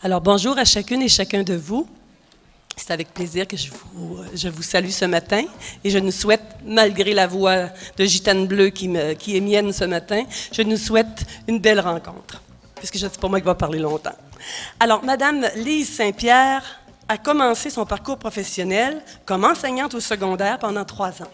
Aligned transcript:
Alors 0.00 0.20
bonjour 0.20 0.56
à 0.56 0.64
chacune 0.64 1.02
et 1.02 1.08
chacun 1.08 1.42
de 1.42 1.54
vous. 1.54 1.88
C'est 2.76 2.92
avec 2.92 3.12
plaisir 3.12 3.48
que 3.48 3.56
je 3.56 3.68
vous, 4.48 4.62
salue 4.62 4.90
ce 4.90 5.04
matin 5.06 5.42
et 5.82 5.90
je 5.90 5.98
nous 5.98 6.12
souhaite, 6.12 6.44
malgré 6.64 7.14
la 7.14 7.26
voix 7.26 7.70
de 7.96 8.04
gitane 8.04 8.46
bleue 8.46 8.68
qui, 8.68 8.86
est 8.94 9.40
mienne 9.40 9.72
ce 9.72 9.82
matin, 9.82 10.22
je 10.52 10.62
nous 10.62 10.76
souhaite 10.76 11.26
une 11.48 11.58
belle 11.58 11.80
rencontre, 11.80 12.40
puisque 12.76 12.96
je 12.96 13.08
sais 13.08 13.18
pas 13.20 13.26
moi 13.26 13.40
qui 13.40 13.46
va 13.46 13.56
parler 13.56 13.80
longtemps. 13.80 14.14
Alors, 14.78 15.02
Madame 15.02 15.44
Lise 15.56 15.92
Saint-Pierre 15.96 16.62
a 17.08 17.18
commencé 17.18 17.68
son 17.68 17.84
parcours 17.84 18.18
professionnel 18.18 19.02
comme 19.26 19.44
enseignante 19.44 19.94
au 19.94 20.00
secondaire 20.00 20.60
pendant 20.60 20.84
trois 20.84 21.20
ans. 21.22 21.32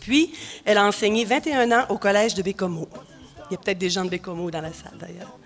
Puis, 0.00 0.32
elle 0.64 0.78
a 0.78 0.84
enseigné 0.84 1.24
21 1.24 1.70
ans 1.70 1.84
au 1.88 1.98
collège 1.98 2.34
de 2.34 2.42
Bécomo. 2.42 2.88
Il 3.48 3.52
y 3.52 3.54
a 3.54 3.58
peut-être 3.58 3.78
des 3.78 3.90
gens 3.90 4.04
de 4.04 4.10
Bécomo 4.10 4.50
dans 4.50 4.60
la 4.60 4.72
salle 4.72 4.98
d'ailleurs 4.98 5.38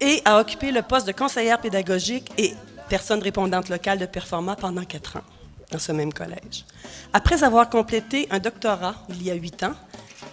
et 0.00 0.22
a 0.24 0.40
occupé 0.40 0.72
le 0.72 0.82
poste 0.82 1.06
de 1.06 1.12
conseillère 1.12 1.60
pédagogique 1.60 2.30
et 2.38 2.54
personne 2.88 3.22
répondante 3.22 3.68
locale 3.68 3.98
de 3.98 4.06
Performa 4.06 4.56
pendant 4.56 4.84
quatre 4.84 5.16
ans 5.16 5.24
dans 5.70 5.78
ce 5.78 5.92
même 5.92 6.12
collège. 6.12 6.64
Après 7.12 7.44
avoir 7.44 7.70
complété 7.70 8.26
un 8.30 8.38
doctorat 8.38 8.94
il 9.08 9.22
y 9.22 9.30
a 9.30 9.34
huit 9.34 9.62
ans, 9.62 9.74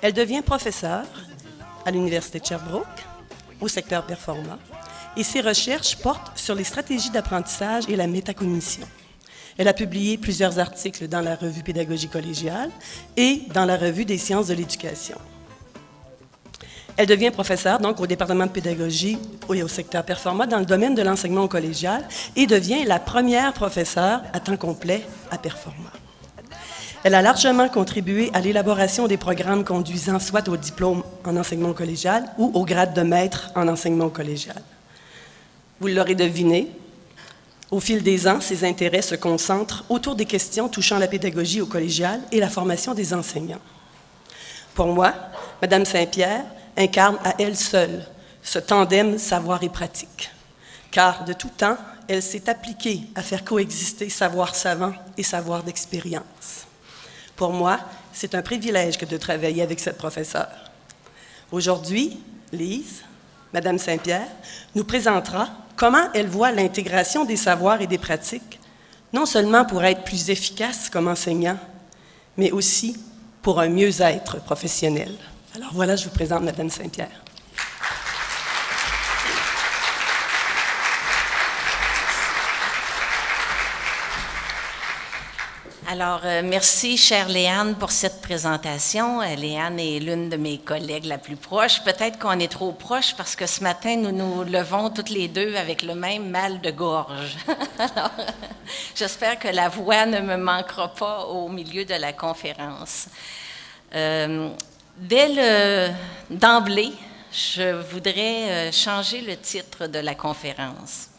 elle 0.01 0.13
devient 0.13 0.41
professeure 0.41 1.05
à 1.85 1.91
l'Université 1.91 2.39
de 2.39 2.45
Sherbrooke, 2.45 2.85
au 3.61 3.67
secteur 3.67 4.05
Performa, 4.05 4.57
et 5.15 5.23
ses 5.23 5.41
recherches 5.41 5.97
portent 5.97 6.37
sur 6.37 6.53
les 6.53 6.63
stratégies 6.63 7.09
d'apprentissage 7.09 7.85
et 7.87 7.95
la 7.95 8.07
métacognition. 8.07 8.87
Elle 9.57 9.67
a 9.67 9.73
publié 9.73 10.17
plusieurs 10.17 10.59
articles 10.59 11.07
dans 11.07 11.21
la 11.21 11.35
revue 11.35 11.63
Pédagogie 11.63 12.09
collégiale 12.09 12.69
et 13.15 13.41
dans 13.53 13.65
la 13.65 13.77
revue 13.77 14.05
des 14.05 14.19
sciences 14.19 14.47
de 14.47 14.53
l'éducation. 14.53 15.17
Elle 16.97 17.05
devient 17.05 17.29
professeure 17.29 17.77
donc 17.77 17.99
au 17.99 18.07
département 18.07 18.47
de 18.47 18.51
pédagogie 18.51 19.19
et 19.53 19.61
au 19.61 19.67
secteur 19.67 20.03
performant 20.03 20.47
dans 20.47 20.57
le 20.57 20.65
domaine 20.65 20.95
de 20.95 21.03
l'enseignement 21.03 21.47
collégial 21.47 22.03
et 22.35 22.47
devient 22.47 22.85
la 22.85 22.97
première 22.97 23.53
professeure 23.53 24.23
à 24.33 24.39
temps 24.39 24.57
complet 24.57 25.03
à 25.29 25.37
Performa. 25.37 25.91
Elle 27.03 27.13
a 27.13 27.21
largement 27.21 27.69
contribué 27.69 28.31
à 28.33 28.41
l'élaboration 28.41 29.07
des 29.07 29.17
programmes 29.17 29.63
conduisant 29.63 30.19
soit 30.19 30.49
au 30.49 30.57
diplôme 30.57 31.03
en 31.23 31.37
enseignement 31.37 31.73
collégial 31.73 32.25
ou 32.39 32.51
au 32.55 32.65
grade 32.65 32.95
de 32.95 33.01
maître 33.01 33.51
en 33.55 33.67
enseignement 33.67 34.09
collégial. 34.09 34.61
Vous 35.79 35.87
l'aurez 35.87 36.15
deviné, 36.15 36.67
au 37.69 37.79
fil 37.79 38.01
des 38.01 38.27
ans, 38.27 38.41
ses 38.41 38.65
intérêts 38.65 39.03
se 39.03 39.13
concentrent 39.13 39.85
autour 39.89 40.15
des 40.15 40.25
questions 40.25 40.67
touchant 40.67 40.97
la 40.97 41.07
pédagogie 41.07 41.61
au 41.61 41.67
collégial 41.67 42.19
et 42.31 42.39
la 42.39 42.49
formation 42.49 42.95
des 42.95 43.13
enseignants. 43.13 43.61
Pour 44.73 44.87
moi, 44.87 45.13
Madame 45.61 45.85
Saint-Pierre 45.85 46.43
incarne 46.77 47.17
à 47.23 47.35
elle 47.39 47.57
seule 47.57 48.05
ce 48.43 48.59
tandem 48.59 49.17
savoir 49.17 49.63
et 49.63 49.69
pratique. 49.69 50.31
Car 50.91 51.25
de 51.25 51.33
tout 51.33 51.49
temps, 51.49 51.77
elle 52.07 52.23
s'est 52.23 52.49
appliquée 52.49 53.01
à 53.15 53.21
faire 53.21 53.43
coexister 53.43 54.09
savoir 54.09 54.55
savant 54.55 54.93
et 55.17 55.23
savoir 55.23 55.63
d'expérience. 55.63 56.65
Pour 57.35 57.51
moi, 57.51 57.79
c'est 58.13 58.35
un 58.35 58.41
privilège 58.41 58.97
que 58.97 59.05
de 59.05 59.17
travailler 59.17 59.61
avec 59.61 59.79
cette 59.79 59.97
professeure. 59.97 60.47
Aujourd'hui, 61.51 62.19
Lise, 62.51 63.03
Madame 63.53 63.77
Saint-Pierre, 63.77 64.27
nous 64.75 64.83
présentera 64.83 65.49
comment 65.75 66.11
elle 66.13 66.27
voit 66.27 66.51
l'intégration 66.51 67.25
des 67.25 67.37
savoirs 67.37 67.81
et 67.81 67.87
des 67.87 67.97
pratiques, 67.97 68.59
non 69.13 69.25
seulement 69.25 69.65
pour 69.65 69.83
être 69.83 70.03
plus 70.03 70.29
efficace 70.29 70.89
comme 70.89 71.07
enseignant, 71.07 71.57
mais 72.37 72.51
aussi 72.51 72.97
pour 73.41 73.59
un 73.59 73.69
mieux-être 73.69 74.41
professionnel. 74.43 75.13
Alors 75.57 75.73
voilà, 75.73 75.95
je 75.95 76.03
vous 76.03 76.11
présente 76.11 76.43
Madame 76.43 76.69
Saint-Pierre. 76.69 77.09
Alors, 85.89 86.21
euh, 86.25 86.43
merci, 86.45 86.95
chère 86.95 87.27
Léane, 87.27 87.73
pour 87.73 87.89
cette 87.89 88.21
présentation. 88.21 89.19
Euh, 89.21 89.33
Léane 89.33 89.79
est 89.79 89.99
l'une 89.99 90.29
de 90.29 90.37
mes 90.37 90.59
collègues 90.59 91.05
la 91.05 91.17
plus 91.17 91.37
proche. 91.37 91.83
Peut-être 91.83 92.19
qu'on 92.19 92.37
est 92.39 92.51
trop 92.51 92.71
proche 92.71 93.15
parce 93.15 93.35
que 93.35 93.47
ce 93.47 93.63
matin, 93.63 93.95
nous 93.95 94.11
nous 94.11 94.43
levons 94.43 94.91
toutes 94.91 95.09
les 95.09 95.27
deux 95.27 95.55
avec 95.55 95.81
le 95.81 95.95
même 95.95 96.29
mal 96.29 96.61
de 96.61 96.69
gorge. 96.69 97.35
Alors, 97.79 98.11
j'espère 98.95 99.39
que 99.39 99.47
la 99.47 99.69
voix 99.69 100.05
ne 100.05 100.19
me 100.19 100.37
manquera 100.37 100.93
pas 100.93 101.25
au 101.25 101.49
milieu 101.49 101.83
de 101.83 101.95
la 101.95 102.13
conférence. 102.13 103.07
Euh, 103.95 104.49
Dès 104.99 105.93
d'emblée, 106.27 106.91
je 107.31 107.81
voudrais 107.91 108.49
euh, 108.49 108.71
changer 108.71 109.21
le 109.21 109.37
titre 109.37 109.85
de 109.85 109.99
la 109.99 110.15
conférence. 110.15 111.09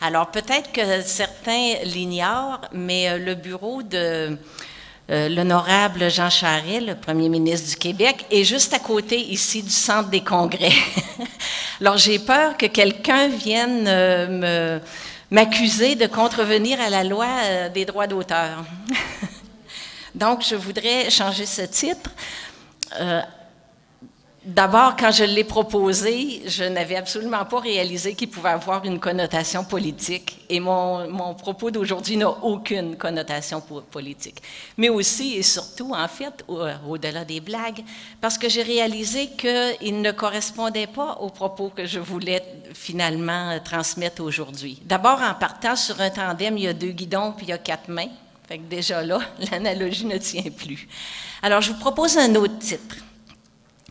Alors 0.00 0.30
peut-être 0.30 0.70
que 0.70 1.02
certains 1.02 1.74
l'ignorent, 1.82 2.60
mais 2.72 3.08
euh, 3.08 3.18
le 3.18 3.34
bureau 3.34 3.82
de 3.82 4.38
euh, 5.10 5.28
l'honorable 5.30 6.08
Jean 6.08 6.30
Charest, 6.30 6.86
le 6.86 6.94
premier 6.94 7.28
ministre 7.28 7.70
du 7.70 7.74
Québec, 7.74 8.24
est 8.30 8.44
juste 8.44 8.72
à 8.72 8.78
côté 8.78 9.18
ici 9.18 9.64
du 9.64 9.70
centre 9.70 10.10
des 10.10 10.22
congrès. 10.22 10.70
Alors 11.80 11.96
j'ai 11.96 12.20
peur 12.20 12.56
que 12.56 12.66
quelqu'un 12.66 13.26
vienne 13.26 14.80
m'accuser 15.28 15.96
de 15.96 16.06
contrevenir 16.06 16.80
à 16.80 16.88
la 16.88 17.02
loi 17.02 17.26
des 17.74 17.84
droits 17.84 18.06
d'auteur. 18.06 18.64
Donc 20.14 20.44
je 20.48 20.54
voudrais 20.54 21.10
changer 21.10 21.46
ce 21.46 21.62
titre 21.62 22.10
euh, 23.00 23.22
d'abord, 24.44 24.96
quand 24.96 25.10
je 25.10 25.24
l'ai 25.24 25.44
proposé, 25.44 26.42
je 26.46 26.64
n'avais 26.64 26.96
absolument 26.96 27.44
pas 27.44 27.60
réalisé 27.60 28.14
qu'il 28.14 28.30
pouvait 28.30 28.48
avoir 28.48 28.84
une 28.84 28.98
connotation 28.98 29.64
politique. 29.64 30.44
Et 30.48 30.60
mon, 30.60 31.34
propos 31.34 31.70
d'aujourd'hui 31.70 32.16
n'a 32.16 32.30
aucune 32.30 32.96
connotation 32.96 33.60
politique. 33.60 34.42
Mais 34.76 34.88
aussi 34.88 35.34
et 35.34 35.42
surtout, 35.42 35.92
en 35.94 36.08
fait, 36.08 36.44
au-delà 36.88 37.24
des 37.24 37.40
blagues, 37.40 37.84
parce 38.20 38.38
que 38.38 38.48
j'ai 38.48 38.62
réalisé 38.62 39.28
qu'il 39.28 40.00
ne 40.00 40.10
correspondait 40.12 40.86
pas 40.86 41.18
aux 41.20 41.30
propos 41.30 41.70
que 41.74 41.84
je 41.84 42.00
voulais 42.00 42.42
finalement 42.72 43.58
transmettre 43.62 44.22
aujourd'hui. 44.22 44.80
D'abord, 44.84 45.20
en 45.20 45.34
partant 45.34 45.76
sur 45.76 46.00
un 46.00 46.10
tandem, 46.10 46.56
il 46.56 46.64
y 46.64 46.68
a 46.68 46.72
deux 46.72 46.92
guidons 46.92 47.32
puis 47.32 47.46
il 47.46 47.50
y 47.50 47.52
a 47.52 47.58
quatre 47.58 47.88
mains. 47.88 48.08
Fait 48.48 48.58
que 48.58 48.64
déjà 48.64 49.02
là, 49.02 49.20
l'analogie 49.50 50.06
ne 50.06 50.16
tient 50.16 50.50
plus. 50.50 50.88
Alors, 51.42 51.60
je 51.60 51.72
vous 51.72 51.78
propose 51.78 52.16
un 52.16 52.34
autre 52.34 52.58
titre, 52.58 52.96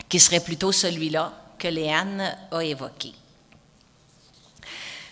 qui 0.09 0.19
serait 0.19 0.39
plutôt 0.39 0.71
celui-là 0.71 1.31
que 1.59 1.67
Léane 1.67 2.35
a 2.51 2.63
évoqué. 2.63 3.13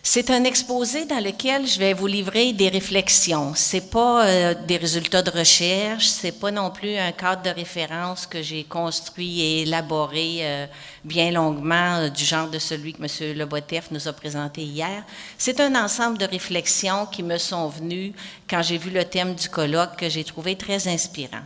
C'est 0.08 0.30
un 0.30 0.44
exposé 0.44 1.06
dans 1.06 1.20
lequel 1.20 1.66
je 1.66 1.80
vais 1.80 1.94
vous 1.94 2.06
livrer 2.06 2.54
des 2.54 2.70
réflexions. 2.70 3.54
C'est 3.56 3.90
pas 3.90 4.28
euh, 4.28 4.54
des 4.54 4.78
résultats 4.78 5.24
de 5.24 5.32
recherche, 5.32 6.06
c'est 6.06 6.40
pas 6.40 6.52
non 6.52 6.70
plus 6.70 6.96
un 6.96 7.12
cadre 7.12 7.42
de 7.42 7.50
référence 7.50 8.28
que 8.28 8.44
j'ai 8.44 8.66
construit 8.66 9.42
et 9.42 9.62
élaboré 9.64 10.42
euh, 10.42 10.68
bien 11.04 11.32
longuement 11.32 11.96
euh, 11.96 12.10
du 12.10 12.24
genre 12.24 12.48
de 12.48 12.60
celui 12.60 12.94
que 12.94 13.02
M. 13.02 13.36
Lebotef 13.36 13.90
nous 13.90 14.08
a 14.08 14.14
présenté 14.14 14.62
hier. 14.62 15.04
C'est 15.40 15.60
un 15.60 15.74
ensemble 15.74 16.20
de 16.20 16.26
réflexions 16.26 17.08
qui 17.08 17.24
me 17.24 17.40
sont 17.40 17.68
venues 17.68 18.14
quand 18.48 18.62
j'ai 18.62 18.78
vu 18.78 18.92
le 18.92 19.06
thème 19.06 19.34
du 19.34 19.50
colloque 19.50 19.96
que 19.98 20.08
j'ai 20.08 20.24
trouvé 20.24 20.56
très 20.56 20.88
inspirant. 20.88 21.42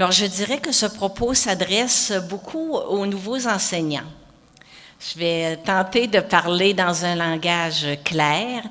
Alors, 0.00 0.10
je 0.10 0.26
dirais 0.26 0.58
que 0.58 0.72
ce 0.72 0.86
propos 0.86 1.34
s'adresse 1.34 2.12
beaucoup 2.28 2.74
aux 2.74 3.06
nouveaux 3.06 3.46
enseignants. 3.46 4.10
Je 5.08 5.20
vais 5.20 5.56
tenter 5.58 6.08
de 6.08 6.18
parler 6.18 6.74
dans 6.74 7.04
un 7.04 7.14
langage 7.14 7.86
clair. 8.04 8.64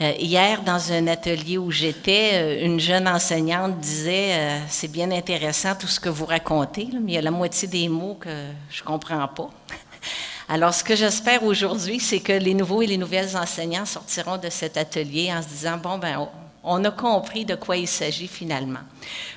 Euh, 0.00 0.12
hier, 0.18 0.62
dans 0.62 0.90
un 0.90 1.06
atelier 1.06 1.58
où 1.58 1.70
j'étais, 1.70 2.30
euh, 2.32 2.64
une 2.64 2.80
jeune 2.80 3.06
enseignante 3.06 3.78
disait 3.78 4.32
euh, 4.32 4.58
C'est 4.68 4.88
bien 4.88 5.10
intéressant 5.10 5.74
tout 5.74 5.88
ce 5.88 6.00
que 6.00 6.08
vous 6.08 6.24
racontez, 6.24 6.88
mais 6.94 7.12
il 7.12 7.14
y 7.16 7.18
a 7.18 7.22
la 7.22 7.30
moitié 7.30 7.68
des 7.68 7.88
mots 7.90 8.16
que 8.18 8.30
je 8.70 8.80
ne 8.80 8.86
comprends 8.86 9.28
pas. 9.28 9.50
Alors, 10.48 10.72
ce 10.72 10.82
que 10.82 10.96
j'espère 10.96 11.44
aujourd'hui, 11.44 12.00
c'est 12.00 12.20
que 12.20 12.32
les 12.32 12.54
nouveaux 12.54 12.80
et 12.80 12.86
les 12.86 12.96
nouvelles 12.96 13.36
enseignants 13.36 13.84
sortiront 13.84 14.38
de 14.38 14.48
cet 14.48 14.78
atelier 14.78 15.30
en 15.30 15.42
se 15.42 15.48
disant 15.48 15.76
Bon, 15.76 15.98
ben, 15.98 16.26
on 16.64 16.84
a 16.84 16.90
compris 16.90 17.44
de 17.44 17.54
quoi 17.54 17.76
il 17.76 17.88
s'agit 17.88 18.28
finalement. 18.28 18.80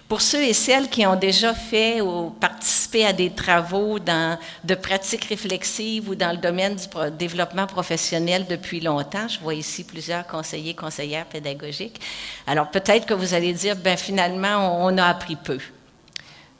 Pour 0.07 0.21
ceux 0.21 0.43
et 0.43 0.53
celles 0.53 0.89
qui 0.89 1.05
ont 1.07 1.15
déjà 1.15 1.55
fait 1.55 1.99
ou 1.99 2.29
participé 2.29 3.05
à 3.05 3.13
des 3.13 3.31
travaux 3.31 3.97
de 3.97 4.75
pratiques 4.75 5.25
réflexives 5.25 6.07
ou 6.07 6.15
dans 6.15 6.31
le 6.31 6.37
domaine 6.37 6.75
du 6.75 6.85
développement 7.17 7.65
professionnel 7.65 8.45
depuis 8.47 8.79
longtemps, 8.79 9.27
je 9.27 9.39
vois 9.39 9.55
ici 9.55 9.83
plusieurs 9.83 10.27
conseillers, 10.27 10.75
conseillères 10.75 11.25
pédagogiques. 11.25 11.99
Alors 12.45 12.69
peut-être 12.69 13.07
que 13.07 13.15
vous 13.15 13.33
allez 13.33 13.53
dire, 13.53 13.75
ben 13.75 13.97
finalement, 13.97 14.85
on, 14.85 14.95
a 14.99 15.05
appris 15.05 15.35
peu. 15.35 15.57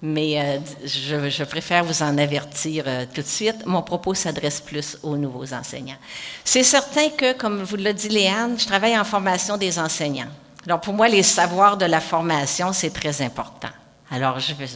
Mais 0.01 0.39
euh, 0.39 0.59
je, 0.83 1.43
préfère 1.43 1.83
vous 1.83 2.03
en 2.03 2.17
avertir 2.17 2.83
euh, 2.87 3.05
tout 3.11 3.21
de 3.21 3.27
suite. 3.27 3.65
Mon 3.65 3.81
propos 3.81 4.13
s'adresse 4.13 4.59
plus 4.59 4.97
aux 5.03 5.15
nouveaux 5.15 5.53
enseignants. 5.53 5.97
C'est 6.43 6.63
certain 6.63 7.09
que, 7.09 7.33
comme 7.33 7.63
vous 7.63 7.77
l'a 7.77 7.93
dit 7.93 8.09
Léane, 8.09 8.59
je 8.59 8.65
travaille 8.65 8.97
en 8.97 9.03
formation 9.03 9.57
des 9.57 9.79
enseignants. 9.79 10.29
Alors 10.65 10.81
pour 10.81 10.93
moi, 10.93 11.07
les 11.07 11.23
savoirs 11.23 11.77
de 11.77 11.85
la 11.85 12.01
formation, 12.01 12.73
c'est 12.73 12.91
très 12.91 13.21
important. 13.21 13.69
Alors 14.09 14.39
je 14.39 14.53
vais 14.53 14.67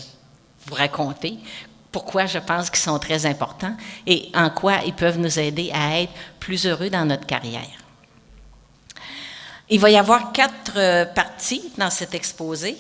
vous 0.68 0.76
raconter 0.76 1.38
pourquoi 1.92 2.28
je 2.28 2.38
pense 2.38 2.70
qu'ils 2.70 2.80
sont 2.80 3.00
très 3.00 3.26
importants 3.26 3.76
et 4.06 4.30
en 4.36 4.50
quoi 4.52 4.82
ils 4.86 4.94
peuvent 4.94 5.18
nous 5.18 5.40
aider 5.40 5.72
à 5.74 6.02
être 6.02 6.14
plus 6.40 6.68
heureux 6.68 6.90
dans 6.90 7.06
notre 7.06 7.26
carrière. 7.26 7.68
Il 9.70 9.80
va 9.80 9.90
y 9.90 9.98
avoir 9.98 10.32
quatre 10.32 10.74
euh, 10.78 11.06
parties 11.06 11.72
dans 11.78 11.90
cet 11.90 12.14
exposé, 12.16 12.78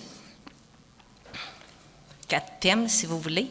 quatre 2.28 2.60
thèmes 2.60 2.88
si 2.88 3.06
vous 3.06 3.20
voulez. 3.20 3.50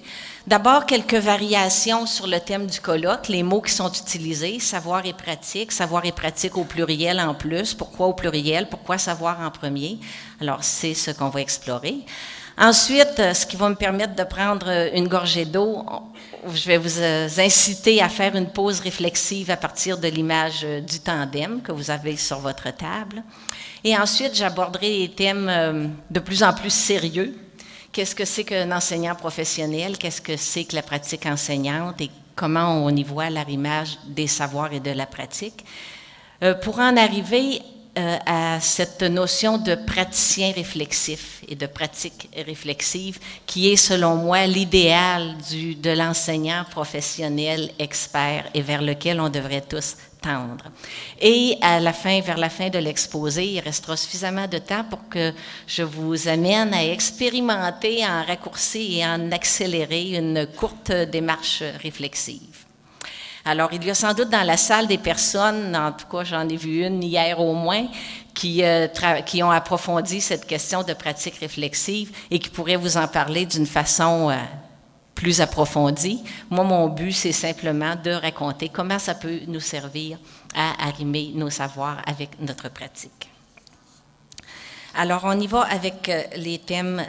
D'abord, 0.49 0.87
quelques 0.87 1.12
variations 1.12 2.06
sur 2.06 2.27
le 2.27 2.41
thème 2.41 2.67
du 2.67 2.81
colloque, 2.81 3.29
les 3.29 3.43
mots 3.43 3.61
qui 3.61 3.71
sont 3.71 3.93
utilisés, 3.93 4.59
savoir 4.61 5.05
et 5.05 5.12
pratique, 5.12 5.71
savoir 5.71 6.06
et 6.06 6.12
pratique 6.12 6.56
au 6.56 6.65
pluriel 6.65 7.21
en 7.21 7.35
plus. 7.35 7.75
Pourquoi 7.75 8.06
au 8.06 8.15
pluriel? 8.15 8.67
Pourquoi 8.71 8.97
savoir 8.97 9.43
en 9.43 9.50
premier? 9.50 9.99
Alors, 10.41 10.65
c'est 10.65 10.95
ce 10.95 11.11
qu'on 11.11 11.29
va 11.29 11.43
explorer. 11.43 11.99
Ensuite, 12.56 13.19
euh, 13.19 13.35
ce 13.35 13.45
qui 13.45 13.56
va 13.56 13.69
me 13.69 13.75
permettre 13.75 14.15
de 14.15 14.25
prendre 14.25 14.71
euh, 14.71 14.89
une 14.95 15.06
gorgée 15.06 15.45
d'eau, 15.45 15.85
je 16.51 16.67
vais 16.67 16.79
vous 16.79 16.99
euh, 16.99 17.29
inciter 17.37 18.01
à 18.01 18.09
faire 18.09 18.35
une 18.35 18.49
pause 18.49 18.81
réflexive 18.81 19.51
à 19.51 19.59
partir 19.59 19.99
de 19.99 20.09
l'image 20.09 20.62
du 20.62 21.01
tandem 21.01 21.61
que 21.61 21.73
vous 21.73 21.91
avez 21.91 22.17
sur 22.17 22.39
votre 22.39 22.75
table. 22.75 23.23
Et 23.85 23.94
ensuite, 23.99 24.35
j'aborderai 24.35 25.09
des 25.09 25.15
thèmes 25.15 25.93
de 26.11 26.21
plus 26.21 26.43
en 26.43 26.55
plus 26.55 26.73
sérieux. 26.73 27.37
Qu'est-ce 27.99 28.15
que 28.15 28.25
c'est 28.25 28.45
qu'un 28.45 28.71
enseignant 28.71 29.17
professionnel? 29.17 29.99
Qu'est-ce 29.99 30.21
que 30.21 30.37
c'est 30.37 30.62
que 30.62 30.77
la 30.77 30.83
pratique 30.83 31.27
enseignante? 31.27 32.00
Et 32.00 32.09
comment 32.37 32.85
on 32.85 32.91
y 32.91 33.03
voit 33.03 33.29
l'arrimage 33.29 33.99
des 34.06 34.29
savoirs 34.29 34.73
et 34.73 34.79
de 34.79 34.93
la 34.93 35.05
pratique? 35.05 35.65
pour 36.62 36.79
en 36.79 36.97
arriver 36.97 37.61
euh, 37.99 38.17
à 38.25 38.61
cette 38.61 39.03
notion 39.03 39.59
de 39.59 39.75
praticien 39.75 40.53
réflexif 40.53 41.43
et 41.49 41.56
de 41.56 41.67
pratique 41.67 42.29
réflexive 42.37 43.19
qui 43.45 43.73
est, 43.73 43.77
selon 43.77 44.15
moi, 44.15 44.47
l'idéal 44.47 45.35
de 45.51 45.91
l'enseignant 45.91 46.65
professionnel 46.71 47.73
expert 47.81 48.44
et 48.55 48.62
vers 48.62 48.83
lequel 48.83 49.21
on 49.21 49.29
devrait 49.29 49.62
tous 49.69 49.97
tendre. 50.20 50.65
Et 51.20 51.56
à 51.61 51.81
la 51.81 51.93
fin, 51.93 52.20
vers 52.20 52.38
la 52.38 52.50
fin 52.50 52.69
de 52.69 52.79
l'exposé, 52.79 53.47
il 53.47 53.61
restera 53.61 53.97
suffisamment 53.97 54.47
de 54.47 54.59
temps 54.59 54.85
pour 54.85 55.09
que 55.09 55.32
je 55.67 55.82
vous 55.82 56.29
amène 56.29 56.75
à 56.75 56.85
expérimenter 56.85 58.05
en 58.05 58.25
raccourci 58.25 58.99
et 58.99 59.06
en 59.06 59.31
accélérer 59.32 60.17
une 60.17 60.47
courte 60.56 60.93
démarche 60.93 61.62
réflexive. 61.82 62.67
Alors, 63.44 63.73
il 63.73 63.82
y 63.82 63.91
a 63.91 63.94
sans 63.94 64.12
doute 64.12 64.29
dans 64.29 64.43
la 64.43 64.59
salle 64.59 64.87
des 64.87 64.99
personnes, 64.99 65.75
en 65.75 65.93
tout 65.93 66.06
cas 66.06 66.23
j'en 66.23 66.47
ai 66.49 66.56
vu 66.56 66.85
une 66.85 67.03
hier 67.03 67.41
au 67.41 67.55
moins, 67.55 67.87
qui, 68.35 68.62
euh, 68.62 68.87
ont 69.43 69.50
approfondi 69.50 70.20
cette 70.20 70.47
question 70.47 70.82
de 70.82 70.93
pratique 70.93 71.37
réflexive 71.37 72.12
et 72.31 72.38
qui 72.38 72.50
pourraient 72.50 72.76
vous 72.76 72.97
en 72.97 73.09
parler 73.09 73.47
d'une 73.47 73.67
façon 73.67 74.31
euh, 74.31 74.35
plus 75.19 75.41
approfondie. 75.41 76.23
Moi, 76.49 76.62
mon 76.62 76.88
but, 76.88 77.11
c'est 77.11 77.32
simplement 77.32 77.97
de 77.97 78.12
raconter 78.12 78.69
comment 78.69 79.00
ça 79.00 79.17
peut 79.17 79.41
nous 79.49 79.59
servir 79.59 80.17
à 80.55 80.87
arrimer 80.87 81.32
nos 81.35 81.50
savoirs 81.50 82.00
avec 82.06 82.31
notre 82.41 82.69
pratique. 82.69 83.29
Alors, 84.94 85.23
on 85.25 85.38
y 85.41 85.49
va 85.49 85.62
avec 85.62 86.09
euh, 86.09 86.23
les 86.37 86.59
thèmes 86.61 87.03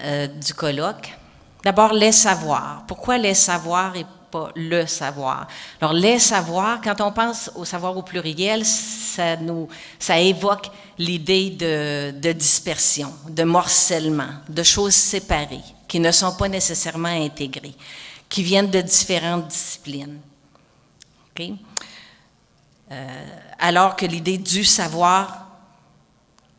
du 0.44 0.56
colloque. 0.56 1.16
D'abord, 1.64 1.94
les 1.94 2.12
savoirs. 2.12 2.84
Pourquoi 2.88 3.20
les 3.20 3.36
savoirs 3.36 3.96
et 3.96 4.06
pas 4.32 4.50
le 4.56 4.88
savoir? 4.88 5.48
Alors, 5.80 5.94
les 5.94 6.18
savoirs, 6.18 6.82
quand 6.84 7.02
on 7.02 7.12
pense 7.12 7.52
au 7.56 7.64
savoir 7.64 7.96
au 7.96 8.02
pluriel, 8.02 8.66
ça, 8.66 9.36
nous, 9.36 9.68
ça 10.00 10.20
évoque 10.20 10.72
l'idée 10.98 11.52
de, 11.52 12.12
de, 12.20 12.32
dispersion, 12.32 13.14
de 13.30 13.44
morcellement, 13.44 14.34
de 14.48 14.64
choses 14.64 14.96
séparées, 14.96 15.62
qui 15.90 16.00
ne 16.00 16.12
sont 16.12 16.36
pas 16.38 16.48
nécessairement 16.48 17.10
intégrées, 17.10 17.76
qui 18.30 18.44
viennent 18.44 18.70
de 18.70 18.80
différentes 18.80 19.48
disciplines. 19.48 20.20
Euh, 22.92 23.26
alors 23.60 23.96
que 23.96 24.06
l'idée 24.06 24.38
du 24.38 24.64
savoir 24.64 25.50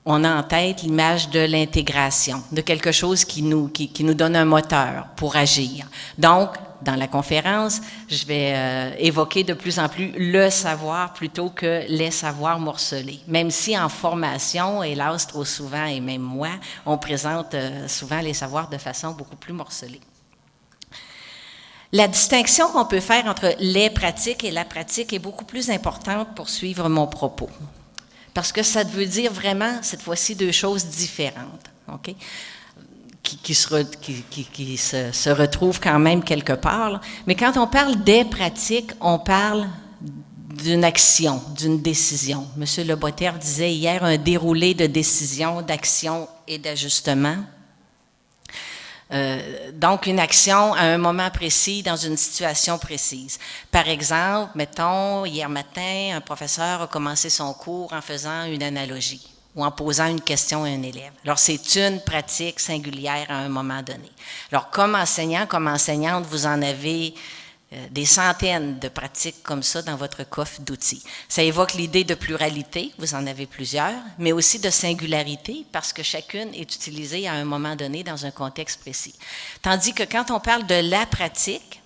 on 0.04 0.24
a 0.24 0.34
en 0.34 0.42
tête 0.42 0.82
l'image 0.82 1.28
de 1.28 1.40
l'intégration, 1.40 2.42
de 2.52 2.62
quelque 2.62 2.90
chose 2.90 3.24
qui 3.24 3.42
nous, 3.42 3.68
qui, 3.68 4.02
nous 4.02 4.14
donne 4.14 4.34
un 4.34 4.46
moteur 4.46 5.08
pour 5.16 5.36
agir. 5.36 5.86
Donc, 6.16 6.56
dans 6.82 6.96
la 6.96 7.06
conférence, 7.08 7.80
je 8.08 8.24
vais 8.26 8.52
euh, 8.54 8.90
évoquer 8.98 9.44
de 9.44 9.54
plus 9.54 9.78
en 9.78 9.88
plus 9.88 10.12
le 10.16 10.50
savoir 10.50 11.12
plutôt 11.12 11.50
que 11.50 11.84
les 11.88 12.10
savoirs 12.10 12.58
morcelés. 12.58 13.20
Même 13.26 13.50
si 13.50 13.78
en 13.78 13.88
formation, 13.88 14.82
hélas, 14.82 15.26
trop 15.26 15.44
souvent, 15.44 15.84
et 15.84 16.00
même 16.00 16.22
moi, 16.22 16.50
on 16.86 16.98
présente 16.98 17.54
euh, 17.54 17.88
souvent 17.88 18.20
les 18.20 18.34
savoirs 18.34 18.68
de 18.68 18.78
façon 18.78 19.12
beaucoup 19.12 19.36
plus 19.36 19.52
morcelée. 19.52 20.00
La 21.92 22.06
distinction 22.06 22.68
qu'on 22.68 22.84
peut 22.84 23.00
faire 23.00 23.26
entre 23.26 23.54
les 23.58 23.90
pratiques 23.90 24.44
et 24.44 24.52
la 24.52 24.64
pratique 24.64 25.12
est 25.12 25.18
beaucoup 25.18 25.44
plus 25.44 25.70
importante 25.70 26.36
pour 26.36 26.48
suivre 26.48 26.88
mon 26.88 27.08
propos. 27.08 27.50
Parce 28.32 28.52
que 28.52 28.62
ça 28.62 28.84
veut 28.84 29.06
dire 29.06 29.32
vraiment, 29.32 29.78
cette 29.82 30.02
fois-ci, 30.02 30.36
deux 30.36 30.52
choses 30.52 30.86
différentes. 30.86 31.66
OK? 31.92 32.14
Qui, 33.22 33.54
se, 33.54 33.82
qui, 33.82 34.76
se, 34.76 35.30
retrouvent 35.30 35.80
quand 35.80 35.98
même 35.98 36.22
quelque 36.22 36.52
part. 36.52 37.00
Mais 37.26 37.34
quand 37.34 37.56
on 37.56 37.66
parle 37.66 38.02
des 38.02 38.24
pratiques, 38.24 38.92
on 39.00 39.18
parle 39.18 39.68
d'une 40.00 40.84
action, 40.84 41.42
d'une 41.56 41.80
décision. 41.80 42.46
Monsieur 42.56 42.84
Lebotter 42.84 43.30
disait 43.40 43.72
hier 43.72 44.04
un 44.04 44.16
déroulé 44.16 44.74
de 44.74 44.86
décision, 44.86 45.62
d'action 45.62 46.28
et 46.48 46.58
d'ajustement. 46.58 47.36
Euh, 49.12 49.70
donc, 49.72 50.06
une 50.06 50.20
action 50.20 50.72
à 50.74 50.82
un 50.82 50.98
moment 50.98 51.30
précis, 51.30 51.82
dans 51.82 51.96
une 51.96 52.16
situation 52.16 52.78
précise. 52.78 53.38
Par 53.70 53.88
exemple, 53.88 54.52
mettons, 54.54 55.24
hier 55.24 55.48
matin, 55.48 56.12
un 56.14 56.20
professeur 56.20 56.82
a 56.82 56.86
commencé 56.86 57.28
son 57.28 57.52
cours 57.52 57.92
en 57.92 58.00
faisant 58.00 58.44
une 58.44 58.62
analogie 58.62 59.29
ou 59.54 59.64
en 59.64 59.70
posant 59.70 60.06
une 60.06 60.20
question 60.20 60.64
à 60.64 60.68
un 60.68 60.82
élève. 60.82 61.12
Alors, 61.24 61.38
c'est 61.38 61.76
une 61.76 62.00
pratique 62.00 62.60
singulière 62.60 63.26
à 63.28 63.36
un 63.36 63.48
moment 63.48 63.82
donné. 63.82 64.10
Alors, 64.52 64.70
comme 64.70 64.94
enseignant, 64.94 65.46
comme 65.46 65.66
enseignante, 65.66 66.24
vous 66.26 66.46
en 66.46 66.62
avez 66.62 67.14
euh, 67.72 67.86
des 67.90 68.04
centaines 68.04 68.80
de 68.80 68.88
pratiques 68.88 69.42
comme 69.44 69.62
ça 69.62 69.80
dans 69.82 69.94
votre 69.96 70.24
coffre 70.24 70.60
d'outils. 70.60 71.04
Ça 71.28 71.42
évoque 71.42 71.74
l'idée 71.74 72.02
de 72.02 72.14
pluralité, 72.14 72.92
vous 72.98 73.14
en 73.14 73.26
avez 73.28 73.46
plusieurs, 73.46 73.94
mais 74.18 74.32
aussi 74.32 74.58
de 74.58 74.70
singularité, 74.70 75.64
parce 75.70 75.92
que 75.92 76.02
chacune 76.02 76.52
est 76.52 76.74
utilisée 76.74 77.28
à 77.28 77.34
un 77.34 77.44
moment 77.44 77.76
donné 77.76 78.02
dans 78.02 78.26
un 78.26 78.32
contexte 78.32 78.80
précis. 78.80 79.14
Tandis 79.62 79.94
que 79.94 80.02
quand 80.02 80.32
on 80.32 80.40
parle 80.40 80.66
de 80.66 80.90
la 80.90 81.06
pratique, 81.06 81.79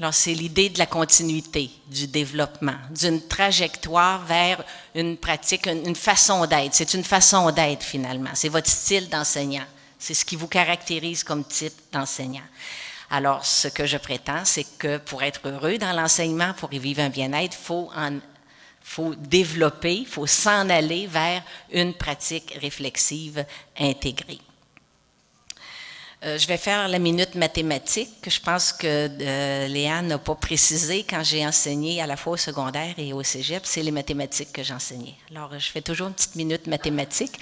alors, 0.00 0.14
c'est 0.14 0.32
l'idée 0.32 0.70
de 0.70 0.78
la 0.78 0.86
continuité, 0.86 1.70
du 1.86 2.06
développement, 2.06 2.76
d'une 2.90 3.20
trajectoire 3.20 4.24
vers 4.24 4.64
une 4.94 5.18
pratique, 5.18 5.66
une, 5.66 5.94
façon 5.94 6.46
d'être. 6.46 6.72
C'est 6.72 6.94
une 6.94 7.04
façon 7.04 7.50
d'être 7.50 7.82
finalement. 7.82 8.30
C'est 8.32 8.48
votre 8.48 8.70
style 8.70 9.10
d'enseignant. 9.10 9.66
C'est 9.98 10.14
ce 10.14 10.24
qui 10.24 10.36
vous 10.36 10.48
caractérise 10.48 11.22
comme 11.22 11.44
type 11.44 11.74
d'enseignant. 11.92 12.46
Alors, 13.10 13.44
ce 13.44 13.68
que 13.68 13.84
je 13.84 13.98
prétends, 13.98 14.46
c'est 14.46 14.64
que 14.78 14.96
pour 14.96 15.22
être 15.22 15.46
heureux 15.46 15.76
dans 15.76 15.92
l'enseignement, 15.92 16.54
pour 16.54 16.72
y 16.72 16.78
vivre 16.78 17.02
un 17.02 17.10
bien-être, 17.10 17.58
il 17.60 17.62
faut, 17.62 17.90
faut 18.80 19.14
développer, 19.14 19.96
il 19.96 20.06
faut 20.06 20.26
s'en 20.26 20.70
aller 20.70 21.08
vers 21.08 21.42
une 21.72 21.92
pratique 21.92 22.56
réflexive 22.58 23.44
intégrée. 23.78 24.38
Euh, 26.22 26.36
je 26.36 26.46
vais 26.46 26.58
faire 26.58 26.86
la 26.88 26.98
minute 26.98 27.34
mathématique, 27.34 28.20
que 28.20 28.30
je 28.30 28.40
pense 28.40 28.74
que 28.74 28.86
euh, 28.86 29.66
Léa 29.68 30.02
n'a 30.02 30.18
pas 30.18 30.34
précisé 30.34 31.02
quand 31.08 31.22
j'ai 31.24 31.46
enseigné 31.46 32.02
à 32.02 32.06
la 32.06 32.16
fois 32.18 32.34
au 32.34 32.36
secondaire 32.36 32.94
et 32.98 33.14
au 33.14 33.22
cégep, 33.22 33.62
c'est 33.64 33.82
les 33.82 33.90
mathématiques 33.90 34.52
que 34.52 34.62
j'enseignais. 34.62 35.14
Alors, 35.30 35.58
je 35.58 35.70
fais 35.70 35.80
toujours 35.80 36.08
une 36.08 36.14
petite 36.14 36.34
minute 36.34 36.66
mathématique. 36.66 37.40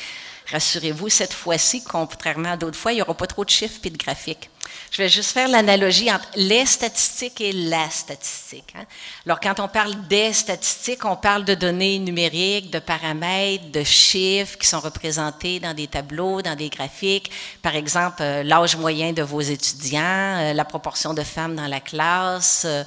Rassurez-vous, 0.53 1.09
cette 1.09 1.33
fois-ci, 1.33 1.83
contrairement 1.83 2.53
à 2.53 2.57
d'autres 2.57 2.79
fois, 2.79 2.93
il 2.93 2.97
n'y 2.97 3.03
aura 3.03 3.15
pas 3.15 3.27
trop 3.27 3.45
de 3.45 3.51
chiffres 3.51 3.81
et 3.83 3.91
de 3.91 3.99
graphiques. 3.99 4.49
Je 4.91 5.03
vais 5.03 5.09
juste 5.09 5.33
faire 5.33 5.49
l'analogie 5.49 6.11
entre 6.11 6.29
les 6.37 6.65
statistiques 6.65 7.41
et 7.41 7.53
la 7.53 7.89
statistique. 7.91 8.73
Hein. 8.75 8.85
Alors, 9.27 9.39
quand 9.41 9.61
on 9.61 9.69
parle 9.69 9.95
des 10.09 10.33
statistiques, 10.33 11.05
on 11.05 11.17
parle 11.17 11.45
de 11.45 11.55
données 11.55 11.99
numériques, 11.99 12.71
de 12.71 12.79
paramètres, 12.79 13.71
de 13.71 13.83
chiffres 13.83 14.57
qui 14.59 14.67
sont 14.67 14.81
représentés 14.81 15.61
dans 15.61 15.75
des 15.75 15.87
tableaux, 15.87 16.43
dans 16.43 16.57
des 16.57 16.69
graphiques. 16.69 17.31
Par 17.63 17.77
exemple, 17.77 18.23
euh, 18.23 18.43
l'âge 18.43 18.77
moyen 18.77 19.13
de 19.13 19.23
vos 19.23 19.41
étudiants, 19.41 20.01
euh, 20.03 20.53
la 20.53 20.65
proportion 20.65 21.13
de 21.13 21.23
femmes 21.23 21.57
dans 21.57 21.69
la 21.69 21.81
classe, 21.81 22.65
euh, 22.67 22.83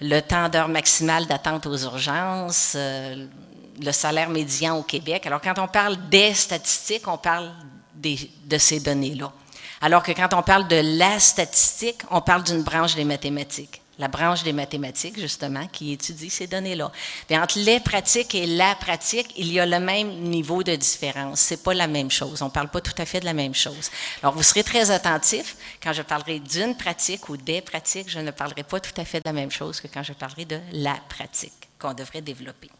le 0.00 0.20
temps 0.20 0.48
d'heure 0.48 0.68
maximale 0.68 1.26
d'attente 1.26 1.66
aux 1.66 1.78
urgences, 1.78 2.76
le 2.76 3.92
salaire 3.92 4.28
médian 4.28 4.76
au 4.76 4.82
Québec. 4.82 5.26
Alors, 5.26 5.40
quand 5.40 5.58
on 5.58 5.68
parle 5.68 5.96
des 6.10 6.34
statistiques, 6.34 7.08
on 7.08 7.16
parle 7.16 7.50
de 7.94 8.58
ces 8.58 8.80
données-là. 8.80 9.32
Alors 9.80 10.02
que 10.02 10.12
quand 10.12 10.32
on 10.34 10.42
parle 10.42 10.68
de 10.68 10.98
la 10.98 11.18
statistique, 11.18 12.02
on 12.10 12.20
parle 12.20 12.42
d'une 12.44 12.62
branche 12.62 12.94
des 12.94 13.04
mathématiques. 13.04 13.82
La 13.98 14.08
branche 14.08 14.42
des 14.42 14.52
mathématiques, 14.52 15.18
justement, 15.18 15.66
qui 15.68 15.92
étudie 15.92 16.28
ces 16.28 16.46
données-là. 16.46 16.92
entre 17.30 17.58
les 17.58 17.80
pratiques 17.80 18.34
et 18.34 18.46
la 18.46 18.74
pratique, 18.74 19.32
il 19.36 19.50
y 19.50 19.58
a 19.58 19.64
le 19.64 19.80
même 19.80 20.20
niveau 20.20 20.62
de 20.62 20.76
différence. 20.76 21.40
C'est 21.40 21.62
pas 21.62 21.72
la 21.72 21.86
même 21.86 22.10
chose. 22.10 22.42
On 22.42 22.50
parle 22.50 22.68
pas 22.68 22.82
tout 22.82 22.94
à 22.98 23.06
fait 23.06 23.20
de 23.20 23.24
la 23.24 23.32
même 23.32 23.54
chose. 23.54 23.90
Alors, 24.22 24.34
vous 24.34 24.42
serez 24.42 24.62
très 24.62 24.90
attentif. 24.90 25.56
Quand 25.82 25.94
je 25.94 26.02
parlerai 26.02 26.40
d'une 26.40 26.76
pratique 26.76 27.30
ou 27.30 27.38
des 27.38 27.62
pratiques, 27.62 28.10
je 28.10 28.18
ne 28.18 28.30
parlerai 28.32 28.64
pas 28.64 28.80
tout 28.80 29.00
à 29.00 29.04
fait 29.04 29.20
de 29.20 29.28
la 29.28 29.32
même 29.32 29.50
chose 29.50 29.80
que 29.80 29.88
quand 29.88 30.02
je 30.02 30.12
parlerai 30.12 30.44
de 30.44 30.60
la 30.72 30.96
pratique 31.08 31.68
qu'on 31.78 31.94
devrait 31.94 32.20
développer. 32.20 32.70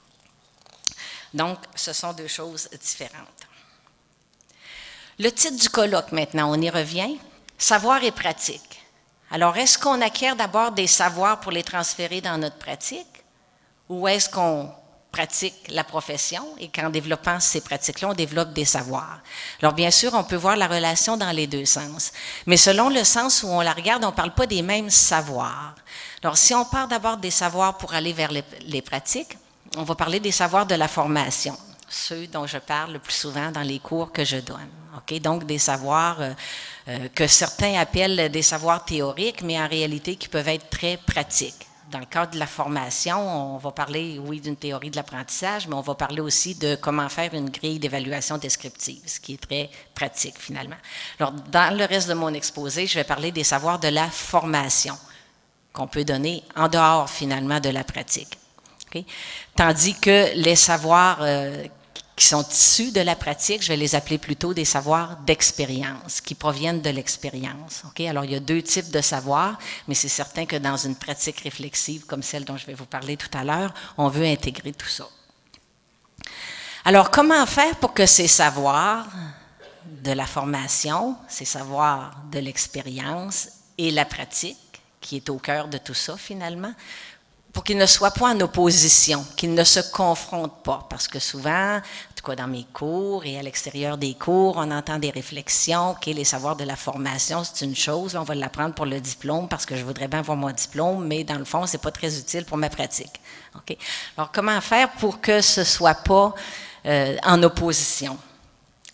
Donc, 1.32 1.58
ce 1.74 1.94
sont 1.94 2.12
deux 2.12 2.28
choses 2.28 2.68
différentes. 2.82 3.45
Le 5.18 5.30
titre 5.30 5.56
du 5.58 5.70
colloque 5.70 6.12
maintenant, 6.12 6.52
on 6.52 6.61
y 6.61 6.68
revient. 6.68 7.16
Savoir 7.56 8.04
et 8.04 8.11
pratique. 8.11 8.82
Alors, 9.30 9.56
est-ce 9.56 9.78
qu'on 9.78 10.02
acquiert 10.02 10.37
d'abord 10.37 10.73
des 10.73 10.87
savoirs 10.87 11.40
pour 11.40 11.52
les 11.52 11.62
transférer 11.62 12.20
dans 12.20 12.37
notre 12.37 12.58
pratique? 12.58 13.25
Ou 13.88 14.06
est-ce 14.08 14.28
qu'on 14.28 14.70
pratique 15.11 15.54
la 15.70 15.85
profession 15.85 16.44
et 16.58 16.68
qu'en 16.68 16.90
développant 16.90 17.40
ces 17.40 17.62
pratiques-là, 17.62 18.11
on 18.11 18.12
développe 18.12 18.52
des 18.52 18.66
savoirs? 18.66 19.20
Alors 19.62 19.73
bien 19.73 19.90
sûr, 19.90 20.12
on 20.12 20.23
peut 20.23 20.37
voir 20.37 20.54
la 20.54 20.66
relation 20.66 21.16
dans 21.16 21.30
les 21.30 21.46
deux 21.46 21.64
sens, 21.64 22.12
mais 22.44 22.58
selon 22.58 22.90
le 22.90 23.02
sens 23.02 23.42
où 23.42 23.49
on 23.49 23.62
la 23.62 23.73
regarde, 23.73 24.04
on 24.04 24.08
ne 24.08 24.12
parle 24.12 24.35
pas 24.35 24.46
des 24.46 24.61
mêmes 24.61 24.90
savoirs. 24.90 25.75
Alors 26.23 26.37
si 26.37 26.54
on 26.54 26.66
part 26.66 26.88
d'abord 26.88 27.16
des 27.16 27.30
savoirs 27.30 27.78
pour 27.78 27.94
aller 27.94 28.12
vers 28.12 28.32
les, 28.32 28.82
pratiques, 28.82 29.38
on 29.78 29.85
va 29.85 29.94
parler 29.94 30.20
des 30.20 30.32
savoirs 30.32 30.66
de 30.66 30.75
la 30.75 30.88
formation, 30.88 31.56
ceux 31.88 32.26
dont 32.26 32.46
je 32.46 32.58
parle 32.58 32.92
le 32.92 32.99
plus 32.99 33.14
souvent 33.14 33.50
dans 33.50 33.62
les 33.62 33.78
cours 33.78 34.12
que 34.12 34.25
je 34.25 34.37
donne. 34.37 34.68
Donc 35.20 35.44
des 35.44 35.58
savoirs 35.58 36.20
euh, 36.20 36.32
euh, 36.88 37.08
que 37.14 37.26
certains 37.26 37.74
appellent 37.74 38.30
des 38.30 38.42
savoirs 38.42 38.84
théoriques, 38.84 39.42
mais 39.42 39.60
en 39.60 39.68
réalité 39.68 40.16
qui 40.16 40.28
peuvent 40.28 40.48
être 40.48 40.68
très 40.70 40.96
pratiques 40.96 41.66
dans 41.90 42.00
le 42.00 42.06
cadre 42.06 42.32
de 42.32 42.38
la 42.38 42.46
formation, 42.46 43.54
on 43.54 43.58
va 43.58 43.70
parler, 43.70 44.18
oui, 44.18 44.40
d'une 44.40 44.56
théorie 44.56 44.90
de 44.90 44.96
l'apprentissage, 44.96 45.68
mais 45.68 45.74
on 45.74 45.82
va 45.82 45.94
parler 45.94 46.20
aussi 46.20 46.56
de 46.56 46.74
comment 46.74 47.08
faire 47.08 47.32
une 47.32 47.48
grille 47.48 47.78
d'évaluation 47.78 48.38
descriptive, 48.38 49.02
ce 49.06 49.20
qui 49.20 49.34
est 49.34 49.40
très 49.40 49.70
pratique 49.94 50.34
finalement. 50.38 50.76
Alors, 51.20 51.32
dans 51.32 51.76
le 51.76 51.84
reste 51.84 52.08
de 52.08 52.14
mon 52.14 52.34
exposé, 52.34 52.88
je 52.88 52.94
vais 52.94 53.04
parler 53.04 53.30
des 53.30 53.44
savoirs 53.44 53.78
de 53.78 53.88
la 53.88 54.10
formation 54.10 54.98
qu'on 55.72 55.86
peut 55.86 56.04
donner 56.04 56.42
en 56.56 56.68
dehors 56.68 57.08
finalement 57.08 57.60
de 57.60 57.68
la 57.68 57.84
pratique. 57.84 58.36
Tandis 59.54 59.94
que 59.94 60.34
les 60.36 60.56
savoirs 60.56 61.18
euh, 61.20 61.64
qui 62.16 62.25
sont 62.25 62.49
issus 62.49 62.92
de 62.92 63.02
la 63.02 63.14
pratique, 63.14 63.62
je 63.62 63.68
vais 63.68 63.76
les 63.76 63.94
appeler 63.94 64.16
plutôt 64.16 64.54
des 64.54 64.64
savoirs 64.64 65.18
d'expérience, 65.18 66.23
qui 66.23 66.35
proviennent 66.35 66.80
de 66.80 66.88
l'expérience. 66.88 67.82
Okay? 67.88 68.08
Alors, 68.08 68.25
il 68.25 68.32
y 68.32 68.35
a 68.35 68.40
deux 68.40 68.62
types 68.62 68.90
de 68.90 69.02
savoirs, 69.02 69.58
mais 69.87 69.94
c'est 69.94 70.08
certain 70.08 70.46
que 70.46 70.56
dans 70.56 70.78
une 70.78 70.96
pratique 70.96 71.40
réflexive 71.40 72.06
comme 72.06 72.23
celle 72.23 72.46
dont 72.46 72.56
je 72.56 72.64
vais 72.64 72.75
vous 72.75 72.87
parler 72.87 73.18
tout 73.18 73.28
à 73.37 73.44
l'heure, 73.44 73.75
on 73.99 74.08
veut 74.08 74.25
intégrer 74.25 74.73
tout 74.73 74.88
ça. 74.88 75.06
Alors, 76.87 77.11
comment 77.11 77.44
faire 77.44 77.76
pour 77.76 77.92
que 77.92 78.06
ces 78.06 78.28
savoirs 78.28 79.06
de 79.85 80.12
la 80.12 80.26
formation, 80.26 81.16
ces 81.28 81.44
savoirs 81.44 82.16
de 82.32 82.38
l'expérience 82.38 83.49
et 83.76 83.90
la 83.90 84.06
pratique, 84.06 84.56
qui 85.02 85.16
est 85.16 85.28
au 85.28 85.37
cœur 85.37 85.68
de 85.68 85.78
tout 85.78 85.94
ça 85.94 86.16
finalement, 86.16 86.73
pour 87.56 87.64
qu'ils 87.64 87.78
ne 87.78 87.86
soient 87.86 88.10
pas 88.10 88.34
en 88.34 88.40
opposition, 88.42 89.25
qu'ils 89.34 89.54
ne 89.54 89.64
se 89.64 89.80
confrontent 89.80 90.62
pas. 90.62 90.86
Parce 90.90 91.08
que 91.08 91.18
souvent, 91.18 91.76
en 91.78 92.14
tout 92.14 92.22
cas 92.22 92.36
dans 92.36 92.48
mes 92.48 92.66
cours 92.70 93.25
et 93.25 93.38
à 93.38 93.42
l'extérieur 93.42 93.96
des 93.96 94.12
cours, 94.12 94.58
on 94.58 94.70
entend 94.70 94.98
des 94.98 95.08
réflexions, 95.08 95.92
OK, 95.92 96.04
les 96.04 96.25
savoirs 96.25 96.56
de 96.56 96.64
la 96.64 96.76
formation, 96.76 97.44
c'est 97.44 97.64
une 97.64 97.75
chose, 97.75 98.14
on 98.14 98.25
va 98.25 98.34
l'apprendre 98.34 98.75
pour 98.75 98.84
le 98.84 99.00
diplôme 99.00 99.48
parce 99.48 99.64
que 99.64 99.75
je 99.75 99.84
voudrais 99.84 100.06
bien 100.06 100.18
avoir 100.18 100.36
mon 100.36 100.50
diplôme, 100.50 101.06
mais 101.06 101.25
dans 101.25 101.38
le 101.38 101.46
fond, 101.46 101.64
c'est 101.64 101.80
pas 101.80 101.90
très 101.90 102.18
utile 102.18 102.44
pour 102.44 102.58
ma 102.58 102.68
pratique. 102.68 103.22
OK? 103.54 103.75
Alors, 104.18 104.30
comment 104.30 104.60
faire 104.60 104.90
pour 104.90 105.22
que 105.22 105.40
ce 105.40 105.64
soit 105.64 105.94
pas 105.94 106.34
euh, 106.84 107.16
en 107.22 107.42
opposition 107.42 108.18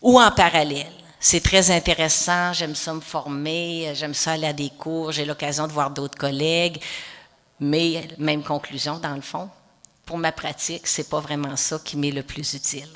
ou 0.01 0.21
en 0.21 0.31
parallèle? 0.31 0.87
c'est 1.25 1.41
très 1.41 1.71
intéressant, 1.71 2.53
j'aime 2.53 2.75
ça 2.75 2.93
me 2.93 3.01
former, 3.01 3.93
j'aime 3.95 4.13
ça 4.13 4.33
aller 4.33 4.49
à 4.49 4.53
des 4.53 4.71
cours, 4.71 5.13
j'ai 5.13 5.25
l'occasion 5.25 5.69
de 5.69 5.73
voir 5.73 5.89
d'autres 5.89 6.19
collègues, 6.19 6.83
mais 7.63 8.09
même 8.19 8.43
conclusion, 8.43 8.99
dans 8.99 9.15
le 9.15 9.21
fond, 9.21 9.49
pour 10.05 10.19
ma 10.19 10.33
pratique, 10.33 10.89
c'est 10.89 11.09
pas 11.09 11.21
vraiment 11.21 11.57
ça 11.57 11.79
qui 11.83 11.97
m'est 11.97 12.11
le 12.11 12.25
plus 12.25 12.55
utile. 12.55 12.89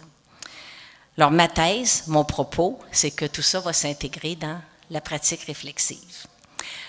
Alors, 1.17 1.31
ma 1.31 1.47
thèse, 1.47 2.03
mon 2.09 2.25
propos, 2.25 2.79
c'est 2.91 3.13
que 3.13 3.27
tout 3.27 3.43
ça 3.43 3.61
va 3.61 3.73
s'intégrer 3.73 4.35
dans 4.35 4.61
la 4.91 5.01
pratique 5.01 5.43
réflexive. 5.43 6.27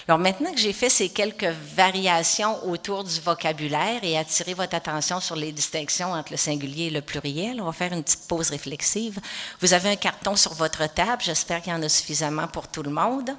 Alors, 0.07 0.17
maintenant 0.17 0.51
que 0.51 0.59
j'ai 0.59 0.73
fait 0.73 0.89
ces 0.89 1.09
quelques 1.09 1.53
variations 1.75 2.67
autour 2.67 3.03
du 3.03 3.19
vocabulaire 3.19 4.03
et 4.03 4.17
attiré 4.17 4.55
votre 4.55 4.75
attention 4.75 5.19
sur 5.19 5.35
les 5.35 5.51
distinctions 5.51 6.13
entre 6.13 6.31
le 6.31 6.37
singulier 6.37 6.85
et 6.85 6.89
le 6.89 7.01
pluriel, 7.01 7.61
on 7.61 7.65
va 7.65 7.73
faire 7.73 7.93
une 7.93 8.03
petite 8.03 8.27
pause 8.27 8.49
réflexive. 8.49 9.19
Vous 9.61 9.73
avez 9.73 9.89
un 9.89 9.95
carton 9.95 10.35
sur 10.35 10.55
votre 10.55 10.91
table, 10.91 11.21
j'espère 11.23 11.61
qu'il 11.61 11.73
y 11.73 11.75
en 11.75 11.83
a 11.83 11.89
suffisamment 11.89 12.47
pour 12.47 12.69
tout 12.69 12.81
le 12.81 12.89
monde. 12.89 13.29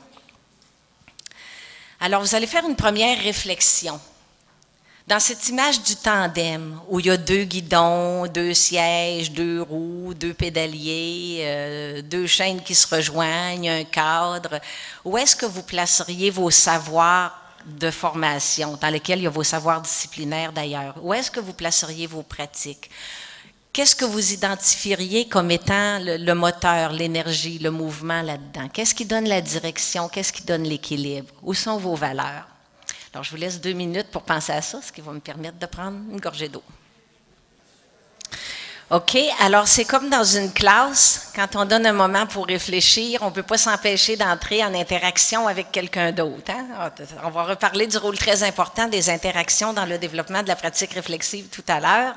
Alors, 1.98 2.22
vous 2.22 2.36
allez 2.36 2.46
faire 2.46 2.64
une 2.64 2.76
première 2.76 3.20
réflexion 3.20 3.98
dans 5.08 5.20
cette 5.20 5.48
image 5.48 5.82
du 5.82 5.96
tandem, 5.96 6.78
où 6.86 7.00
il 7.00 7.06
y 7.06 7.10
a 7.10 7.16
deux 7.16 7.44
guidons, 7.44 8.26
deux 8.26 8.52
sièges, 8.52 9.32
deux 9.32 9.62
roues, 9.62 10.12
deux 10.14 10.34
pédaliers, 10.34 11.38
euh, 11.40 12.02
deux 12.02 12.26
chaînes 12.26 12.62
qui 12.62 12.74
se 12.74 12.94
rejoignent, 12.94 13.70
un 13.70 13.84
cadre, 13.84 14.60
où 15.06 15.16
est-ce 15.16 15.34
que 15.34 15.46
vous 15.46 15.62
placeriez 15.62 16.28
vos 16.28 16.50
savoirs 16.50 17.40
de 17.64 17.90
formation, 17.90 18.78
dans 18.78 18.90
lesquels 18.90 19.20
il 19.20 19.22
y 19.22 19.26
a 19.26 19.30
vos 19.30 19.44
savoirs 19.44 19.80
disciplinaires 19.80 20.52
d'ailleurs? 20.52 20.94
Où 21.02 21.14
est-ce 21.14 21.30
que 21.30 21.40
vous 21.40 21.54
placeriez 21.54 22.06
vos 22.06 22.22
pratiques? 22.22 22.90
Qu'est-ce 23.72 23.96
que 23.96 24.04
vous 24.04 24.34
identifieriez 24.34 25.26
comme 25.26 25.50
étant 25.50 26.00
le 26.00 26.34
moteur, 26.34 26.92
l'énergie, 26.92 27.58
le 27.58 27.70
mouvement 27.70 28.20
là-dedans? 28.20 28.68
Qu'est-ce 28.70 28.94
qui 28.94 29.06
donne 29.06 29.26
la 29.26 29.40
direction? 29.40 30.08
Qu'est-ce 30.08 30.34
qui 30.34 30.42
donne 30.42 30.64
l'équilibre? 30.64 31.32
Où 31.42 31.54
sont 31.54 31.78
vos 31.78 31.94
valeurs? 31.94 32.46
Alors, 33.12 33.24
je 33.24 33.30
vous 33.30 33.36
laisse 33.36 33.60
deux 33.60 33.72
minutes 33.72 34.08
pour 34.10 34.22
penser 34.22 34.52
à 34.52 34.62
ça, 34.62 34.80
ce 34.82 34.92
qui 34.92 35.00
va 35.00 35.12
me 35.12 35.20
permettre 35.20 35.58
de 35.58 35.66
prendre 35.66 35.98
une 36.10 36.20
gorgée 36.20 36.48
d'eau. 36.48 36.62
OK, 38.90 39.18
alors 39.40 39.68
c'est 39.68 39.84
comme 39.84 40.08
dans 40.08 40.24
une 40.24 40.50
classe, 40.50 41.30
quand 41.34 41.56
on 41.56 41.66
donne 41.66 41.84
un 41.84 41.92
moment 41.92 42.26
pour 42.26 42.46
réfléchir, 42.46 43.20
on 43.20 43.26
ne 43.26 43.34
peut 43.34 43.42
pas 43.42 43.58
s'empêcher 43.58 44.16
d'entrer 44.16 44.64
en 44.64 44.72
interaction 44.72 45.46
avec 45.46 45.70
quelqu'un 45.70 46.10
d'autre. 46.10 46.50
Hein? 46.50 46.90
On 47.22 47.28
va 47.28 47.44
reparler 47.44 47.86
du 47.86 47.98
rôle 47.98 48.16
très 48.16 48.42
important 48.44 48.88
des 48.88 49.10
interactions 49.10 49.74
dans 49.74 49.84
le 49.84 49.98
développement 49.98 50.42
de 50.42 50.48
la 50.48 50.56
pratique 50.56 50.94
réflexive 50.94 51.48
tout 51.48 51.64
à 51.68 51.80
l'heure. 51.80 52.14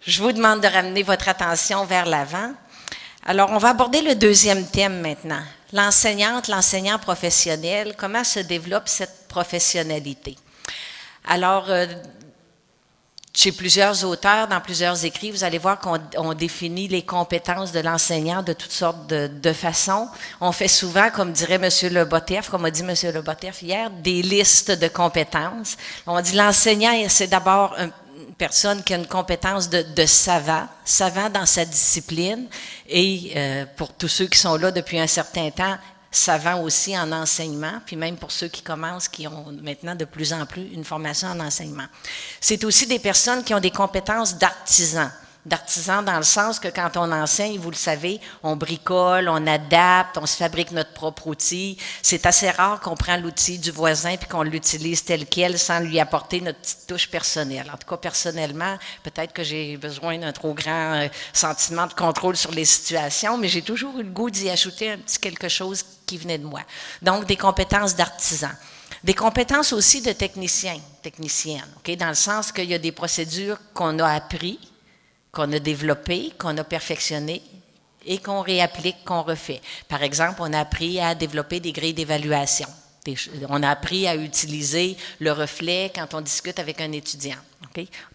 Je 0.00 0.20
vous 0.20 0.32
demande 0.32 0.60
de 0.60 0.66
ramener 0.66 1.04
votre 1.04 1.28
attention 1.28 1.84
vers 1.84 2.06
l'avant. 2.06 2.52
Alors, 3.24 3.50
on 3.52 3.58
va 3.58 3.68
aborder 3.68 4.02
le 4.02 4.16
deuxième 4.16 4.66
thème 4.66 5.00
maintenant. 5.00 5.42
L'enseignante, 5.72 6.48
l'enseignant 6.48 6.98
professionnel, 6.98 7.94
comment 7.96 8.24
se 8.24 8.40
développe 8.40 8.88
cette 8.88 9.19
professionnalité? 9.30 10.36
Alors, 11.26 11.66
euh, 11.68 11.86
chez 13.32 13.52
plusieurs 13.52 14.04
auteurs, 14.04 14.48
dans 14.48 14.60
plusieurs 14.60 15.04
écrits, 15.04 15.30
vous 15.30 15.44
allez 15.44 15.58
voir 15.58 15.78
qu'on 15.78 16.34
définit 16.34 16.88
les 16.88 17.02
compétences 17.02 17.70
de 17.70 17.78
l'enseignant 17.78 18.42
de 18.42 18.52
toutes 18.52 18.72
sortes 18.72 19.06
de, 19.06 19.52
façons. 19.52 20.08
On 20.40 20.50
fait 20.50 20.68
souvent, 20.68 21.10
comme 21.10 21.32
dirait 21.32 21.54
M. 21.54 21.68
Le 21.92 22.04
comme 22.50 22.64
a 22.64 22.70
dit 22.70 22.82
M. 22.82 22.94
Le 23.14 23.22
hier, 23.62 23.90
des 23.90 24.22
listes 24.22 24.72
de 24.72 24.88
compétences. 24.88 25.76
On 26.06 26.20
dit 26.20 26.34
l'enseignant, 26.34 26.92
c'est 27.08 27.28
d'abord 27.28 27.76
un, 27.78 27.90
personne 28.36 28.82
qui 28.82 28.94
a 28.94 28.96
une 28.96 29.06
compétence 29.06 29.70
de, 29.70 30.06
savant, 30.06 30.66
savant 30.84 31.30
dans 31.30 31.46
sa 31.46 31.64
discipline, 31.64 32.46
et 32.88 33.32
euh, 33.36 33.64
pour 33.76 33.92
tous 33.92 34.08
ceux 34.08 34.26
qui 34.26 34.38
sont 34.38 34.56
là 34.56 34.72
depuis 34.72 34.98
un 34.98 35.06
certain 35.06 35.50
temps, 35.50 35.76
savant 36.10 36.62
aussi 36.62 36.98
en 36.98 37.12
enseignement, 37.12 37.80
puis 37.86 37.96
même 37.96 38.16
pour 38.16 38.32
ceux 38.32 38.48
qui 38.48 38.62
commencent, 38.62 39.08
qui 39.08 39.26
ont 39.26 39.46
maintenant 39.62 39.94
de 39.94 40.04
plus 40.04 40.32
en 40.32 40.44
plus 40.44 40.66
une 40.72 40.84
formation 40.84 41.28
en 41.28 41.40
enseignement. 41.40 41.86
C'est 42.40 42.64
aussi 42.64 42.86
des 42.86 42.98
personnes 42.98 43.44
qui 43.44 43.54
ont 43.54 43.60
des 43.60 43.70
compétences 43.70 44.36
d'artisans 44.36 45.10
d'artisan 45.46 46.02
dans 46.02 46.18
le 46.18 46.22
sens 46.22 46.60
que 46.60 46.68
quand 46.68 46.96
on 46.96 47.10
enseigne, 47.12 47.58
vous 47.58 47.70
le 47.70 47.76
savez, 47.76 48.20
on 48.42 48.56
bricole, 48.56 49.28
on 49.28 49.46
adapte, 49.46 50.18
on 50.18 50.26
se 50.26 50.36
fabrique 50.36 50.70
notre 50.70 50.92
propre 50.92 51.28
outil. 51.28 51.78
C'est 52.02 52.26
assez 52.26 52.50
rare 52.50 52.80
qu'on 52.80 52.94
prend 52.94 53.16
l'outil 53.16 53.58
du 53.58 53.70
voisin 53.70 54.16
puis 54.16 54.28
qu'on 54.28 54.42
l'utilise 54.42 55.04
tel 55.04 55.26
quel 55.26 55.58
sans 55.58 55.80
lui 55.80 55.98
apporter 55.98 56.40
notre 56.40 56.58
petite 56.58 56.86
touche 56.86 57.08
personnelle. 57.08 57.70
En 57.72 57.78
tout 57.78 57.88
cas, 57.88 57.96
personnellement, 57.96 58.76
peut-être 59.02 59.32
que 59.32 59.42
j'ai 59.42 59.76
besoin 59.76 60.18
d'un 60.18 60.32
trop 60.32 60.52
grand 60.52 60.94
euh, 60.94 61.08
sentiment 61.32 61.86
de 61.86 61.94
contrôle 61.94 62.36
sur 62.36 62.50
les 62.50 62.66
situations, 62.66 63.38
mais 63.38 63.48
j'ai 63.48 63.62
toujours 63.62 63.98
eu 63.98 64.02
le 64.02 64.10
goût 64.10 64.30
d'y 64.30 64.50
ajouter 64.50 64.90
un 64.90 64.98
petit 64.98 65.18
quelque 65.18 65.48
chose 65.48 65.84
qui 66.04 66.18
venait 66.18 66.38
de 66.38 66.46
moi. 66.46 66.60
Donc, 67.00 67.26
des 67.26 67.36
compétences 67.36 67.96
d'artisan. 67.96 68.50
Des 69.04 69.14
compétences 69.14 69.72
aussi 69.72 70.02
de 70.02 70.12
technicien, 70.12 70.76
technicienne, 71.02 71.64
OK? 71.78 71.96
dans 71.96 72.08
le 72.08 72.14
sens 72.14 72.52
qu'il 72.52 72.66
y 72.66 72.74
a 72.74 72.78
des 72.78 72.92
procédures 72.92 73.56
qu'on 73.72 73.98
a 73.98 74.08
apprises 74.12 74.58
qu'on 75.32 75.52
a 75.52 75.58
développé, 75.58 76.32
qu'on 76.38 76.56
a 76.58 76.64
perfectionné 76.64 77.42
et 78.06 78.18
qu'on 78.18 78.40
réapplique, 78.40 79.04
qu'on 79.04 79.22
refait. 79.22 79.60
Par 79.88 80.02
exemple, 80.02 80.40
on 80.40 80.52
a 80.52 80.60
appris 80.60 81.00
à 81.00 81.14
développer 81.14 81.60
des 81.60 81.72
grilles 81.72 81.94
d'évaluation. 81.94 82.68
On 83.48 83.62
a 83.62 83.70
appris 83.70 84.06
à 84.06 84.14
utiliser 84.14 84.96
le 85.20 85.32
reflet 85.32 85.90
quand 85.94 86.14
on 86.14 86.20
discute 86.20 86.58
avec 86.58 86.80
un 86.80 86.92
étudiant. 86.92 87.38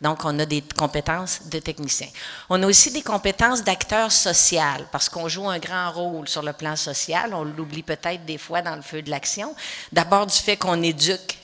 Donc, 0.02 0.26
on 0.26 0.38
a 0.40 0.46
des 0.46 0.62
compétences 0.62 1.48
de 1.50 1.60
technicien. 1.60 2.08
On 2.50 2.62
a 2.62 2.68
aussi 2.68 2.92
des 2.92 3.02
compétences 3.02 3.64
d'acteur 3.64 4.12
social, 4.12 4.86
parce 4.92 5.08
qu'on 5.10 5.28
joue 5.28 5.48
un 5.48 5.60
grand 5.60 5.92
rôle 5.92 6.28
sur 6.28 6.44
le 6.44 6.54
plan 6.54 6.76
social. 6.76 7.34
On 7.34 7.44
l'oublie 7.44 7.84
peut-être 7.84 8.26
des 8.26 8.38
fois 8.38 8.62
dans 8.62 8.76
le 8.76 8.82
feu 8.82 9.02
de 9.02 9.10
l'action. 9.10 9.56
D'abord 9.92 10.28
du 10.28 10.36
fait 10.36 10.58
qu'on 10.58 10.82
éduque 10.82 11.38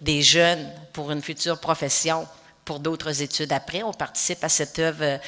des 0.00 0.22
jeunes 0.22 0.70
pour 0.92 1.10
une 1.10 1.22
future 1.22 1.58
profession 1.58 2.26
pour 2.64 2.80
d'autres 2.80 3.22
études 3.22 3.52
après. 3.52 3.82
On 3.82 3.92
participe 3.92 4.42
à 4.42 4.48
cette 4.48 4.78
œuvre 4.78 5.20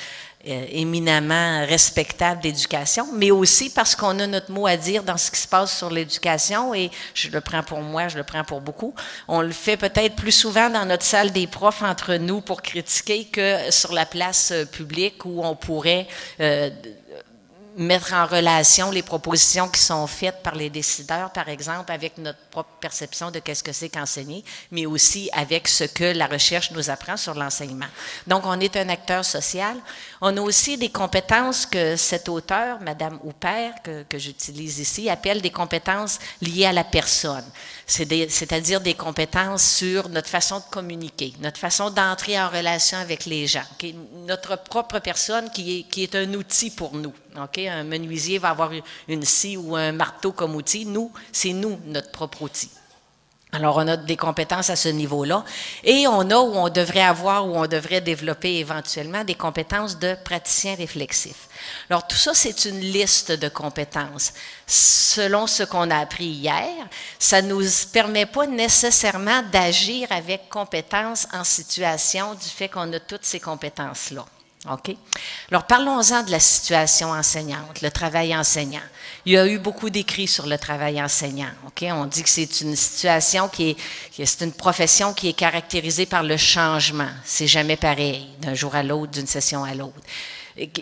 euh, 0.48 0.66
éminemment 0.70 1.66
respectable 1.66 2.40
d'éducation, 2.40 3.08
mais 3.12 3.30
aussi 3.30 3.70
parce 3.70 3.96
qu'on 3.96 4.18
a 4.20 4.26
notre 4.26 4.52
mot 4.52 4.66
à 4.66 4.76
dire 4.76 5.02
dans 5.02 5.16
ce 5.16 5.30
qui 5.30 5.40
se 5.40 5.48
passe 5.48 5.76
sur 5.76 5.90
l'éducation 5.90 6.72
et 6.72 6.90
je 7.14 7.30
le 7.30 7.40
prends 7.40 7.62
pour 7.62 7.80
moi, 7.80 8.08
je 8.08 8.16
le 8.16 8.22
prends 8.22 8.44
pour 8.44 8.60
beaucoup. 8.60 8.94
On 9.28 9.40
le 9.40 9.52
fait 9.52 9.76
peut-être 9.76 10.14
plus 10.14 10.32
souvent 10.32 10.70
dans 10.70 10.86
notre 10.86 11.02
salle 11.02 11.32
des 11.32 11.46
profs 11.46 11.82
entre 11.82 12.14
nous 12.14 12.40
pour 12.40 12.62
critiquer 12.62 13.24
que 13.24 13.70
sur 13.70 13.92
la 13.92 14.06
place 14.06 14.52
euh, 14.52 14.64
publique 14.64 15.24
où 15.24 15.42
on 15.42 15.56
pourrait 15.56 16.06
euh, 16.40 16.70
mettre 17.76 18.14
en 18.14 18.26
relation 18.26 18.90
les 18.90 19.02
propositions 19.02 19.68
qui 19.68 19.80
sont 19.80 20.06
faites 20.06 20.42
par 20.42 20.54
les 20.54 20.70
décideurs, 20.70 21.30
par 21.30 21.48
exemple, 21.48 21.92
avec 21.92 22.18
notre 22.18 22.38
perception 22.64 23.30
de 23.30 23.38
qu'est-ce 23.38 23.62
que 23.62 23.72
c'est 23.72 23.88
qu'enseigner, 23.88 24.44
mais 24.70 24.86
aussi 24.86 25.28
avec 25.32 25.68
ce 25.68 25.84
que 25.84 26.04
la 26.04 26.26
recherche 26.26 26.70
nous 26.70 26.90
apprend 26.90 27.16
sur 27.16 27.34
l'enseignement. 27.34 27.86
Donc, 28.26 28.44
on 28.46 28.58
est 28.60 28.76
un 28.76 28.88
acteur 28.88 29.24
social. 29.24 29.76
On 30.20 30.36
a 30.36 30.40
aussi 30.40 30.76
des 30.76 30.90
compétences 30.90 31.66
que 31.66 31.96
cet 31.96 32.28
auteur, 32.28 32.80
Madame 32.80 33.18
Houpert, 33.24 33.74
que, 33.82 34.02
que 34.04 34.18
j'utilise 34.18 34.78
ici, 34.78 35.08
appelle 35.10 35.40
des 35.40 35.50
compétences 35.50 36.18
liées 36.40 36.66
à 36.66 36.72
la 36.72 36.84
personne. 36.84 37.44
C'est-à-dire 37.86 38.80
des 38.80 38.94
compétences 38.94 39.62
sur 39.62 40.08
notre 40.08 40.28
façon 40.28 40.58
de 40.58 40.64
communiquer, 40.70 41.32
notre 41.40 41.58
façon 41.58 41.90
d'entrer 41.90 42.40
en 42.40 42.48
relation 42.48 42.98
avec 42.98 43.26
les 43.26 43.46
gens, 43.46 43.62
notre 44.26 44.56
propre 44.56 44.98
personne 44.98 45.50
qui 45.50 45.80
est, 45.80 45.82
qui 45.84 46.02
est 46.02 46.14
un 46.14 46.34
outil 46.34 46.70
pour 46.70 46.94
nous. 46.94 47.14
Un 47.36 47.84
menuisier 47.84 48.38
va 48.38 48.50
avoir 48.50 48.70
une 49.08 49.24
scie 49.24 49.56
ou 49.56 49.76
un 49.76 49.92
marteau 49.92 50.32
comme 50.32 50.54
outil. 50.54 50.86
Nous, 50.86 51.12
c'est 51.32 51.52
nous, 51.52 51.78
notre 51.86 52.10
propre 52.10 52.42
outil. 52.42 52.45
Alors, 53.52 53.76
on 53.76 53.88
a 53.88 53.96
des 53.96 54.16
compétences 54.16 54.70
à 54.70 54.76
ce 54.76 54.88
niveau-là. 54.88 55.44
Et 55.84 56.06
on 56.08 56.30
a, 56.30 56.36
ou 56.36 56.56
on 56.56 56.68
devrait 56.68 57.00
avoir, 57.00 57.46
ou 57.46 57.56
on 57.56 57.66
devrait 57.66 58.00
développer 58.00 58.56
éventuellement, 58.56 59.24
des 59.24 59.36
compétences 59.36 59.98
de 59.98 60.16
praticien 60.24 60.74
réflexif. 60.74 61.48
Alors, 61.88 62.06
tout 62.06 62.16
ça, 62.16 62.34
c'est 62.34 62.64
une 62.66 62.80
liste 62.80 63.32
de 63.32 63.48
compétences. 63.48 64.32
Selon 64.66 65.46
ce 65.46 65.62
qu'on 65.62 65.90
a 65.90 65.98
appris 65.98 66.26
hier, 66.26 66.68
ça 67.18 67.40
ne 67.40 67.54
nous 67.54 67.64
permet 67.92 68.26
pas 68.26 68.46
nécessairement 68.46 69.42
d'agir 69.50 70.08
avec 70.10 70.48
compétence 70.48 71.28
en 71.32 71.44
situation 71.44 72.34
du 72.34 72.48
fait 72.48 72.68
qu'on 72.68 72.92
a 72.92 73.00
toutes 73.00 73.24
ces 73.24 73.40
compétences-là. 73.40 74.26
OK? 74.70 74.96
Alors, 75.50 75.64
parlons-en 75.64 76.24
de 76.24 76.30
la 76.32 76.40
situation 76.40 77.10
enseignante, 77.12 77.80
le 77.80 77.90
travail 77.90 78.36
enseignant. 78.36 78.82
Il 79.28 79.32
y 79.32 79.38
a 79.38 79.44
eu 79.48 79.58
beaucoup 79.58 79.90
d'écrits 79.90 80.28
sur 80.28 80.46
le 80.46 80.56
travail 80.56 81.02
enseignant. 81.02 81.48
On 81.82 82.04
dit 82.04 82.22
que 82.22 82.28
c'est 82.28 82.60
une 82.60 82.76
situation 82.76 83.48
qui 83.48 83.70
est, 83.70 84.24
c'est 84.24 84.44
une 84.44 84.52
profession 84.52 85.12
qui 85.14 85.28
est 85.28 85.32
caractérisée 85.32 86.06
par 86.06 86.22
le 86.22 86.36
changement. 86.36 87.08
C'est 87.24 87.48
jamais 87.48 87.76
pareil 87.76 88.28
d'un 88.38 88.54
jour 88.54 88.76
à 88.76 88.84
l'autre, 88.84 89.10
d'une 89.10 89.26
session 89.26 89.64
à 89.64 89.74
l'autre. 89.74 89.98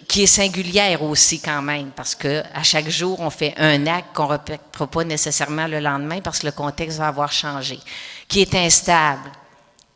Qui 0.07 0.25
est 0.25 0.27
singulière 0.27 1.03
aussi 1.03 1.41
quand 1.41 1.63
même, 1.63 1.91
parce 1.97 2.15
que 2.15 2.43
à 2.53 2.63
chaque 2.63 2.91
jour, 2.91 3.19
on 3.21 3.31
fait 3.31 3.55
un 3.57 3.87
acte 3.87 4.15
qu'on 4.15 4.25
ne 4.25 4.33
répétera 4.33 4.87
pas 4.89 5.05
nécessairement 5.05 5.67
le 5.67 5.81
lendemain 5.81 6.21
parce 6.21 6.41
que 6.41 6.47
le 6.47 6.53
contexte 6.53 6.99
va 6.99 7.09
avoir 7.09 7.33
changé. 7.33 7.81
Qui 8.29 8.43
est 8.43 8.55
instable, 8.55 9.33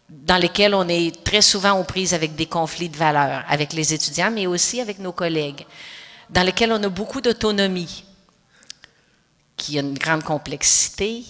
dans 0.08 0.38
lesquels 0.38 0.74
on 0.74 0.88
est 0.88 1.22
très 1.22 1.42
souvent 1.42 1.78
aux 1.78 1.84
prises 1.84 2.14
avec 2.14 2.34
des 2.34 2.46
conflits 2.46 2.88
de 2.88 2.96
valeurs, 2.96 3.44
avec 3.46 3.74
les 3.74 3.92
étudiants, 3.92 4.30
mais 4.30 4.46
aussi 4.46 4.80
avec 4.80 5.00
nos 5.00 5.12
collègues, 5.12 5.66
dans 6.30 6.42
lesquels 6.42 6.72
on 6.72 6.82
a 6.82 6.88
beaucoup 6.88 7.20
d'autonomie, 7.20 8.04
qui 9.58 9.76
a 9.76 9.82
une 9.82 9.98
grande 9.98 10.22
complexité, 10.22 11.24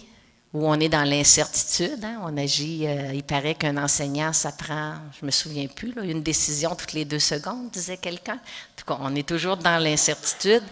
où 0.55 0.67
on 0.67 0.79
est 0.81 0.89
dans 0.89 1.03
l'incertitude. 1.03 2.03
Hein. 2.05 2.21
On 2.23 2.37
agit, 2.37 2.87
euh, 2.87 3.13
il 3.13 3.23
paraît 3.23 3.55
qu'un 3.55 3.77
enseignant, 3.77 4.33
ça 4.33 4.53
prend, 4.53 4.95
je 5.21 5.27
me 5.27 5.31
souviens 5.31 5.67
plus, 5.67 5.93
une 6.03 6.23
décision 6.23 6.75
toutes 6.75 6.93
les 6.93 7.05
deux 7.05 7.19
secondes, 7.19 7.71
disait 7.71 7.97
quelqu'un. 7.97 8.35
En 8.35 8.77
tout 8.77 8.85
cas, 8.87 8.99
on 9.01 9.15
est 9.15 9.29
toujours 9.29 9.57
dans 9.57 9.83
l'incertitude. 9.83 10.63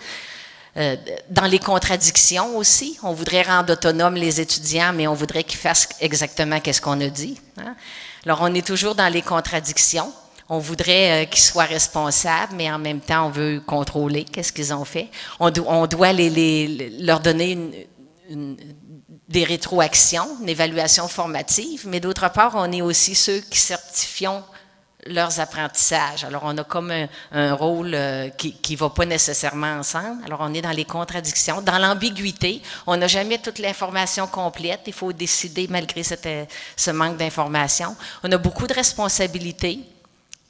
Euh, 0.79 0.95
dans 1.31 1.47
les 1.47 1.59
contradictions 1.59 2.59
aussi. 2.59 2.99
On 3.03 3.15
voudrait 3.15 3.41
rendre 3.41 3.73
autonomes 3.73 4.15
les 4.15 4.43
étudiants, 4.43 4.93
mais 4.93 5.07
on 5.07 5.15
voudrait 5.15 5.43
qu'ils 5.43 5.59
fassent 5.59 5.89
exactement 6.01 6.61
ce 6.71 6.81
qu'on 6.83 7.01
a 7.01 7.09
dit. 7.09 7.41
Hein. 7.57 7.75
Alors, 8.27 8.41
on 8.43 8.53
est 8.53 8.67
toujours 8.67 8.95
dans 8.95 9.11
les 9.11 9.23
contradictions. 9.23 10.13
On 10.49 10.59
voudrait 10.59 11.25
euh, 11.25 11.25
qu'ils 11.27 11.43
soient 11.43 11.65
responsables, 11.65 12.55
mais 12.55 12.71
en 12.71 12.79
même 12.79 13.01
temps, 13.01 13.27
on 13.27 13.31
veut 13.31 13.61
contrôler 13.61 14.25
qu'est-ce 14.25 14.53
qu'ils 14.53 14.73
ont 14.73 14.85
fait. 14.85 15.09
On, 15.41 15.51
on 15.67 15.87
doit 15.87 16.13
les, 16.13 16.31
les, 16.31 16.91
leur 17.01 17.21
donner 17.21 17.53
une, 17.53 17.75
une, 18.31 18.57
des 19.29 19.45
rétroactions, 19.45 20.29
une 20.41 20.49
évaluation 20.49 21.09
formative, 21.09 21.85
mais 21.89 22.01
d'autre 22.01 22.31
part, 22.31 22.53
on 22.55 22.71
est 22.71 22.83
aussi 22.83 23.15
ceux 23.15 23.41
qui 23.41 23.59
certifions 23.59 24.43
leurs 25.09 25.41
apprentissages. 25.41 26.25
Alors, 26.25 26.43
on 26.45 26.57
a 26.59 26.65
comme 26.65 26.93
un, 27.33 27.55
rôle 27.55 27.93
euh, 27.95 28.29
qui 28.31 28.73
ne 28.73 28.77
va 28.77 28.91
pas 28.91 29.05
nécessairement 29.05 29.79
ensemble. 29.79 30.23
Alors, 30.25 30.41
on 30.43 30.53
est 30.55 30.63
dans 30.63 30.71
les 30.71 30.85
contradictions, 30.85 31.63
dans 31.63 31.79
l'ambiguïté. 31.79 32.63
On 32.87 32.97
n'a 32.97 33.07
jamais 33.07 33.39
toute 33.39 33.59
l'information 33.59 34.27
complète. 34.27 34.81
Il 34.87 34.93
faut 34.93 35.13
décider 35.13 35.67
malgré 35.69 36.03
cette, 36.03 36.27
euh, 36.27 36.45
ce 36.77 36.91
manque 36.91 37.17
d'information. 37.17 37.97
On 38.23 38.33
a 38.33 38.39
beaucoup 38.39 38.67
de 38.67 38.75
responsabilités. 38.75 39.81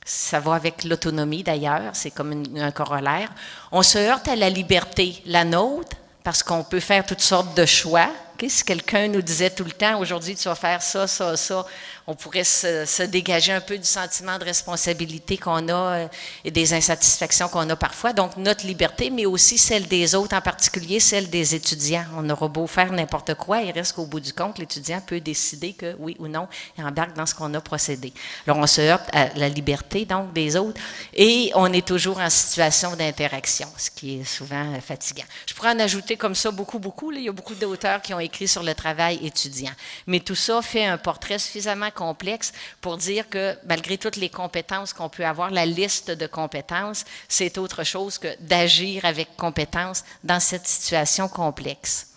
Ça 0.09 0.39
va 0.39 0.55
avec 0.55 0.85
l'autonomie 0.85 1.43
d'ailleurs, 1.43 1.91
c'est 1.93 2.13
comme 2.13 2.45
un 2.57 2.71
corollaire. 2.71 3.29
On 3.73 3.83
se 3.83 3.99
heurte 3.99 4.29
à 4.29 4.37
la 4.37 4.49
liberté, 4.49 5.21
la 5.27 5.45
nôtre, 5.45 5.97
parce 6.23 6.45
qu'on 6.45 6.63
peut 6.63 6.79
faire 6.79 7.05
toutes 7.05 7.21
sortes 7.21 7.57
de 7.57 7.67
choix. 7.67 8.09
Si 8.49 8.65
quelqu'un 8.65 9.09
nous 9.09 9.23
disait 9.23 9.51
tout 9.51 9.65
le 9.65 9.73
temps, 9.73 9.99
aujourd'hui 9.99 10.37
tu 10.37 10.49
vas 10.49 10.55
faire 10.55 10.83
ça, 10.83 11.07
ça, 11.07 11.37
ça, 11.37 11.67
on 12.07 12.15
pourrait 12.15 12.45
se, 12.45 13.03
dégager 13.05 13.53
un 13.53 13.61
peu 13.61 13.79
du 13.79 13.87
sentiment 13.87 14.39
de 14.39 14.45
responsabilité 14.45 15.37
qu'on 15.39 15.69
a 15.69 15.73
euh, 15.73 16.09
et 16.45 16.51
des 16.51 16.73
insatisfactions 16.75 17.49
qu'on 17.49 17.69
a 17.69 17.77
parfois. 17.77 18.13
Donc, 18.13 18.37
notre 18.37 18.67
liberté, 18.67 19.11
mais 19.11 19.27
aussi 19.27 19.59
celle 19.59 19.89
des 19.89 20.15
autres, 20.15 20.37
en 20.37 20.41
particulier 20.41 21.01
celle 21.01 21.31
des 21.31 21.55
étudiants. 21.55 22.05
On 22.17 22.29
aura 22.31 22.49
beau 22.49 22.67
faire 22.67 22.93
n'importe 22.93 23.35
quoi, 23.35 23.61
il 23.61 23.71
reste 23.73 23.95
qu'au 23.95 24.07
bout 24.07 24.21
du 24.21 24.33
compte, 24.33 24.59
l'étudiant 24.59 25.01
peut 25.01 25.21
décider 25.21 25.73
que 25.73 25.97
oui 25.99 26.17
ou 26.19 26.29
non, 26.29 26.47
il 26.79 26.85
embarque 26.85 27.17
dans 27.17 27.27
ce 27.27 27.35
qu'on 27.35 27.53
a 27.55 27.61
procédé. 27.61 28.13
Alors, 28.47 28.59
on 28.59 28.67
se 28.67 28.81
heurte 28.83 29.09
à 29.13 29.31
la 29.35 29.49
liberté, 29.49 30.05
donc, 30.05 30.33
des 30.33 30.57
autres, 30.57 30.81
et 31.15 31.51
on 31.55 31.73
est 31.73 31.87
toujours 31.87 32.21
en 32.21 32.31
situation 32.31 32.95
d'interaction, 32.95 33.69
ce 33.77 33.91
qui 33.91 34.21
est 34.21 34.25
souvent 34.25 34.79
fatigant. 34.81 35.25
Je 35.47 35.55
pourrais 35.55 35.71
en 35.71 35.81
ajouter 35.81 36.17
comme 36.17 36.35
ça 36.35 36.51
beaucoup, 36.51 36.79
beaucoup. 36.79 37.11
Il 37.13 37.23
y 37.23 37.29
a 37.29 37.33
beaucoup 37.33 37.55
d'auteurs 37.55 38.03
qui 38.03 38.15
ont 38.15 38.21
écrit 38.27 38.47
sur 38.49 38.63
le 38.63 38.75
travail 38.75 39.19
étudiant. 39.25 39.73
Mais 40.07 40.21
tout 40.21 40.35
ça 40.35 40.63
fait 40.63 40.85
un 40.85 40.99
portrait 40.99 41.39
suffisamment 41.39 41.91
complexe 41.91 42.53
pour 42.81 42.97
dire 42.97 43.29
que 43.29 43.57
malgré 43.67 43.99
toutes 43.99 44.17
les 44.17 44.29
compétences 44.29 44.93
qu'on 44.93 45.09
peut 45.09 45.25
avoir, 45.25 45.51
la 45.51 45.67
liste 45.67 46.11
de 46.11 46.27
compétences, 46.27 47.05
c'est 47.29 47.59
autre 47.59 47.85
chose 47.85 48.19
que 48.19 48.29
d'agir 48.41 49.05
avec 49.05 49.37
compétence 49.37 50.05
dans 50.23 50.41
cette 50.41 50.67
situation 50.67 51.29
complexe. 51.29 52.09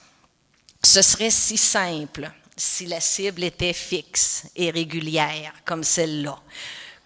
Ce 0.83 1.01
serait 1.01 1.31
si 1.31 1.57
simple 1.57 2.31
si 2.57 2.85
la 2.85 2.99
cible 2.99 3.43
était 3.43 3.73
fixe 3.73 4.43
et 4.55 4.69
régulière 4.69 5.53
comme 5.65 5.83
celle-là 5.83 6.37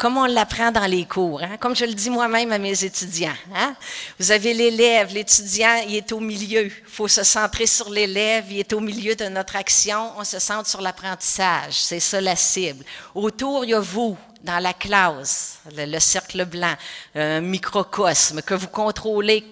comme 0.03 0.17
on 0.17 0.25
l'apprend 0.25 0.69
dans 0.69 0.85
les 0.85 1.05
cours, 1.05 1.41
hein? 1.41 1.55
comme 1.61 1.77
je 1.77 1.85
le 1.85 1.93
dis 1.93 2.09
moi-même 2.09 2.51
à 2.51 2.57
mes 2.57 2.83
étudiants. 2.83 3.37
Hein? 3.55 3.73
Vous 4.19 4.31
avez 4.31 4.53
l'élève, 4.53 5.13
l'étudiant, 5.13 5.81
il 5.87 5.95
est 5.95 6.11
au 6.11 6.19
milieu. 6.19 6.65
Il 6.65 6.71
faut 6.85 7.07
se 7.07 7.23
centrer 7.23 7.65
sur 7.67 7.89
l'élève, 7.89 8.51
il 8.51 8.59
est 8.59 8.73
au 8.73 8.81
milieu 8.81 9.15
de 9.15 9.23
notre 9.29 9.55
action, 9.55 10.11
on 10.17 10.25
se 10.25 10.39
centre 10.39 10.67
sur 10.67 10.81
l'apprentissage. 10.81 11.75
C'est 11.75 12.01
ça 12.01 12.19
la 12.19 12.35
cible. 12.35 12.83
Autour, 13.15 13.63
il 13.63 13.69
y 13.69 13.73
a 13.73 13.79
vous, 13.79 14.17
dans 14.43 14.59
la 14.59 14.73
classe, 14.73 15.59
le, 15.73 15.85
le 15.85 15.99
cercle 16.01 16.43
blanc, 16.43 16.75
un 17.15 17.39
microcosme 17.39 18.41
que 18.41 18.55
vous 18.55 18.67
contrôlez 18.67 19.45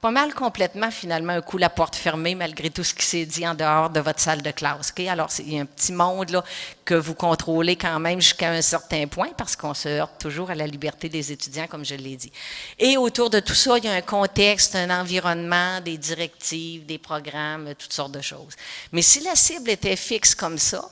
pas 0.00 0.10
mal 0.10 0.32
complètement, 0.32 0.90
finalement, 0.90 1.34
un 1.34 1.42
coup 1.42 1.58
la 1.58 1.68
porte 1.68 1.94
fermée, 1.94 2.34
malgré 2.34 2.70
tout 2.70 2.82
ce 2.82 2.94
qui 2.94 3.04
s'est 3.04 3.26
dit 3.26 3.46
en 3.46 3.54
dehors 3.54 3.90
de 3.90 4.00
votre 4.00 4.20
salle 4.20 4.40
de 4.40 4.50
classe. 4.50 4.94
Alors, 5.08 5.28
il 5.38 5.54
y 5.54 5.58
a 5.58 5.62
un 5.62 5.66
petit 5.66 5.92
monde 5.92 6.30
là, 6.30 6.42
que 6.86 6.94
vous 6.94 7.14
contrôlez 7.14 7.76
quand 7.76 8.00
même 8.00 8.20
jusqu'à 8.20 8.50
un 8.50 8.62
certain 8.62 9.06
point, 9.08 9.28
parce 9.36 9.56
qu'on 9.56 9.74
se 9.74 9.88
heurte 9.88 10.18
toujours 10.18 10.50
à 10.50 10.54
la 10.54 10.66
liberté 10.66 11.10
des 11.10 11.32
étudiants, 11.32 11.66
comme 11.66 11.84
je 11.84 11.94
l'ai 11.94 12.16
dit. 12.16 12.32
Et 12.78 12.96
autour 12.96 13.28
de 13.28 13.40
tout 13.40 13.54
ça, 13.54 13.76
il 13.76 13.84
y 13.84 13.88
a 13.88 13.92
un 13.92 14.00
contexte, 14.00 14.74
un 14.74 14.88
environnement, 15.00 15.80
des 15.82 15.98
directives, 15.98 16.86
des 16.86 16.98
programmes, 16.98 17.74
toutes 17.78 17.92
sortes 17.92 18.12
de 18.12 18.22
choses. 18.22 18.54
Mais 18.92 19.02
si 19.02 19.20
la 19.20 19.36
cible 19.36 19.68
était 19.68 19.96
fixe 19.96 20.34
comme 20.34 20.58
ça, 20.58 20.82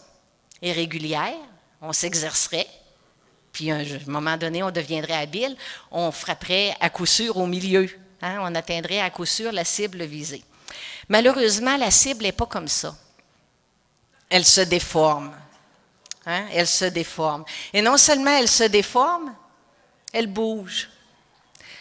et 0.60 0.72
régulière, 0.72 1.34
on 1.80 1.92
s'exercerait, 1.94 2.66
puis 3.52 3.70
à 3.70 3.76
un 3.76 3.84
moment 4.06 4.36
donné, 4.36 4.62
on 4.62 4.70
deviendrait 4.70 5.14
habile, 5.14 5.56
on 5.90 6.10
frapperait 6.12 6.76
à 6.80 6.90
coup 6.90 7.06
sûr 7.06 7.36
au 7.38 7.46
milieu 7.46 7.88
Hein, 8.20 8.38
on 8.40 8.54
atteindrait 8.54 9.00
à 9.00 9.10
coup 9.10 9.26
sûr 9.26 9.52
la 9.52 9.64
cible 9.64 10.04
visée. 10.04 10.42
Malheureusement, 11.08 11.76
la 11.76 11.90
cible 11.90 12.24
n'est 12.24 12.32
pas 12.32 12.46
comme 12.46 12.68
ça. 12.68 12.94
Elle 14.28 14.44
se 14.44 14.60
déforme. 14.60 15.34
Hein, 16.26 16.46
elle 16.52 16.66
se 16.66 16.84
déforme. 16.84 17.44
Et 17.72 17.80
non 17.80 17.96
seulement 17.96 18.36
elle 18.36 18.48
se 18.48 18.64
déforme, 18.64 19.34
elle 20.12 20.26
bouge. 20.26 20.90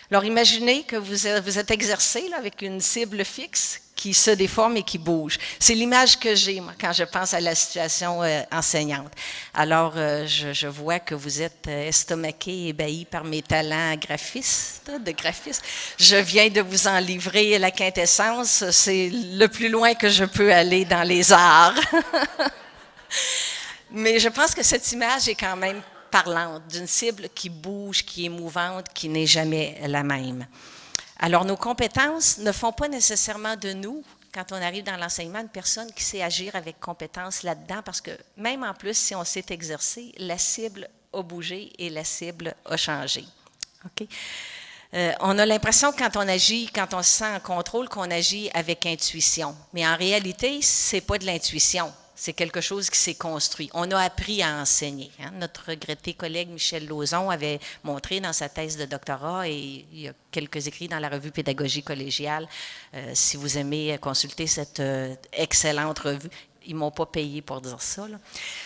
Alors 0.10 0.23
imaginez 0.23 0.84
que 0.84 0.95
vous 0.95 1.28
êtes, 1.28 1.71
exercé 1.71 2.32
avec 2.34 2.62
une 2.62 2.80
cible 2.80 3.26
fixe 3.26 3.82
qui 3.98 4.14
se 4.14 4.32
déforme 4.32 4.78
et 4.78 4.84
qui 4.84 5.00
bouge. 5.00 5.38
C'est 5.60 5.74
l'image 5.74 6.20
que 6.20 6.36
j'ai, 6.36 6.62
quand 6.80 6.94
je 6.94 7.04
pense 7.04 7.34
à 7.34 7.42
la 7.42 7.56
situation 7.56 8.24
euh, 8.24 8.44
enseignante. 8.52 9.12
Alors, 9.54 9.94
euh, 9.98 10.26
je, 10.28 10.68
vois 10.68 11.00
que 11.00 11.16
vous 11.16 11.42
êtes 11.42 11.66
euh, 11.68 11.90
estomaqué, 11.90 12.68
ébahi 12.68 13.06
par 13.06 13.24
mes 13.24 13.42
talents 13.42 13.96
graphiste, 13.96 14.92
de 15.04 15.12
graphiste. 15.12 15.64
Je 15.98 16.16
viens 16.16 16.50
de 16.50 16.62
vous 16.62 16.88
en 16.88 17.00
livrer 17.00 17.58
la 17.58 17.72
quintessence. 17.72 18.64
C'est 18.70 19.10
le 19.12 19.48
plus 19.48 19.70
loin 19.70 19.96
que 19.96 20.10
je 20.10 20.26
peux 20.26 20.54
aller 20.54 20.86
dans 20.86 21.04
les 21.04 21.34
arts. 21.34 21.74
Mais 23.92 24.20
je 24.20 24.30
pense 24.30 24.54
que 24.54 24.64
cette 24.64 24.92
image 24.92 25.28
est 25.28 25.36
quand 25.36 25.56
même 25.56 25.82
parlante, 26.12 26.62
d'une 26.70 26.88
cible 26.88 27.30
qui 27.34 27.50
bouge, 27.50 28.06
qui 28.06 28.26
est 28.26 28.30
mouvante, 28.30 28.86
qui 28.94 29.10
n'est 29.10 29.26
jamais 29.26 29.80
la 29.88 30.04
même. 30.04 30.46
Alors, 31.20 31.46
nos 31.46 31.58
compétences 31.58 32.38
ne 32.40 32.52
font 32.52 32.72
pas 32.72 32.88
nécessairement 32.88 33.56
de 33.56 33.74
nous, 33.74 34.04
quand 34.34 34.52
on 34.52 34.62
arrive 34.62 34.84
dans 34.84 34.98
l'enseignement, 34.98 35.40
une 35.40 35.50
personne 35.50 35.92
qui 35.94 36.04
sait 36.04 36.22
agir 36.22 36.56
avec 36.56 36.80
compétence 36.80 37.44
là-dedans, 37.44 37.82
parce 37.84 38.02
que 38.02 38.12
même 38.38 38.64
en 38.64 38.74
plus, 38.74 38.96
si 38.96 39.16
on 39.16 39.24
s'est 39.24 39.46
exercé, 39.50 40.14
la 40.18 40.38
cible 40.38 40.88
a 41.14 41.22
bougé 41.24 41.72
et 41.80 41.90
la 41.90 42.04
cible 42.04 42.54
a 42.66 42.78
changé. 42.78 43.26
OK? 43.86 44.08
Euh, 44.94 45.12
on 45.20 45.38
a 45.38 45.46
l'impression 45.46 45.92
quand 45.92 46.16
on 46.16 46.28
agit, 46.28 46.70
quand 46.74 46.94
on 46.94 47.04
se 47.04 47.12
sent 47.12 47.36
en 47.36 47.40
contrôle, 47.40 47.90
qu'on 47.90 48.10
agit 48.10 48.50
avec 48.54 48.86
intuition. 48.86 49.56
Mais 49.74 49.86
en 49.86 49.98
réalité, 49.98 50.62
c'est 50.62 51.02
pas 51.02 51.18
de 51.18 51.26
l'intuition 51.26 51.92
c'est 52.18 52.34
quelque 52.34 52.62
chose 52.62 52.90
qui 52.90 52.98
s'est 52.98 53.16
construit. 53.16 53.70
On 53.76 53.90
a 53.92 54.00
appris 54.00 54.42
à 54.42 54.58
enseigner. 54.58 55.12
Hein. 55.20 55.32
Notre 55.40 55.70
regretté 55.70 56.16
collègue 56.16 56.50
Michel 56.50 56.88
Lauzon 56.88 57.30
avait 57.30 57.60
montré 57.84 58.20
dans 58.20 58.34
sa 58.34 58.50
thèse 58.50 58.76
de 58.76 58.86
doctorat, 58.86 59.48
et 59.48 59.86
il 59.94 60.02
y 60.02 60.08
a 60.08 60.14
quelques 60.32 60.66
écrits 60.66 60.88
dans 60.88 61.00
la 61.00 61.10
revue 61.10 61.32
Pédagogie 61.32 61.84
collégiale, 61.84 62.48
euh, 62.96 63.12
si 63.14 63.38
vous 63.38 63.60
aimez 63.60 63.98
consulter 64.02 64.48
cette 64.48 64.80
euh, 64.80 65.14
excellente 65.32 66.00
revue, 66.00 66.30
ils 66.66 66.76
m'ont 66.76 66.92
pas 66.92 67.06
payé 67.06 67.42
pour 67.44 67.62
dire 67.62 67.82
ça. 67.82 68.08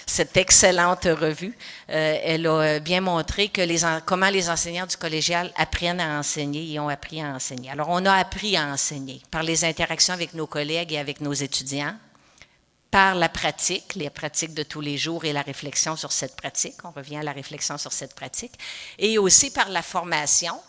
Cette 0.06 0.38
excellente 0.38 1.04
revue, 1.04 1.56
euh, 1.90 2.20
elle 2.24 2.48
a 2.48 2.80
bien 2.80 3.02
montré 3.02 3.50
que 3.50 3.62
les 3.62 3.82
comment 4.06 4.30
les 4.30 4.50
enseignants 4.50 4.88
du 4.88 4.96
collégial 4.96 5.52
apprennent 5.58 6.00
à 6.00 6.18
enseigner 6.18 6.72
et 6.72 6.80
ont 6.80 6.90
appris 6.90 7.22
à 7.22 7.36
enseigner. 7.36 7.70
Alors, 7.70 7.88
on 7.90 8.06
a 8.06 8.14
appris 8.14 8.56
à 8.56 8.68
enseigner 8.68 9.22
par 9.30 9.44
les 9.44 9.66
interactions 9.66 10.14
avec 10.14 10.34
nos 10.34 10.48
collègues 10.48 10.94
et 10.94 10.98
avec 10.98 11.20
nos 11.20 11.34
étudiants, 11.34 11.96
par 12.92 13.16
la 13.16 13.30
pratique, 13.30 13.96
les 13.96 14.10
pratiques 14.10 14.54
de 14.54 14.64
tous 14.64 14.82
les 14.82 14.98
jours 14.98 15.24
et 15.24 15.32
la 15.32 15.42
réflexion 15.42 15.96
sur 15.96 16.12
cette 16.12 16.36
pratique. 16.36 16.76
On 16.84 16.92
revient 16.92 17.18
à 17.18 17.24
la 17.24 17.32
réflexion 17.32 17.78
sur 17.78 17.94
cette 17.94 18.14
pratique. 18.14 18.54
Et 19.00 19.18
aussi 19.18 19.50
par 19.50 19.70
la 19.70 19.82
formation, 19.82 20.60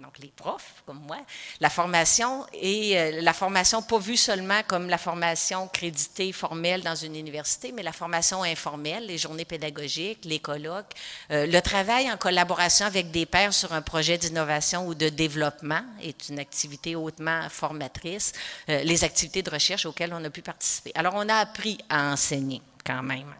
donc 0.00 0.18
les 0.18 0.28
profs 0.28 0.82
comme 0.86 1.00
moi, 1.06 1.18
la 1.60 1.70
formation 1.70 2.46
et 2.54 2.98
euh, 2.98 3.20
la 3.20 3.32
formation 3.32 3.82
pas 3.82 3.98
vue 3.98 4.16
seulement 4.16 4.62
comme 4.66 4.88
la 4.88 4.98
formation 4.98 5.68
créditée 5.68 6.32
formelle 6.32 6.82
dans 6.82 6.94
une 6.94 7.16
université, 7.16 7.72
mais 7.72 7.82
la 7.82 7.92
formation 7.92 8.42
informelle, 8.42 9.06
les 9.06 9.18
journées 9.18 9.44
pédagogiques, 9.44 10.24
les 10.24 10.38
colloques, 10.38 10.92
euh, 11.30 11.46
le 11.46 11.60
travail 11.60 12.10
en 12.10 12.16
collaboration 12.16 12.86
avec 12.86 13.10
des 13.10 13.26
pairs 13.26 13.52
sur 13.52 13.72
un 13.72 13.82
projet 13.82 14.16
d'innovation 14.16 14.86
ou 14.86 14.94
de 14.94 15.08
développement 15.08 15.82
est 16.02 16.28
une 16.28 16.38
activité 16.38 16.96
hautement 16.96 17.48
formatrice, 17.50 18.32
euh, 18.68 18.82
les 18.82 19.04
activités 19.04 19.42
de 19.42 19.50
recherche 19.50 19.86
auxquelles 19.86 20.14
on 20.14 20.24
a 20.24 20.30
pu 20.30 20.42
participer. 20.42 20.92
Alors 20.94 21.14
on 21.16 21.28
a 21.28 21.36
appris 21.36 21.78
à 21.88 22.12
enseigner 22.12 22.62
quand 22.84 23.02
même, 23.02 23.34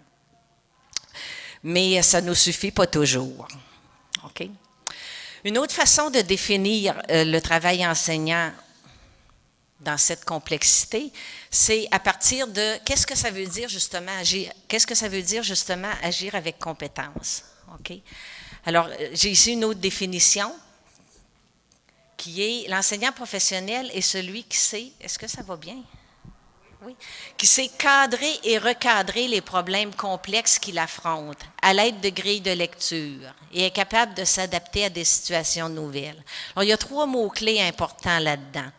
mais 1.62 2.02
ça 2.02 2.20
ne 2.20 2.28
nous 2.28 2.34
suffit 2.34 2.70
pas 2.70 2.86
toujours. 2.86 3.48
OK? 4.24 4.48
Une 5.44 5.58
autre 5.58 5.74
façon 5.74 6.10
de 6.10 6.20
définir 6.20 7.00
euh, 7.10 7.24
le 7.24 7.40
travail 7.40 7.86
enseignant 7.86 8.52
dans 9.80 9.96
cette 9.96 10.24
complexité, 10.24 11.10
c'est 11.50 11.88
à 11.90 11.98
partir 11.98 12.46
de 12.46 12.76
qu'est-ce 12.84 13.06
que 13.06 13.14
ça 13.14 13.30
veut 13.30 13.46
dire 13.46 13.68
justement 13.68 14.12
agir, 14.18 14.52
qu'est-ce 14.68 14.86
que 14.86 14.94
ça 14.94 15.08
veut 15.08 15.22
dire 15.22 15.42
justement 15.42 15.90
agir 16.02 16.34
avec 16.34 16.58
compétence. 16.58 17.44
OK? 17.74 17.96
Alors, 18.66 18.86
euh, 18.86 19.08
j'ai 19.14 19.30
ici 19.30 19.52
une 19.52 19.64
autre 19.64 19.80
définition 19.80 20.52
qui 22.18 22.42
est 22.42 22.68
l'enseignant 22.68 23.12
professionnel 23.12 23.90
est 23.94 24.02
celui 24.02 24.44
qui 24.44 24.58
sait, 24.58 24.92
est-ce 25.00 25.18
que 25.18 25.26
ça 25.26 25.42
va 25.42 25.56
bien? 25.56 25.78
Oui, 26.82 26.96
qui 27.36 27.46
sait 27.46 27.68
cadrer 27.78 28.40
et 28.42 28.58
recadrer 28.58 29.28
les 29.28 29.42
problèmes 29.42 29.94
complexes 29.94 30.58
qu'il 30.58 30.78
affronte 30.78 31.38
à 31.60 31.74
l'aide 31.74 32.00
de 32.00 32.08
grilles 32.08 32.40
de 32.40 32.52
lecture 32.52 33.34
et 33.52 33.66
est 33.66 33.70
capable 33.70 34.14
de 34.14 34.24
s'adapter 34.24 34.86
à 34.86 34.90
des 34.90 35.04
situations 35.04 35.68
nouvelles. 35.68 36.22
Alors, 36.54 36.64
il 36.64 36.68
y 36.68 36.72
a 36.72 36.78
trois 36.78 37.06
mots-clés 37.06 37.60
importants 37.60 38.18
là-dedans. 38.18 38.70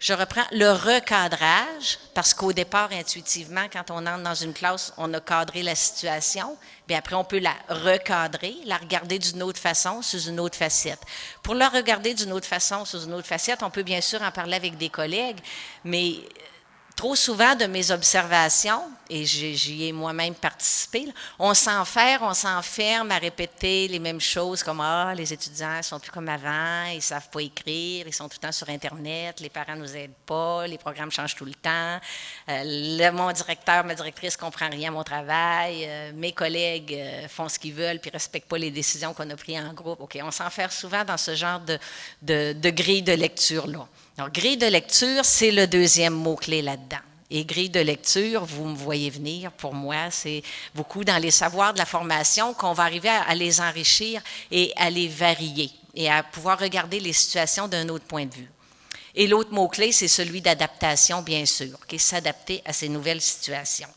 Je 0.00 0.12
reprends 0.12 0.44
le 0.52 0.70
recadrage, 0.70 1.98
parce 2.12 2.34
qu'au 2.34 2.52
départ, 2.52 2.90
intuitivement, 2.92 3.66
quand 3.72 3.90
on 3.90 4.06
entre 4.06 4.22
dans 4.22 4.34
une 4.34 4.52
classe, 4.52 4.92
on 4.98 5.14
a 5.14 5.20
cadré 5.20 5.62
la 5.62 5.74
situation, 5.74 6.58
bien 6.86 6.98
après, 6.98 7.14
on 7.14 7.24
peut 7.24 7.38
la 7.38 7.54
recadrer, 7.68 8.54
la 8.66 8.76
regarder 8.76 9.18
d'une 9.18 9.42
autre 9.42 9.60
façon, 9.60 10.02
sous 10.02 10.24
une 10.24 10.40
autre 10.40 10.58
facette. 10.58 11.00
Pour 11.42 11.54
la 11.54 11.70
regarder 11.70 12.12
d'une 12.12 12.32
autre 12.32 12.46
façon, 12.46 12.84
sous 12.84 13.04
une 13.04 13.14
autre 13.14 13.28
facette, 13.28 13.62
on 13.62 13.70
peut 13.70 13.82
bien 13.82 14.02
sûr 14.02 14.20
en 14.20 14.30
parler 14.30 14.56
avec 14.56 14.76
des 14.76 14.90
collègues, 14.90 15.38
mais 15.84 16.16
trop 16.96 17.16
souvent 17.16 17.54
de 17.54 17.66
mes 17.66 17.90
observations, 17.90 18.82
et 19.10 19.24
j'y 19.24 19.84
ai 19.84 19.92
moi-même 19.92 20.34
participé, 20.34 21.06
on 21.38 21.52
s'enferme, 21.52 22.24
on 22.24 22.34
s'enferme 22.34 23.10
à 23.10 23.18
répéter 23.18 23.88
les 23.88 23.98
mêmes 23.98 24.20
choses 24.20 24.62
comme 24.62 24.80
Ah, 24.80 25.12
les 25.14 25.32
étudiants 25.32 25.82
sont 25.82 25.98
plus 25.98 26.10
comme 26.10 26.28
avant, 26.28 26.84
ils 26.90 26.96
ne 26.96 27.00
savent 27.00 27.28
pas 27.30 27.40
écrire, 27.40 28.06
ils 28.06 28.14
sont 28.14 28.28
tout 28.28 28.38
le 28.40 28.46
temps 28.46 28.52
sur 28.52 28.68
Internet, 28.68 29.40
les 29.40 29.50
parents 29.50 29.74
ne 29.74 29.80
nous 29.80 29.96
aident 29.96 30.14
pas, 30.24 30.66
les 30.66 30.78
programmes 30.78 31.10
changent 31.10 31.34
tout 31.34 31.44
le 31.44 31.54
temps, 31.54 31.98
euh, 32.48 33.12
mon 33.12 33.32
directeur, 33.32 33.84
ma 33.84 33.94
directrice 33.94 34.38
ne 34.38 34.44
comprend 34.44 34.68
rien 34.70 34.88
à 34.88 34.92
mon 34.92 35.04
travail, 35.04 35.84
euh, 35.86 36.12
mes 36.14 36.32
collègues 36.32 36.94
euh, 36.94 37.28
font 37.28 37.48
ce 37.48 37.58
qu'ils 37.58 37.74
veulent 37.74 37.98
puis 37.98 38.10
ne 38.10 38.14
respectent 38.14 38.48
pas 38.48 38.58
les 38.58 38.70
décisions 38.70 39.12
qu'on 39.14 39.28
a 39.30 39.36
prises 39.36 39.58
en 39.58 39.72
groupe. 39.72 40.00
OK, 40.00 40.18
on 40.22 40.30
s'enferme 40.30 40.70
souvent 40.70 41.04
dans 41.04 41.18
ce 41.18 41.34
genre 41.34 41.60
de, 41.60 41.78
de, 42.22 42.52
de 42.52 42.70
grille 42.70 43.02
de 43.02 43.12
lecture-là. 43.12 43.86
Alors, 44.16 44.30
grille 44.30 44.56
de 44.56 44.66
lecture, 44.66 45.24
c'est 45.24 45.50
le 45.50 45.66
deuxième 45.66 46.14
mot-clé 46.14 46.62
là-dedans. 46.62 47.02
Et 47.30 47.44
grille 47.44 47.70
de 47.70 47.80
lecture, 47.80 48.44
vous 48.44 48.66
me 48.66 48.76
voyez 48.76 49.10
venir, 49.10 49.50
pour 49.50 49.74
moi, 49.74 50.08
c'est 50.12 50.44
beaucoup 50.72 51.02
dans 51.02 51.20
les 51.20 51.32
savoirs 51.32 51.72
de 51.72 51.78
la 51.78 51.86
formation 51.86 52.54
qu'on 52.54 52.74
va 52.74 52.84
arriver 52.84 53.08
à, 53.08 53.34
les 53.34 53.60
enrichir 53.60 54.22
et 54.52 54.72
à 54.76 54.88
les 54.88 55.08
varier 55.08 55.72
et 55.96 56.08
à 56.08 56.22
pouvoir 56.22 56.60
regarder 56.60 57.00
les 57.00 57.12
situations 57.12 57.66
d'un 57.66 57.88
autre 57.88 58.04
point 58.04 58.26
de 58.26 58.34
vue. 58.34 58.50
Et 59.16 59.26
l'autre 59.26 59.52
mot-clé, 59.52 59.90
c'est 59.90 60.06
celui 60.06 60.40
d'adaptation, 60.40 61.22
bien 61.22 61.44
sûr, 61.44 61.84
qui 61.88 61.96
est 61.96 61.98
s'adapter 61.98 62.62
à 62.64 62.72
ces 62.72 62.88
nouvelles 62.88 63.20
situations. 63.20 63.88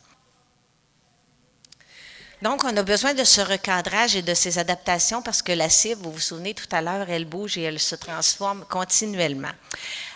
Donc, 2.42 2.64
on 2.64 2.78
a 2.78 2.84
besoin 2.84 3.16
de 3.16 3.24
ce 3.24 3.42
recadrage 3.42 4.16
et 4.16 4.22
de 4.22 4.36
ces 4.36 4.60
adaptations 4.60 5.24
parce 5.24 5.42
que 5.42 5.52
la 5.52 5.70
cible, 5.70 6.04
vous 6.04 6.12
vous 6.12 6.20
souvenez 6.20 6.54
tout 6.54 6.68
à 6.72 6.82
l'heure, 6.82 7.10
elle 7.10 7.26
bouge 7.26 7.58
et 7.58 7.64
elle 7.64 7.80
se 7.80 7.96
transforme 7.96 8.64
continuellement. 8.70 9.54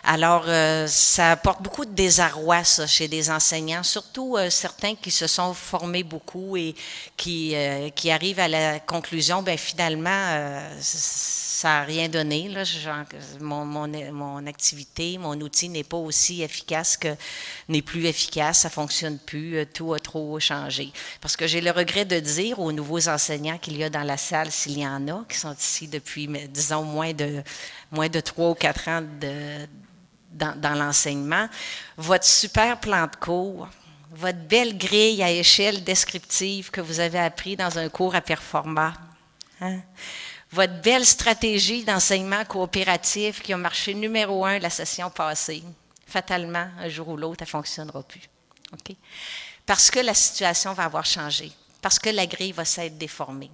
Alors, 0.03 0.45
euh, 0.47 0.87
ça 0.87 1.33
apporte 1.33 1.61
beaucoup 1.61 1.85
de 1.85 1.91
désarroi, 1.91 2.63
ça, 2.63 2.87
chez 2.87 3.07
des 3.07 3.29
enseignants, 3.29 3.83
surtout 3.83 4.35
euh, 4.35 4.49
certains 4.49 4.95
qui 4.95 5.11
se 5.11 5.27
sont 5.27 5.53
formés 5.53 6.03
beaucoup 6.03 6.57
et 6.57 6.73
qui, 7.15 7.55
euh, 7.55 7.89
qui 7.89 8.09
arrivent 8.09 8.39
à 8.39 8.47
la 8.47 8.79
conclusion, 8.79 9.43
ben 9.43 9.57
finalement, 9.59 10.59
ça 10.79 11.67
n'a 11.67 11.83
rien 11.83 12.09
donné. 12.09 12.49
Là, 12.49 12.63
mon, 13.39 13.63
mon, 13.63 13.87
mon, 14.11 14.47
activité, 14.47 15.19
mon 15.19 15.39
outil 15.39 15.69
n'est 15.69 15.83
pas 15.83 15.97
aussi 15.97 16.41
efficace 16.41 16.97
que 16.97 17.15
n'est 17.69 17.83
plus 17.83 18.05
efficace, 18.05 18.61
ça 18.61 18.71
fonctionne 18.71 19.19
plus, 19.19 19.67
tout 19.67 19.93
a 19.93 19.99
trop 19.99 20.39
changé. 20.39 20.91
Parce 21.21 21.37
que 21.37 21.45
j'ai 21.45 21.61
le 21.61 21.69
regret 21.69 22.05
de 22.05 22.19
dire 22.19 22.59
aux 22.59 22.71
nouveaux 22.71 23.07
enseignants 23.07 23.59
qu'il 23.59 23.77
y 23.77 23.83
a 23.83 23.89
dans 23.91 24.03
la 24.03 24.17
salle, 24.17 24.51
s'il 24.51 24.79
y 24.79 24.87
en 24.87 25.07
a, 25.09 25.23
qui 25.29 25.37
sont 25.37 25.53
ici 25.53 25.87
depuis, 25.87 26.27
disons, 26.49 26.83
moins 26.83 27.13
de 27.13 27.43
moins 27.91 28.07
de 28.07 28.21
trois 28.21 28.51
ou 28.51 28.55
quatre 28.55 28.87
ans 28.87 29.01
de, 29.01 29.67
dans, 30.31 30.77
l'enseignement, 30.77 31.47
votre 31.97 32.25
super 32.25 32.79
plan 32.79 33.07
de 33.07 33.15
cours, 33.15 33.67
votre 34.11 34.39
belle 34.39 34.77
grille 34.77 35.23
à 35.23 35.31
échelle 35.31 35.83
descriptive 35.83 36.71
que 36.71 36.81
vous 36.81 36.99
avez 36.99 37.19
appris 37.19 37.55
dans 37.55 37.77
un 37.77 37.89
cours 37.89 38.15
à 38.15 38.21
performance, 38.21 38.95
hein, 39.61 39.79
votre 40.51 40.81
belle 40.81 41.05
stratégie 41.05 41.83
d'enseignement 41.83 42.43
coopératif 42.45 43.41
qui 43.41 43.53
a 43.53 43.57
marché 43.57 43.93
numéro 43.93 44.45
un 44.45 44.59
la 44.59 44.69
session 44.69 45.09
passée, 45.09 45.63
fatalement, 46.05 46.67
un 46.77 46.89
jour 46.89 47.07
ou 47.09 47.17
l'autre, 47.17 47.41
elle 47.41 47.47
ne 47.47 47.51
fonctionnera 47.51 48.03
plus. 48.03 48.21
Parce 49.65 49.89
que 49.89 49.99
la 49.99 50.13
situation 50.13 50.73
va 50.73 50.85
avoir 50.85 51.05
changé, 51.05 51.51
parce 51.81 51.99
que 51.99 52.09
la 52.09 52.25
grille 52.25 52.51
va 52.51 52.65
s'être 52.65 52.97
déformée. 52.97 53.51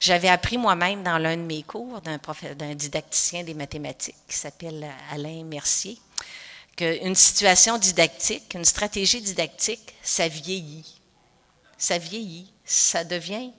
J'avais 0.00 0.28
appris 0.28 0.56
moi-même 0.56 1.02
dans 1.02 1.18
l'un 1.18 1.36
de 1.36 1.42
mes 1.42 1.62
cours 1.62 2.00
d'un, 2.00 2.74
didacticien 2.74 3.44
des 3.44 3.52
mathématiques 3.52 4.16
qui 4.26 4.36
s'appelle 4.36 4.90
Alain 5.12 5.44
Mercier 5.44 5.98
qu'une 6.74 7.14
situation 7.14 7.76
didactique, 7.76 8.54
une 8.54 8.64
stratégie 8.64 9.20
didactique, 9.20 9.94
ça 10.02 10.26
vieillit. 10.26 10.98
Ça 11.76 11.98
vieillit. 11.98 12.50
Ça 12.64 13.04
devient 13.04 13.50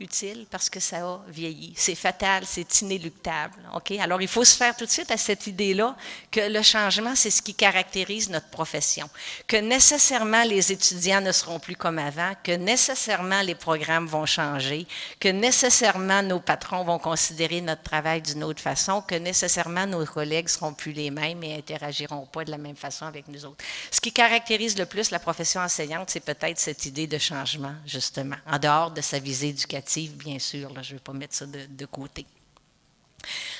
utile 0.00 0.46
parce 0.50 0.68
que 0.68 0.80
ça 0.80 0.98
a 0.98 1.20
vieilli. 1.28 1.72
C'est 1.76 1.94
fatal, 1.94 2.44
c'est 2.46 2.82
inéluctable. 2.82 3.54
OK? 3.74 3.92
Alors, 3.92 4.20
il 4.20 4.28
faut 4.28 4.44
se 4.44 4.56
faire 4.56 4.76
tout 4.76 4.84
de 4.84 4.90
suite 4.90 5.10
à 5.10 5.16
cette 5.16 5.46
idée-là 5.46 5.96
que 6.30 6.40
le 6.40 6.62
changement, 6.62 7.14
c'est 7.14 7.30
ce 7.30 7.42
qui 7.42 7.54
caractérise 7.54 8.28
notre 8.30 8.48
profession. 8.48 9.08
Que 9.46 9.56
nécessairement 9.56 10.42
les 10.44 10.72
étudiants 10.72 11.20
ne 11.20 11.32
seront 11.32 11.58
plus 11.58 11.76
comme 11.76 11.98
avant, 11.98 12.32
que 12.42 12.52
nécessairement 12.52 13.42
les 13.42 13.54
programmes 13.54 14.06
vont 14.06 14.26
changer, 14.26 14.86
que 15.20 15.28
nécessairement 15.28 16.22
nos 16.22 16.40
patrons 16.40 16.84
vont 16.84 16.98
considérer 16.98 17.60
notre 17.60 17.82
travail 17.82 18.22
d'une 18.22 18.44
autre 18.44 18.60
façon, 18.60 19.02
que 19.02 19.14
nécessairement 19.14 19.86
nos 19.86 20.04
collègues 20.04 20.48
seront 20.48 20.74
plus 20.74 20.92
les 20.92 21.10
mêmes 21.10 21.42
et 21.42 21.56
interagiront 21.56 22.26
pas 22.26 22.44
de 22.44 22.50
la 22.50 22.58
même 22.58 22.76
façon 22.76 23.06
avec 23.06 23.28
nous 23.28 23.44
autres. 23.44 23.64
Ce 23.90 24.00
qui 24.00 24.12
caractérise 24.12 24.78
le 24.78 24.86
plus 24.86 25.10
la 25.10 25.18
profession 25.18 25.60
enseignante, 25.60 26.10
c'est 26.10 26.20
peut-être 26.20 26.58
cette 26.58 26.84
idée 26.86 27.06
de 27.06 27.18
changement, 27.18 27.74
justement, 27.86 28.36
en 28.46 28.58
dehors 28.58 28.90
de 28.90 29.00
sa 29.00 29.18
visée 29.18 29.52
éducative, 29.56 30.16
bien 30.16 30.38
sûr. 30.38 30.70
Je 30.82 30.92
ne 30.92 30.98
vais 30.98 31.02
pas 31.02 31.12
mettre 31.12 31.34
ça 31.34 31.46
de, 31.46 31.86
côté. 31.86 32.26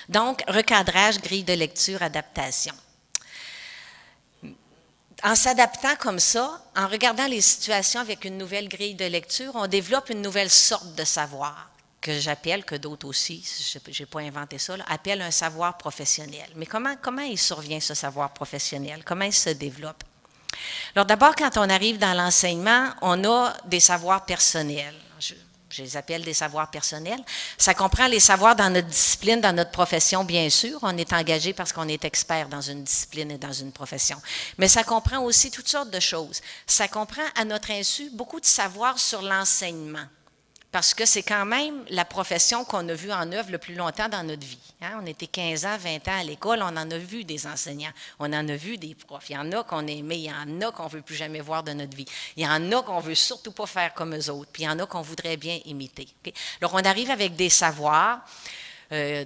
Donc, 0.08 0.44
recadrage, 0.46 1.18
grille 1.18 1.44
de 1.44 1.54
lecture, 1.54 2.02
adaptation. 2.02 2.74
En 5.22 5.34
s'adaptant 5.34 5.96
comme 5.96 6.18
ça, 6.18 6.62
en 6.76 6.86
regardant 6.88 7.26
les 7.26 7.40
situations 7.40 8.00
avec 8.00 8.26
une 8.26 8.36
nouvelle 8.36 8.68
grille 8.68 8.94
de 8.94 9.06
lecture, 9.06 9.52
on 9.54 9.66
développe 9.66 10.10
une 10.10 10.20
nouvelle 10.20 10.50
sorte 10.50 10.94
de 10.94 11.04
savoir 11.04 11.70
que 12.02 12.20
j'appelle, 12.20 12.64
que 12.64 12.76
d'autres 12.76 13.08
aussi, 13.08 13.42
je 13.42 13.78
n'ai 14.02 14.06
pas 14.06 14.20
inventé 14.20 14.58
ça, 14.58 14.74
appellent 14.88 15.22
un 15.22 15.30
savoir 15.30 15.78
professionnel. 15.78 16.48
Mais 16.54 16.66
comment, 16.66 16.94
comment 17.00 17.22
il 17.22 17.38
survient 17.38 17.80
ce 17.80 17.94
savoir 17.94 18.32
professionnel? 18.34 19.02
Comment 19.04 19.24
il 19.24 19.32
se 19.32 19.50
développe? 19.50 20.04
Alors 20.94 21.06
d'abord, 21.06 21.34
quand 21.34 21.56
on 21.56 21.68
arrive 21.68 21.98
dans 21.98 22.14
l'enseignement, 22.14 22.90
on 23.00 23.24
a 23.24 23.56
des 23.64 23.80
savoirs 23.80 24.24
personnels. 24.24 24.94
Je, 25.68 25.82
les 25.82 25.96
appelle 25.96 26.22
des 26.22 26.34
savoirs 26.34 26.70
personnels. 26.70 27.22
Ça 27.58 27.74
comprend 27.74 28.06
les 28.06 28.20
savoirs 28.20 28.56
dans 28.56 28.70
notre 28.70 28.88
discipline, 28.88 29.40
dans 29.40 29.54
notre 29.54 29.70
profession, 29.70 30.24
bien 30.24 30.48
sûr. 30.48 30.78
On 30.82 30.96
est 30.96 31.12
engagé 31.12 31.52
parce 31.52 31.72
qu'on 31.72 31.88
est 31.88 32.04
expert 32.04 32.48
dans 32.48 32.60
une 32.60 32.84
discipline 32.84 33.30
et 33.32 33.38
dans 33.38 33.52
une 33.52 33.72
profession. 33.72 34.20
Mais 34.58 34.68
ça 34.68 34.84
comprend 34.84 35.22
aussi 35.22 35.50
toutes 35.50 35.68
sortes 35.68 35.90
de 35.90 36.00
choses. 36.00 36.40
Ça 36.66 36.88
comprend, 36.88 37.22
à 37.34 37.44
notre 37.44 37.70
insu, 37.70 38.10
beaucoup 38.12 38.40
de 38.40 38.46
savoirs 38.46 38.98
sur 38.98 39.22
l'enseignement 39.22 40.06
parce 40.76 40.92
que 40.92 41.06
c'est 41.06 41.22
quand 41.22 41.46
même 41.46 41.86
la 41.88 42.04
profession 42.04 42.66
qu'on 42.66 42.86
a 42.90 42.92
vue 42.92 43.10
en 43.10 43.32
œuvre 43.32 43.50
le 43.50 43.56
plus 43.56 43.74
longtemps 43.74 44.10
dans 44.10 44.22
notre 44.22 44.46
vie. 44.46 44.58
Hein. 44.82 45.00
On 45.02 45.06
était 45.06 45.26
15 45.26 45.64
ans, 45.64 45.78
20 45.78 46.06
ans 46.06 46.20
à 46.20 46.22
l'école, 46.22 46.58
on 46.60 46.66
en 46.66 46.90
a 46.90 46.98
vu 46.98 47.24
des 47.24 47.46
enseignants, 47.46 47.92
on 48.18 48.26
en 48.26 48.46
a 48.46 48.56
vu 48.56 48.76
des 48.76 48.94
profs. 48.94 49.30
Il 49.30 49.36
y 49.36 49.38
en 49.38 49.50
a 49.52 49.64
qu'on 49.64 49.86
aimait, 49.86 50.18
il 50.18 50.24
y 50.24 50.30
en 50.30 50.60
a 50.60 50.72
qu'on 50.72 50.84
ne 50.84 50.90
veut 50.90 51.00
plus 51.00 51.14
jamais 51.14 51.40
voir 51.40 51.62
de 51.62 51.72
notre 51.72 51.96
vie. 51.96 52.04
Il 52.36 52.44
y 52.44 52.46
en 52.46 52.70
a 52.72 52.82
qu'on 52.82 53.00
veut 53.00 53.14
surtout 53.14 53.52
pas 53.52 53.64
faire 53.64 53.94
comme 53.94 54.14
eux 54.14 54.28
autres, 54.28 54.50
puis 54.52 54.64
il 54.64 54.66
y 54.66 54.68
en 54.68 54.78
a 54.78 54.84
qu'on 54.84 55.00
voudrait 55.00 55.38
bien 55.38 55.58
imiter. 55.64 56.08
Alors, 56.60 56.74
on 56.74 56.84
arrive 56.84 57.10
avec 57.10 57.36
des 57.36 57.48
savoirs. 57.48 58.20
Euh, 58.92 59.24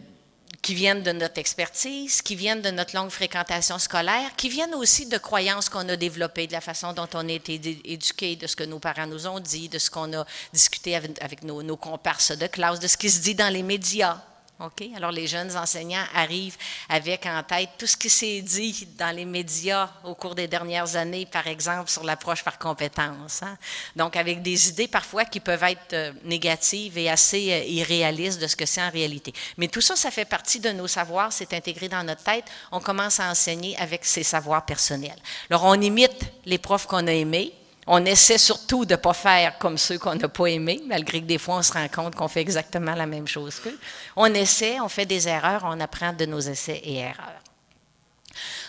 qui 0.62 0.74
viennent 0.74 1.02
de 1.02 1.12
notre 1.12 1.38
expertise, 1.38 2.22
qui 2.22 2.36
viennent 2.36 2.60
de 2.60 2.70
notre 2.70 2.94
longue 2.94 3.10
fréquentation 3.10 3.78
scolaire, 3.78 4.30
qui 4.36 4.48
viennent 4.48 4.74
aussi 4.74 5.06
de 5.06 5.18
croyances 5.18 5.68
qu'on 5.68 5.88
a 5.88 5.96
développées, 5.96 6.46
de 6.46 6.52
la 6.52 6.60
façon 6.60 6.92
dont 6.92 7.08
on 7.14 7.28
a 7.28 7.32
été 7.32 7.60
éduqué, 7.84 8.36
de 8.36 8.46
ce 8.46 8.56
que 8.56 8.64
nos 8.64 8.78
parents 8.78 9.06
nous 9.06 9.26
ont 9.26 9.40
dit, 9.40 9.68
de 9.68 9.78
ce 9.78 9.90
qu'on 9.90 10.12
a 10.12 10.26
discuté 10.52 10.94
avec, 10.96 11.42
nos, 11.42 11.62
nos 11.62 11.76
comparses 11.76 12.36
de 12.36 12.46
classe, 12.46 12.80
de 12.80 12.88
ce 12.88 12.96
qui 12.96 13.10
se 13.10 13.20
dit 13.20 13.34
dans 13.34 13.52
les 13.52 13.62
médias. 13.62 14.20
OK? 14.60 14.84
Alors, 14.94 15.10
les 15.10 15.26
jeunes 15.26 15.56
enseignants 15.56 16.04
arrivent 16.14 16.56
avec 16.88 17.24
en 17.24 17.42
tête 17.42 17.70
tout 17.78 17.86
ce 17.86 17.96
qui 17.96 18.10
s'est 18.10 18.42
dit 18.42 18.86
dans 18.98 19.14
les 19.14 19.24
médias 19.24 19.88
au 20.04 20.14
cours 20.14 20.34
des 20.34 20.48
dernières 20.48 20.96
années, 20.96 21.24
par 21.24 21.46
exemple, 21.46 21.88
sur 21.88 22.04
l'approche 22.04 22.44
par 22.44 22.58
compétence. 22.58 23.42
Hein? 23.42 23.56
Donc, 23.96 24.16
avec 24.16 24.42
des 24.42 24.68
idées 24.68 24.88
parfois 24.88 25.24
qui 25.24 25.40
peuvent 25.40 25.62
être 25.62 25.94
euh, 25.94 26.12
négatives 26.24 26.98
et 26.98 27.08
assez 27.08 27.52
euh, 27.52 27.64
irréalistes 27.64 28.40
de 28.40 28.46
ce 28.46 28.56
que 28.56 28.66
c'est 28.66 28.82
en 28.82 28.90
réalité. 28.90 29.32
Mais 29.56 29.68
tout 29.68 29.80
ça, 29.80 29.96
ça 29.96 30.10
fait 30.10 30.26
partie 30.26 30.60
de 30.60 30.70
nos 30.70 30.86
savoirs, 30.86 31.32
c'est 31.32 31.54
intégré 31.54 31.88
dans 31.88 32.04
notre 32.04 32.22
tête. 32.22 32.44
On 32.70 32.80
commence 32.80 33.18
à 33.18 33.30
enseigner 33.30 33.76
avec 33.78 34.04
ces 34.04 34.22
savoirs 34.22 34.66
personnels. 34.66 35.18
Alors, 35.48 35.64
on 35.64 35.80
imite 35.80 36.20
les 36.44 36.58
profs 36.58 36.86
qu'on 36.86 37.06
a 37.06 37.12
aimés, 37.12 37.54
on 37.92 38.05
essaie 38.05 38.38
surtout 38.38 38.85
de 38.85 38.92
ne 38.92 38.96
pas 38.96 39.12
faire 39.12 39.59
comme 39.59 39.76
ceux 39.76 39.98
qu'on 39.98 40.14
n'a 40.14 40.29
pas 40.29 40.46
aimés, 40.46 40.81
malgré 40.87 41.20
que 41.20 41.26
des 41.26 41.38
fois 41.38 41.57
on 41.57 41.62
se 41.62 41.72
rend 41.72 41.88
compte 41.88 42.14
qu'on 42.14 42.29
fait 42.29 42.40
exactement 42.40 42.94
la 42.94 43.05
même 43.05 43.26
chose 43.26 43.59
qu'eux. 43.59 43.79
On 44.14 44.33
essaie, 44.33 44.79
on 44.79 44.88
fait 44.88 45.07
des 45.07 45.26
erreurs, 45.26 45.62
on 45.64 45.81
apprend 45.81 46.12
de 46.12 46.24
nos 46.24 46.38
essais 46.38 46.81
et 46.85 46.98
erreurs. 46.98 47.42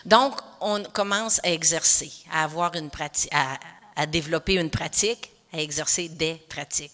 Donc, 0.05 0.33
on 0.59 0.81
commence 0.81 1.39
à 1.43 1.51
exercer, 1.51 2.11
à 2.33 2.45
avoir 2.45 2.73
une 2.73 2.89
pratique, 2.89 3.31
à 3.95 4.05
développer 4.07 4.55
une 4.55 4.71
pratique 4.71 5.31
à 5.53 5.59
exercer 5.59 6.07
des 6.07 6.35
pratiques. 6.47 6.93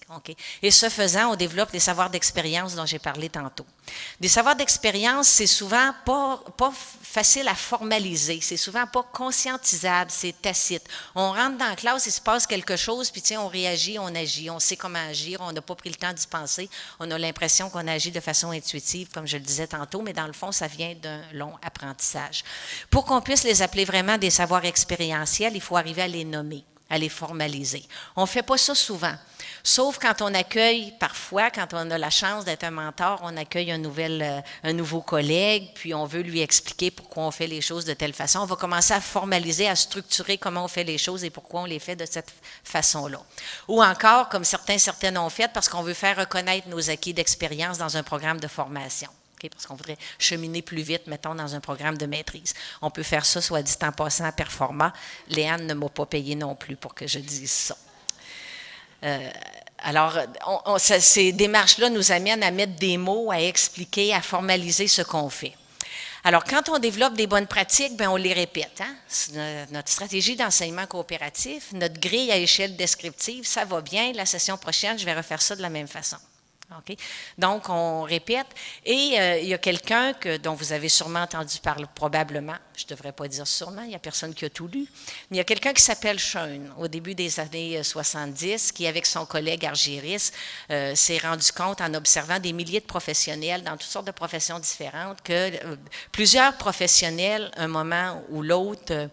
Et 0.62 0.72
ce 0.72 0.90
faisant, 0.90 1.32
on 1.32 1.36
développe 1.36 1.72
des 1.72 1.80
savoirs 1.80 2.10
d'expérience 2.10 2.76
dont 2.76 2.86
j'ai 2.86 3.00
parlé 3.00 3.30
tantôt. 3.30 3.66
Des 4.20 4.28
savoirs 4.28 4.56
d'expérience, 4.56 5.28
c'est 5.28 5.48
souvent 5.48 5.94
pas, 6.06 6.44
pas 6.58 6.72
facile 7.02 7.48
à 7.48 7.56
formaliser, 7.56 8.40
c'est 8.42 8.58
souvent 8.58 8.86
pas 8.88 9.04
conscientisable, 9.04 10.12
c'est 10.12 10.42
tacite. 10.42 10.84
On 11.16 11.32
rentre 11.32 11.58
dans 11.58 11.70
la 11.70 11.76
classe, 11.76 12.06
il 12.08 12.12
se 12.12 12.22
passe 12.22 12.48
quelque 12.48 12.76
chose, 12.76 13.12
puis 13.12 13.22
tiens, 13.22 13.42
on 13.42 13.48
réagit, 13.48 14.00
on 14.00 14.14
agit, 14.14 14.50
on 14.50 14.60
sait 14.60 14.76
comment 14.76 15.08
agir, 15.08 15.40
on 15.42 15.52
n'a 15.52 15.62
pas 15.62 15.76
pris 15.76 15.90
le 15.90 15.96
temps 15.96 16.14
d'y 16.14 16.28
penser, 16.28 16.70
on 17.00 17.10
a 17.12 17.18
l'impression 17.18 17.70
qu'on 17.70 17.88
agit 17.88 18.12
de 18.12 18.20
façon 18.20 18.52
intuitive, 18.52 19.10
comme 19.14 19.28
je 19.28 19.38
le 19.38 19.44
disais 19.44 19.68
tantôt, 19.68 20.02
mais 20.02 20.14
dans 20.14 20.28
le 20.28 20.34
fond, 20.34 20.52
ça 20.52 20.68
vient 20.68 20.96
d'un 20.96 21.22
long 21.34 21.54
apprentissage. 21.62 22.44
Pour 22.90 23.06
qu'on 23.06 23.22
puisse 23.22 23.44
les 23.44 23.62
appeler 23.62 23.86
vraiment 23.86 24.18
des 24.18 24.30
savoirs 24.30 24.66
expérientiels, 24.66 25.56
il 25.56 25.62
faut 25.62 25.78
arriver 25.78 26.02
à 26.02 26.08
les 26.08 26.26
nommer 26.26 26.64
à 26.90 26.98
les 26.98 27.10
formaliser. 27.10 27.84
On 28.16 28.22
ne 28.22 28.28
fait 28.28 28.44
pas 28.44 28.58
ça 28.58 28.76
souvent. 28.76 29.14
Sauf 29.64 30.00
quand 30.00 30.22
on 30.22 30.34
accueille, 30.34 30.94
parfois, 31.00 31.52
quand 31.52 31.74
on 31.74 31.92
a 31.92 31.98
la 31.98 32.10
chance 32.10 32.46
d'être 32.46 32.64
un 32.64 32.72
mentor, 32.72 33.20
on 33.24 33.36
accueille 33.38 33.72
un, 33.72 33.78
nouvel, 33.78 34.22
euh, 34.22 34.42
un 34.64 34.74
nouveau 34.74 35.02
collègue, 35.02 35.70
puis 35.76 35.94
on 35.94 36.06
veut 36.06 36.22
lui 36.22 36.42
expliquer 36.42 36.92
pourquoi 36.92 37.24
on 37.24 37.32
fait 37.32 37.48
les 37.48 37.62
choses 37.62 37.86
de 37.86 37.94
telle 37.94 38.14
façon. 38.14 38.40
On 38.40 38.46
va 38.46 38.56
commencer 38.56 38.94
à 38.94 39.02
formaliser, 39.02 39.68
à 39.68 39.76
structurer 39.76 40.38
comment 40.38 40.66
on 40.66 40.70
fait 40.70 40.84
les 40.84 40.98
choses 40.98 41.24
et 41.24 41.30
pourquoi 41.30 41.62
on 41.62 41.66
les 41.66 41.80
fait 41.80 41.96
de 41.96 42.06
cette 42.06 42.34
façon-là. 42.64 43.22
Ou 43.68 43.84
encore, 43.84 44.30
comme 44.30 44.44
certains, 44.44 44.78
certaines 44.78 45.18
ont 45.18 45.30
fait, 45.30 45.52
parce 45.54 45.70
qu'on 45.70 45.84
veut 45.84 45.94
faire 45.94 46.18
reconnaître 46.18 46.68
nos 46.70 46.90
acquis 46.90 47.14
d'expérience 47.14 47.78
dans 47.78 47.98
un 47.98 48.04
programme 48.04 48.40
de 48.40 48.48
formation 48.48 49.10
parce 49.50 49.68
qu'on 49.68 49.76
voudrait 49.76 49.98
cheminer 50.18 50.62
plus 50.62 50.82
vite, 50.82 51.08
mettons, 51.08 51.36
dans 51.36 51.56
un 51.56 51.60
programme 51.60 51.98
de 51.98 52.06
maîtrise. 52.06 52.54
On 52.82 52.90
peut 52.90 53.04
faire 53.04 53.26
ça, 53.26 53.42
soit 53.42 53.62
dit 53.62 53.76
en 53.84 53.92
passant, 53.92 54.32
performant. 54.32 54.92
Léane 55.30 55.68
ne 55.68 55.74
m'a 55.74 55.90
pas 55.90 56.06
payé 56.06 56.36
non 56.36 56.56
plus 56.56 56.76
pour 56.76 56.94
que 56.94 57.08
je 57.08 57.20
dise 57.20 57.52
ça. 57.52 57.78
Euh, 59.04 59.30
alors, 59.80 60.18
ces 60.70 61.32
démarches-là 61.32 61.90
nous 61.90 62.12
amènent 62.12 62.44
à 62.44 62.52
mettre 62.52 62.76
des 62.76 62.98
mots, 62.98 63.32
à 63.32 63.40
expliquer, 63.40 64.14
à 64.14 64.22
formaliser 64.22 64.88
ce 64.88 65.04
qu'on 65.04 65.30
fait. 65.30 65.54
Alors, 66.24 66.44
quand 66.44 66.68
on 66.70 66.80
développe 66.80 67.14
des 67.14 67.28
bonnes 67.28 67.48
pratiques, 67.48 67.96
bien, 67.96 68.12
on 68.12 68.16
les 68.16 68.34
répète. 68.34 68.82
Hein? 68.82 69.68
Notre 69.72 69.90
stratégie 69.90 70.36
d'enseignement 70.36 70.86
coopératif, 70.88 71.72
notre 71.74 72.00
grille 72.00 72.32
à 72.32 72.38
échelle 72.38 72.76
descriptive, 72.76 73.46
ça 73.46 73.66
va 73.66 73.82
bien. 73.82 74.12
La 74.14 74.26
session 74.26 74.58
prochaine, 74.58 74.98
je 74.98 75.06
vais 75.06 75.14
refaire 75.14 75.42
ça 75.42 75.56
de 75.56 75.62
la 75.62 75.70
même 75.70 75.88
façon. 75.88 76.18
Donc, 77.38 77.70
on 77.70 78.04
répète. 78.04 78.48
Et 78.86 79.20
euh, 79.20 79.40
il 79.40 79.48
y 79.48 79.54
a 79.54 79.58
quelqu'un 79.58 80.14
dont 80.44 80.54
vous 80.54 80.74
avez 80.74 80.90
sûrement 80.90 81.22
entendu 81.22 81.60
parler, 81.60 81.86
probablement, 81.96 82.58
je 82.76 82.84
ne 82.84 82.90
devrais 82.90 83.14
pas 83.14 83.28
dire 83.28 83.48
sûrement, 83.48 83.84
il 83.84 83.90
n'y 83.90 83.96
a 83.96 84.00
personne 84.00 84.34
qui 84.34 84.44
a 84.46 84.50
tout 84.50 84.68
lu, 84.68 84.86
mais 85.30 85.36
il 85.36 85.38
y 85.38 85.42
a 85.42 85.46
quelqu'un 85.46 85.72
qui 85.72 85.82
s'appelle 85.82 86.20
Schoen, 86.20 86.74
au 86.78 86.88
début 86.88 87.16
des 87.16 87.40
années 87.40 87.82
70, 87.82 88.46
euh, 88.70 88.74
qui, 88.74 88.86
avec 88.86 89.06
son 89.06 89.26
collègue 89.26 89.66
Argyris, 89.66 90.32
euh, 90.70 90.94
s'est 90.94 91.20
rendu 91.20 91.52
compte, 91.54 91.80
en 91.80 91.94
observant 91.94 92.40
des 92.40 92.52
milliers 92.52 92.82
de 92.82 92.86
professionnels 92.86 93.64
dans 93.64 93.78
toutes 93.78 93.84
sortes 93.84 94.08
de 94.08 94.12
professions 94.12 94.60
différentes, 94.60 95.22
que 95.22 95.52
plusieurs 96.12 96.58
professionnels, 96.58 97.50
un 97.56 97.68
moment 97.68 98.22
ou 98.30 98.42
l'autre, 98.42 99.10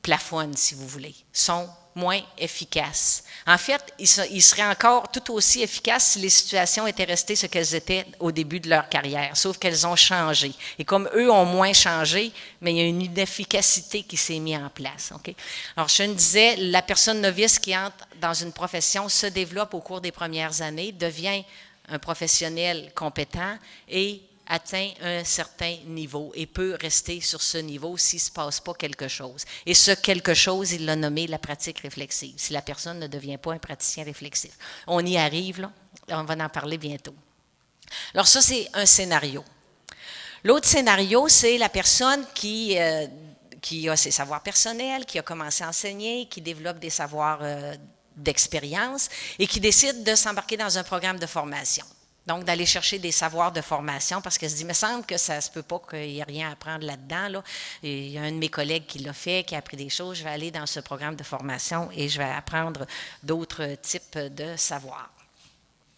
plafonnent, 0.00 0.56
si 0.56 0.74
vous 0.74 0.88
voulez, 0.88 1.14
sont 1.32 1.68
moins 1.94 2.20
efficaces. 2.38 3.24
En 3.46 3.58
fait, 3.58 3.92
ils, 3.98 4.42
seraient 4.42 4.66
encore 4.66 5.10
tout 5.10 5.32
aussi 5.32 5.62
efficaces 5.62 6.12
si 6.12 6.20
les 6.20 6.30
situations 6.30 6.86
étaient 6.86 7.04
restées 7.04 7.36
ce 7.36 7.46
qu'elles 7.46 7.74
étaient 7.74 8.06
au 8.20 8.32
début 8.32 8.60
de 8.60 8.70
leur 8.70 8.88
carrière, 8.88 9.36
sauf 9.36 9.58
qu'elles 9.58 9.86
ont 9.86 9.96
changé. 9.96 10.52
Et 10.78 10.84
comme 10.84 11.08
eux 11.14 11.30
ont 11.30 11.44
moins 11.44 11.72
changé, 11.72 12.32
mais 12.60 12.72
il 12.72 12.76
y 12.78 12.80
a 12.80 12.84
une 12.84 13.02
inefficacité 13.02 14.02
qui 14.02 14.16
s'est 14.16 14.38
mise 14.38 14.56
en 14.56 14.70
place. 14.70 15.12
Alors, 15.76 15.88
je 15.88 16.02
me 16.04 16.14
disais, 16.14 16.56
la 16.56 16.82
personne 16.82 17.20
novice 17.20 17.58
qui 17.58 17.76
entre 17.76 18.06
dans 18.20 18.34
une 18.34 18.52
profession 18.52 19.08
se 19.08 19.26
développe 19.26 19.74
au 19.74 19.80
cours 19.80 20.00
des 20.00 20.12
premières 20.12 20.62
années, 20.62 20.92
devient 20.92 21.42
un 21.88 21.98
professionnel 21.98 22.92
compétent 22.94 23.58
et 23.88 24.22
atteint 24.46 24.90
un 25.02 25.24
certain 25.24 25.76
niveau 25.86 26.32
et 26.34 26.46
peut 26.46 26.76
rester 26.80 27.20
sur 27.20 27.42
ce 27.42 27.58
niveau 27.58 27.96
s'il 27.96 28.18
ne 28.18 28.22
se 28.22 28.30
passe 28.30 28.60
pas 28.60 28.74
quelque 28.74 29.08
chose. 29.08 29.44
Et 29.66 29.74
ce 29.74 29.92
quelque 29.92 30.34
chose, 30.34 30.72
il 30.72 30.84
l'a 30.84 30.96
nommé 30.96 31.26
la 31.26 31.38
pratique 31.38 31.80
réflexive, 31.80 32.34
si 32.36 32.52
la 32.52 32.62
personne 32.62 32.98
ne 32.98 33.06
devient 33.06 33.38
pas 33.38 33.52
un 33.52 33.58
praticien 33.58 34.04
réflexif. 34.04 34.52
On 34.86 35.04
y 35.04 35.16
arrive, 35.16 35.60
là, 35.60 35.72
on 36.08 36.24
va 36.24 36.34
en 36.34 36.48
parler 36.48 36.78
bientôt. 36.78 37.14
Alors 38.14 38.26
ça, 38.26 38.40
c'est 38.40 38.68
un 38.74 38.86
scénario. 38.86 39.44
L'autre 40.44 40.66
scénario, 40.66 41.28
c'est 41.28 41.56
la 41.56 41.68
personne 41.68 42.24
qui, 42.34 42.78
euh, 42.78 43.06
qui 43.60 43.88
a 43.88 43.96
ses 43.96 44.10
savoirs 44.10 44.42
personnels, 44.42 45.06
qui 45.06 45.18
a 45.18 45.22
commencé 45.22 45.62
à 45.62 45.68
enseigner, 45.68 46.26
qui 46.26 46.40
développe 46.40 46.78
des 46.78 46.90
savoirs 46.90 47.38
euh, 47.42 47.76
d'expérience 48.16 49.08
et 49.38 49.46
qui 49.46 49.60
décide 49.60 50.02
de 50.02 50.14
s'embarquer 50.14 50.56
dans 50.56 50.76
un 50.78 50.82
programme 50.82 51.18
de 51.18 51.26
formation. 51.26 51.86
Donc, 52.26 52.44
d'aller 52.44 52.66
chercher 52.66 52.98
des 52.98 53.10
savoirs 53.10 53.50
de 53.50 53.60
formation 53.60 54.20
parce 54.20 54.38
qu'elle 54.38 54.50
se 54.50 54.54
dit, 54.54 54.62
il 54.62 54.68
me 54.68 54.72
semble 54.72 55.04
que 55.04 55.16
ça 55.16 55.36
ne 55.36 55.40
se 55.40 55.50
peut 55.50 55.62
pas 55.62 55.80
qu'il 55.90 56.00
n'y 56.00 56.18
ait 56.20 56.24
rien 56.24 56.48
à 56.48 56.52
apprendre 56.52 56.86
là-dedans. 56.86 57.28
Là. 57.28 57.42
il 57.82 58.10
y 58.10 58.18
a 58.18 58.22
un 58.22 58.30
de 58.30 58.36
mes 58.36 58.48
collègues 58.48 58.86
qui 58.86 59.00
l'a 59.00 59.12
fait, 59.12 59.44
qui 59.44 59.56
a 59.56 59.58
appris 59.58 59.76
des 59.76 59.88
choses. 59.88 60.18
Je 60.18 60.24
vais 60.24 60.30
aller 60.30 60.50
dans 60.52 60.66
ce 60.66 60.78
programme 60.78 61.16
de 61.16 61.24
formation 61.24 61.88
et 61.92 62.08
je 62.08 62.18
vais 62.18 62.30
apprendre 62.30 62.86
d'autres 63.24 63.76
types 63.82 64.18
de 64.18 64.56
savoirs. 64.56 65.10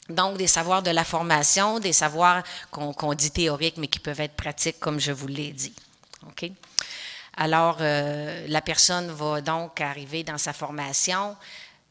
Donc, 0.09 0.37
des 0.37 0.47
savoirs 0.47 0.83
de 0.83 0.91
la 0.91 1.05
formation, 1.05 1.79
des 1.79 1.95
savoirs 1.95 2.43
qu'on 2.71 3.15
dit 3.15 3.31
théoriques, 3.31 3.79
mais 3.79 3.89
qui 3.89 3.99
peuvent 3.99 4.21
être 4.21 4.35
pratiques, 4.35 4.79
comme 4.79 5.01
je 5.01 5.13
vous 5.13 5.27
l'ai 5.27 5.53
dit. 5.53 5.75
OK? 6.27 6.51
Alors, 7.37 7.79
euh, 7.81 8.47
la 8.49 8.61
personne 8.61 9.11
va 9.11 9.41
donc 9.41 9.81
arriver 9.81 10.23
dans 10.23 10.39
sa 10.39 10.53
formation, 10.53 11.37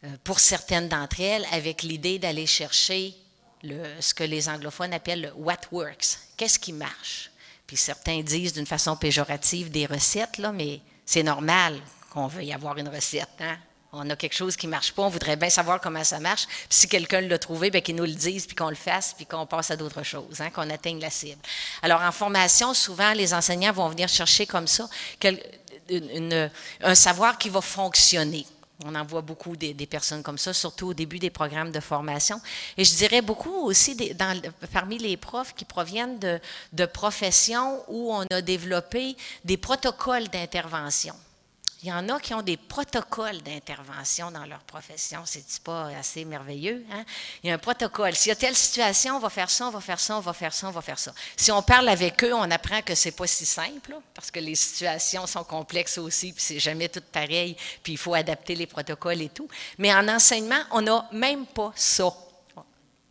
euh, 0.03 0.07
pour 0.23 0.39
certaines 0.39 0.89
d'entre 0.89 1.21
elles, 1.21 1.45
avec 1.51 1.81
l'idée 1.81 2.19
d'aller 2.19 2.45
chercher 2.45 3.15
ce 3.63 4.13
que 4.13 4.23
les 4.23 4.49
anglophones 4.49 4.93
appellent 4.93 5.21
le 5.21 5.33
what 5.35 5.61
works. 5.71 6.19
Qu'est-ce 6.37 6.59
qui 6.59 6.73
marche? 6.73 7.31
Puis 7.65 7.77
certains 7.77 8.21
disent 8.21 8.53
d'une 8.53 8.67
façon 8.67 8.95
péjorative 8.95 9.71
des 9.71 9.85
recettes, 9.85 10.37
là, 10.37 10.51
mais 10.51 10.81
c'est 11.05 11.23
normal 11.23 11.79
qu'on 12.11 12.27
veuille 12.27 12.53
avoir 12.53 12.77
une 12.77 12.89
recette. 12.89 13.29
Hein? 13.39 13.57
On 13.93 14.09
a 14.09 14.15
quelque 14.15 14.35
chose 14.35 14.55
qui 14.55 14.65
ne 14.65 14.71
marche 14.71 14.91
pas, 14.91 15.03
on 15.03 15.09
voudrait 15.09 15.35
bien 15.35 15.49
savoir 15.49 15.79
comment 15.79 16.03
ça 16.03 16.19
marche. 16.19 16.45
Puis 16.47 16.67
si 16.69 16.87
quelqu'un 16.87 17.21
l'a 17.21 17.37
trouvé, 17.37 17.69
bien 17.69 17.81
qu'il 17.81 17.95
nous 17.95 18.05
le 18.05 18.13
dise, 18.13 18.47
puis 18.47 18.55
qu'on 18.55 18.69
le 18.69 18.75
fasse, 18.75 19.13
puis 19.13 19.25
qu'on 19.25 19.45
passe 19.45 19.71
à 19.71 19.75
d'autres 19.75 20.03
choses, 20.03 20.41
hein, 20.41 20.49
qu'on 20.49 20.69
atteigne 20.69 20.99
la 20.99 21.09
cible. 21.09 21.41
Alors 21.81 22.01
en 22.01 22.11
formation, 22.11 22.73
souvent, 22.73 23.13
les 23.13 23.33
enseignants 23.33 23.71
vont 23.71 23.87
venir 23.89 24.09
chercher 24.09 24.45
comme 24.45 24.67
ça 24.67 24.89
un 26.81 26.95
savoir 26.95 27.37
qui 27.37 27.49
va 27.49 27.61
fonctionner. 27.61 28.45
On 28.85 28.95
en 28.95 29.05
voit 29.05 29.21
beaucoup 29.21 29.55
des, 29.55 29.73
personnes 29.85 30.23
comme 30.23 30.37
ça, 30.37 30.53
surtout 30.53 30.87
au 30.87 30.93
début 30.93 31.19
des 31.19 31.29
programmes 31.29 31.71
de 31.71 31.79
formation. 31.79 32.41
Et 32.77 32.83
je 32.83 32.95
dirais 32.95 33.21
beaucoup 33.21 33.65
aussi 33.65 33.95
parmi 34.71 34.97
les 34.97 35.15
profs 35.15 35.53
qui 35.55 35.65
proviennent 35.65 36.19
de, 36.19 36.85
professions 36.85 37.83
où 37.87 38.13
on 38.13 38.25
a 38.31 38.41
développé 38.41 39.15
des 39.45 39.57
protocoles 39.57 40.27
d'intervention. 40.27 41.15
Il 41.83 41.89
y 41.89 41.91
en 41.91 42.07
a 42.07 42.17
qui 42.17 42.33
ont 42.33 42.41
des 42.41 42.55
protocoles 42.55 43.41
d'intervention 43.41 44.31
dans 44.31 44.45
leur 44.45 44.61
profession. 44.61 45.23
C'est 45.25 45.43
pas 45.63 45.87
assez 45.87 46.23
merveilleux. 46.23 46.85
Hein? 46.89 47.03
Il 47.43 47.49
y 47.49 47.51
a 47.51 47.55
un 47.55 47.57
protocole. 47.57 48.15
S'il 48.15 48.29
y 48.29 48.31
a 48.31 48.37
telle 48.37 48.55
situation, 48.55 49.17
on 49.17 49.19
va 49.19 49.29
faire 49.29 49.49
ça, 49.49 49.67
on 49.67 49.69
va 49.69 49.81
faire 49.81 49.99
ça, 49.99 50.17
on 50.17 50.21
va 50.21 50.31
faire 50.31 50.53
ça, 50.53 50.69
on 50.69 50.71
va 50.71 50.81
faire 50.81 50.97
ça. 50.97 51.13
Si 51.35 51.51
on 51.51 51.61
parle 51.61 51.89
avec 51.89 52.23
eux, 52.23 52.33
on 52.33 52.49
apprend 52.49 52.81
que 52.81 52.95
c'est 52.95 53.11
pas 53.11 53.27
si 53.27 53.45
simple, 53.45 53.97
parce 54.13 54.31
que 54.31 54.39
les 54.39 54.55
situations 54.55 55.27
sont 55.27 55.43
complexes 55.43 55.97
aussi, 55.97 56.31
puis 56.31 56.41
c'est 56.41 56.59
jamais 56.59 56.87
tout 56.87 57.03
pareil, 57.11 57.57
puis 57.83 57.93
il 57.93 57.97
faut 57.97 58.13
adapter 58.13 58.55
les 58.55 58.65
protocoles 58.65 59.21
et 59.21 59.29
tout. 59.29 59.49
Mais 59.77 59.93
en 59.93 60.07
enseignement, 60.07 60.61
on 60.71 60.81
n'a 60.81 61.09
même 61.11 61.45
pas 61.45 61.73
ça 61.75 62.13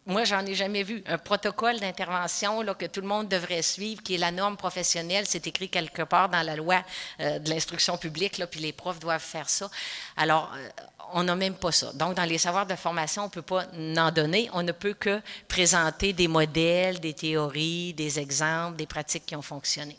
moi, 0.04 0.24
j'en 0.24 0.44
ai 0.44 0.54
jamais 0.54 0.82
vu. 0.82 1.02
Un 1.06 1.18
protocole 1.18 1.78
d'intervention 1.78 2.64
que 2.74 2.86
tout 2.86 3.00
le 3.00 3.06
monde 3.06 3.28
devrait 3.28 3.62
suivre, 3.62 4.02
qui 4.02 4.16
est 4.16 4.18
la 4.18 4.32
norme 4.32 4.56
professionnelle, 4.56 5.26
c'est 5.28 5.46
écrit 5.46 5.68
quelque 5.68 6.02
part 6.02 6.28
dans 6.28 6.42
la 6.42 6.56
loi 6.56 6.82
euh, 7.20 7.38
de 7.38 7.48
l'instruction 7.48 7.96
publique, 7.96 8.38
là, 8.38 8.48
puis 8.48 8.58
les 8.58 8.72
profs 8.72 8.98
doivent 8.98 9.22
faire 9.22 9.48
ça. 9.48 9.70
Alors, 10.16 10.50
euh, 10.56 10.68
on 11.14 11.22
n'a 11.22 11.36
même 11.36 11.54
pas 11.54 11.70
ça. 11.70 11.92
Donc, 11.92 12.14
dans 12.14 12.24
les 12.24 12.38
savoirs 12.38 12.66
de 12.66 12.74
formation, 12.74 13.22
on 13.22 13.26
ne 13.26 13.30
peut 13.30 13.42
pas 13.42 13.64
en 13.96 14.10
donner. 14.10 14.50
On 14.54 14.64
ne 14.64 14.72
peut 14.72 14.94
que 14.94 15.20
présenter 15.46 16.12
des 16.12 16.28
modèles, 16.28 16.98
des 16.98 17.14
théories, 17.14 17.94
des 17.94 18.18
exemples, 18.18 18.76
des 18.76 18.86
pratiques 18.86 19.26
qui 19.26 19.36
ont 19.36 19.42
fonctionné. 19.42 19.96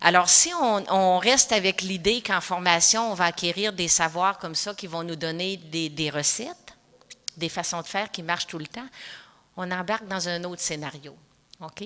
Alors, 0.00 0.28
si 0.28 0.50
on, 0.52 1.18
reste 1.18 1.52
avec 1.52 1.80
l'idée 1.80 2.22
qu'en 2.22 2.40
formation, 2.40 3.12
on 3.12 3.14
va 3.14 3.26
acquérir 3.26 3.72
des 3.72 3.86
savoirs 3.86 4.38
comme 4.38 4.56
ça 4.56 4.74
qui 4.74 4.88
vont 4.88 5.04
nous 5.04 5.14
donner 5.14 5.58
des 5.58 6.10
recettes, 6.10 6.61
des 7.36 7.48
façons 7.48 7.80
de 7.80 7.86
faire 7.86 8.10
qui 8.10 8.22
marchent 8.22 8.46
tout 8.46 8.58
le 8.58 8.66
temps, 8.66 8.86
on 9.56 9.70
embarque 9.70 10.06
dans 10.06 10.28
un 10.28 10.44
autre 10.44 10.60
scénario. 10.60 11.16
OK? 11.60 11.84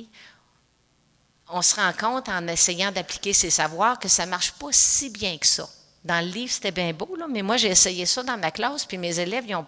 On 1.49 1.63
se 1.63 1.77
rend 1.77 1.93
compte 1.93 2.29
en 2.29 2.47
essayant 2.49 2.91
d'appliquer 2.91 3.33
ces 3.33 3.51
savoirs 3.51 3.99
que 3.99 4.09
ça 4.09 4.25
ne 4.25 4.31
marche 4.31 4.53
pas 4.53 4.69
si 4.73 5.11
bien 5.11 5.39
que 5.39 5.47
ça. 5.47 5.69
Dans 6.05 6.25
le 6.25 6.31
livre, 6.31 6.53
c'était 6.53 6.71
bien 6.71 6.93
beau, 6.93 7.17
là, 7.17 7.27
mais 7.29 7.43
moi, 7.43 7.57
j'ai 7.57 7.69
essayé 7.69 8.07
ça 8.07 8.23
dans 8.23 8.37
ma 8.37 8.51
classe, 8.51 8.85
puis 8.85 8.99
mes 8.99 9.19
élèves, 9.19 9.45
ils 9.49 9.55
ont 9.57 9.67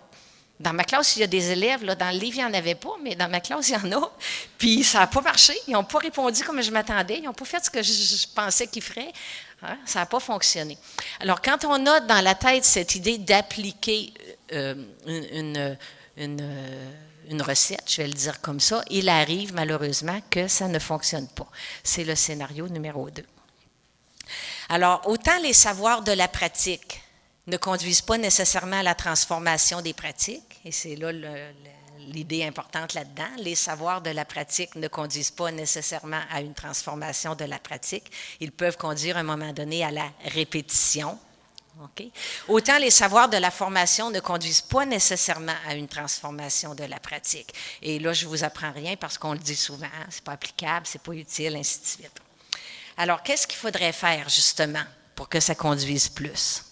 dans 0.60 0.72
ma 0.72 0.82
classe, 0.82 1.14
il 1.16 1.20
y 1.20 1.22
a 1.22 1.28
des 1.28 1.52
élèves, 1.52 1.84
là, 1.84 1.94
dans 1.94 2.10
le 2.10 2.18
livre, 2.18 2.38
il 2.38 2.44
n'y 2.44 2.44
en 2.44 2.54
avait 2.54 2.74
pas, 2.74 2.96
mais 3.02 3.14
dans 3.14 3.28
ma 3.28 3.40
classe, 3.40 3.68
il 3.68 3.74
y 3.74 3.76
en 3.76 4.02
a. 4.02 4.10
Puis 4.58 4.82
ça 4.82 5.00
n'a 5.00 5.06
pas 5.06 5.20
marché. 5.20 5.56
Ils 5.68 5.72
n'ont 5.72 5.84
pas 5.84 5.98
répondu 5.98 6.42
comme 6.42 6.60
je 6.60 6.72
m'attendais. 6.72 7.18
Ils 7.18 7.24
n'ont 7.24 7.32
pas 7.32 7.44
fait 7.44 7.64
ce 7.64 7.70
que 7.70 7.80
je, 7.80 8.26
pensais 8.34 8.66
qu'ils 8.66 8.82
feraient. 8.82 9.12
Hein, 9.62 9.78
ça 9.84 10.00
n'a 10.00 10.06
pas 10.06 10.18
fonctionné. 10.18 10.76
Alors, 11.20 11.40
quand 11.40 11.64
on 11.64 11.86
a 11.86 12.00
dans 12.00 12.20
la 12.20 12.34
tête 12.34 12.64
cette 12.64 12.96
idée 12.96 13.18
d'appliquer 13.18 14.12
euh, 14.52 14.74
une, 15.06 15.76
une, 16.16 17.42
recette, 17.42 17.84
je 17.86 18.02
vais 18.02 18.08
le 18.08 18.14
dire 18.14 18.40
comme 18.40 18.60
ça, 18.60 18.82
il 18.90 19.08
arrive 19.08 19.54
malheureusement 19.54 20.20
que 20.30 20.48
ça 20.48 20.68
ne 20.68 20.78
fonctionne 20.78 21.28
pas. 21.28 21.48
C'est 21.82 22.04
le 22.04 22.14
scénario 22.14 22.68
numéro 22.68 23.10
2. 23.10 23.24
Alors, 24.70 25.02
autant 25.06 25.38
les 25.42 25.52
savoirs 25.52 26.02
de 26.02 26.12
la 26.12 26.28
pratique 26.28 27.02
ne 27.46 27.56
conduisent 27.56 28.02
pas 28.02 28.18
nécessairement 28.18 28.80
à 28.80 28.82
la 28.82 28.94
transformation 28.94 29.80
des 29.80 29.94
pratiques, 29.94 30.60
et 30.64 30.72
c'est 30.72 30.96
là 30.96 31.12
l'idée 32.08 32.44
importante 32.44 32.94
là-dedans. 32.94 33.28
Les 33.38 33.54
savoirs 33.54 34.00
de 34.00 34.10
la 34.10 34.24
pratique 34.24 34.74
ne 34.76 34.88
conduisent 34.88 35.30
pas 35.30 35.50
nécessairement 35.50 36.20
à 36.30 36.40
une 36.40 36.54
transformation 36.54 37.34
de 37.34 37.44
la 37.44 37.58
pratique. 37.58 38.10
Ils 38.40 38.52
peuvent 38.52 38.76
conduire 38.76 39.16
à 39.16 39.20
un 39.20 39.24
moment 39.24 39.52
donné 39.52 39.84
à 39.84 39.90
la 39.90 40.10
répétition, 40.24 41.18
Autant 42.48 42.78
les 42.78 42.90
savoirs 42.90 43.28
de 43.28 43.36
la 43.36 43.50
formation 43.50 44.10
ne 44.10 44.20
conduisent 44.20 44.62
pas 44.62 44.86
nécessairement 44.86 45.54
à 45.66 45.74
une 45.74 45.88
transformation 45.88 46.74
de 46.74 46.84
la 46.84 46.98
pratique. 46.98 47.52
Et 47.82 47.98
là, 47.98 48.12
je 48.12 48.24
ne 48.24 48.30
vous 48.30 48.44
apprends 48.44 48.72
rien 48.72 48.96
parce 48.96 49.18
qu'on 49.18 49.32
le 49.32 49.38
dit 49.38 49.56
souvent, 49.56 49.86
hein, 49.86 50.06
c'est 50.10 50.24
pas 50.24 50.32
applicable, 50.32 50.86
c'est 50.86 51.02
pas 51.02 51.12
utile, 51.12 51.56
ainsi 51.56 51.80
de 51.80 51.86
suite. 51.86 52.20
Alors, 52.96 53.22
qu'est-ce 53.22 53.46
qu'il 53.46 53.58
faudrait 53.58 53.92
faire 53.92 54.28
justement 54.28 54.84
pour 55.14 55.28
que 55.28 55.40
ça 55.40 55.54
conduise 55.54 56.08
plus 56.08 56.64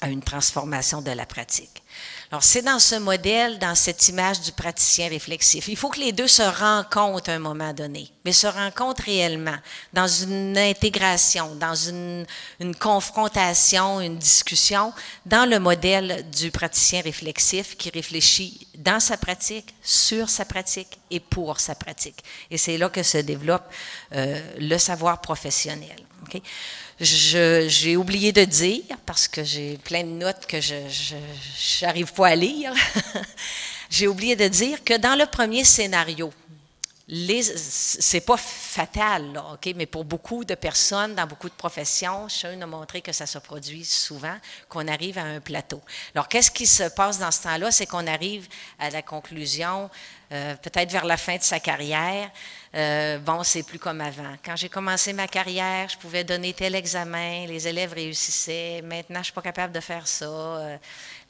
à 0.00 0.08
une 0.08 0.22
transformation 0.22 1.00
de 1.02 1.12
la 1.12 1.26
pratique? 1.26 1.82
Alors, 2.30 2.42
c'est 2.42 2.62
dans 2.62 2.78
ce 2.78 2.96
modèle, 2.96 3.58
dans 3.58 3.74
cette 3.74 4.08
image 4.08 4.40
du 4.40 4.52
praticien 4.52 5.08
réflexif. 5.08 5.68
Il 5.68 5.76
faut 5.76 5.88
que 5.88 6.00
les 6.00 6.12
deux 6.12 6.26
se 6.26 6.42
rencontrent 6.42 7.30
à 7.30 7.34
un 7.34 7.38
moment 7.38 7.72
donné, 7.72 8.10
mais 8.24 8.32
se 8.32 8.46
rencontrent 8.46 9.04
réellement, 9.04 9.56
dans 9.92 10.06
une 10.06 10.56
intégration, 10.56 11.54
dans 11.56 11.74
une, 11.74 12.26
confrontation, 12.80 14.00
une 14.00 14.18
discussion, 14.18 14.92
dans 15.26 15.48
le 15.48 15.58
modèle 15.58 16.24
du 16.30 16.50
praticien 16.50 17.02
réflexif 17.02 17.76
qui 17.76 17.90
réfléchit 17.90 18.66
dans 18.78 19.00
sa 19.00 19.16
pratique, 19.16 19.74
sur 19.82 20.28
sa 20.28 20.44
pratique 20.44 20.98
et 21.10 21.20
pour 21.20 21.60
sa 21.60 21.74
pratique. 21.74 22.24
Et 22.50 22.58
c'est 22.58 22.78
là 22.78 22.88
que 22.88 23.02
se 23.02 23.18
développe 23.18 23.64
euh, 24.14 24.40
le 24.58 24.78
savoir 24.78 25.20
professionnel. 25.20 26.04
J'ai 27.00 27.96
oublié 27.96 28.32
de 28.32 28.44
dire, 28.44 28.82
parce 29.06 29.28
que 29.28 29.42
j'ai 29.42 29.78
plein 29.78 30.04
de 30.04 30.10
notes 30.10 30.46
que 30.46 30.60
je 30.60 31.16
n'arrive 31.82 32.12
pas 32.12 32.28
à 32.28 32.36
lire, 32.36 32.72
j'ai 33.90 34.08
oublié 34.08 34.36
de 34.36 34.48
dire 34.48 34.82
que 34.84 34.96
dans 34.96 35.18
le 35.18 35.26
premier 35.26 35.64
scénario, 35.64 36.32
c'est 37.06 38.22
pas 38.22 38.38
fatal, 38.38 39.42
OK? 39.52 39.74
mais 39.76 39.84
pour 39.84 40.04
beaucoup 40.04 40.44
de 40.44 40.54
personnes, 40.54 41.14
dans 41.14 41.26
beaucoup 41.26 41.50
de 41.50 41.54
professions, 41.54 42.28
Sean 42.30 42.60
a 42.62 42.66
montré 42.66 43.02
que 43.02 43.12
ça 43.12 43.26
se 43.26 43.38
produit 43.38 43.84
souvent, 43.84 44.36
qu'on 44.70 44.88
arrive 44.88 45.18
à 45.18 45.24
un 45.24 45.40
plateau. 45.40 45.82
Alors, 46.14 46.28
qu'est-ce 46.28 46.50
qui 46.50 46.66
se 46.66 46.84
passe 46.84 47.18
dans 47.18 47.30
ce 47.30 47.42
temps-là? 47.42 47.70
C'est 47.70 47.86
qu'on 47.86 48.06
arrive 48.06 48.48
à 48.78 48.88
la 48.88 49.02
conclusion, 49.02 49.90
euh, 50.32 50.54
peut-être 50.56 50.90
vers 50.90 51.04
la 51.04 51.16
fin 51.16 51.36
de 51.36 51.42
sa 51.42 51.60
carrière, 51.60 52.30
euh, 52.74 53.18
bon, 53.18 53.44
c'est 53.44 53.62
plus 53.62 53.78
comme 53.78 54.00
avant. 54.00 54.34
Quand 54.44 54.56
j'ai 54.56 54.68
commencé 54.68 55.12
ma 55.12 55.28
carrière, 55.28 55.88
je 55.88 55.96
pouvais 55.96 56.24
donner 56.24 56.52
tel 56.54 56.74
examen, 56.74 57.46
les 57.46 57.68
élèves 57.68 57.92
réussissaient. 57.92 58.82
Maintenant, 58.82 59.20
je 59.20 59.24
suis 59.24 59.32
pas 59.32 59.42
capable 59.42 59.72
de 59.72 59.80
faire 59.80 60.08
ça. 60.08 60.24
Euh, 60.24 60.76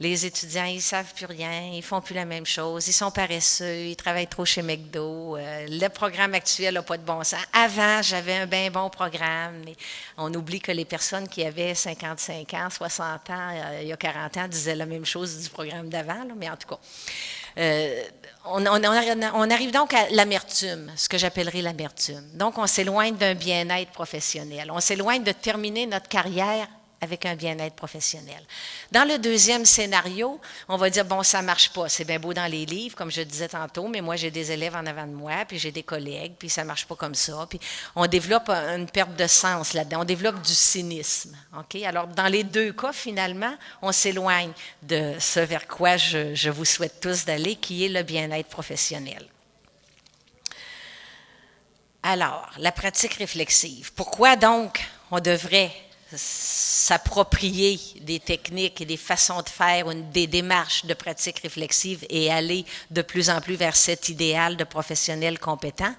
les 0.00 0.24
étudiants, 0.24 0.64
ils 0.64 0.80
savent 0.80 1.12
plus 1.12 1.26
rien, 1.26 1.70
ils 1.72 1.82
font 1.82 2.00
plus 2.00 2.14
la 2.14 2.24
même 2.24 2.46
chose, 2.46 2.88
ils 2.88 2.92
sont 2.92 3.10
paresseux, 3.10 3.86
ils 3.86 3.96
travaillent 3.96 4.28
trop 4.28 4.44
chez 4.44 4.62
McDo. 4.62 5.36
Le 5.36 5.88
programme 5.88 6.34
actuel 6.34 6.74
n'a 6.74 6.82
pas 6.82 6.96
de 6.96 7.04
bon 7.04 7.22
sens. 7.24 7.40
Avant, 7.52 8.00
j'avais 8.00 8.36
un 8.36 8.46
bien 8.46 8.70
bon 8.70 8.88
programme, 8.88 9.62
mais 9.66 9.76
on 10.16 10.32
oublie 10.32 10.60
que 10.60 10.72
les 10.72 10.84
personnes 10.84 11.28
qui 11.28 11.44
avaient 11.44 11.74
55 11.74 12.54
ans, 12.54 12.70
60 12.70 13.30
ans, 13.30 13.50
il 13.82 13.88
y 13.88 13.92
a 13.92 13.96
40 13.96 14.36
ans, 14.38 14.48
disaient 14.48 14.76
la 14.76 14.86
même 14.86 15.04
chose 15.04 15.42
du 15.42 15.50
programme 15.50 15.88
d'avant, 15.88 16.24
mais 16.36 16.48
en 16.48 16.56
tout 16.56 16.68
cas. 16.68 16.78
Euh, 17.58 18.02
on, 18.46 18.64
arrive 18.66 19.72
donc 19.72 19.94
à 19.94 20.08
l'amertume, 20.10 20.92
ce 20.96 21.08
que 21.08 21.16
j'appellerais 21.16 21.62
l'amertume. 21.62 22.24
Donc, 22.34 22.58
on 22.58 22.66
s'éloigne 22.66 23.16
d'un 23.16 23.34
bien-être 23.34 23.90
professionnel. 23.92 24.70
On 24.70 24.80
s'éloigne 24.80 25.22
de 25.22 25.32
terminer 25.32 25.86
notre 25.86 26.08
carrière 26.08 26.68
avec 27.04 27.24
un 27.26 27.36
bien-être 27.36 27.76
professionnel. 27.76 28.42
Dans 28.90 29.08
le 29.08 29.18
deuxième 29.18 29.64
scénario, 29.64 30.40
on 30.68 30.76
va 30.76 30.90
dire, 30.90 31.04
bon, 31.04 31.22
ça 31.22 31.40
marche 31.42 31.72
pas. 31.72 31.88
C'est 31.88 32.04
bien 32.04 32.18
beau 32.18 32.34
dans 32.34 32.50
les 32.50 32.66
livres, 32.66 32.96
comme 32.96 33.10
je 33.10 33.22
disais 33.22 33.48
tantôt, 33.48 33.86
mais 33.86 34.00
moi, 34.00 34.16
j'ai 34.16 34.30
des 34.30 34.50
élèves 34.50 34.74
en 34.74 34.84
avant 34.84 35.06
de 35.06 35.12
moi, 35.12 35.44
puis 35.46 35.58
j'ai 35.58 35.70
des 35.70 35.82
collègues, 35.82 36.34
puis 36.38 36.48
ça 36.48 36.64
marche 36.64 36.86
pas 36.86 36.96
comme 36.96 37.14
ça. 37.14 37.46
Puis 37.48 37.60
on 37.94 38.06
développe 38.06 38.50
une 38.50 38.88
perte 38.88 39.14
de 39.14 39.26
sens 39.26 39.72
là-dedans. 39.72 40.00
On 40.00 40.04
développe 40.04 40.42
du 40.42 40.54
cynisme. 40.54 41.36
OK? 41.56 41.80
Alors, 41.82 42.08
dans 42.08 42.28
les 42.28 42.42
deux 42.42 42.72
cas, 42.72 42.92
finalement, 42.92 43.54
on 43.82 43.92
s'éloigne 43.92 44.52
de 44.82 45.14
ce 45.20 45.40
vers 45.40 45.68
quoi 45.68 45.96
je 45.96 46.50
vous 46.50 46.64
souhaite 46.64 47.00
tous 47.00 47.24
d'aller, 47.24 47.56
qui 47.56 47.84
est 47.84 47.88
le 47.88 48.02
bien-être 48.02 48.48
professionnel. 48.48 49.24
Alors, 52.06 52.50
la 52.58 52.70
pratique 52.70 53.14
réflexive. 53.14 53.92
Pourquoi 53.94 54.36
donc 54.36 54.86
on 55.10 55.20
devrait 55.20 55.72
s'approprier 56.16 57.80
des 58.00 58.20
techniques 58.20 58.80
et 58.80 58.84
des 58.84 58.96
façons 58.96 59.42
de 59.42 59.48
faire, 59.48 59.86
des 60.12 60.26
démarches 60.26 60.84
de 60.84 60.94
pratique 60.94 61.40
réflexive 61.40 62.04
et 62.08 62.30
aller 62.30 62.64
de 62.90 63.02
plus 63.02 63.30
en 63.30 63.40
plus 63.40 63.56
vers 63.56 63.76
cet 63.76 64.08
idéal 64.08 64.56
de 64.56 64.64
professionnel 64.64 65.38
compétent? 65.38 65.94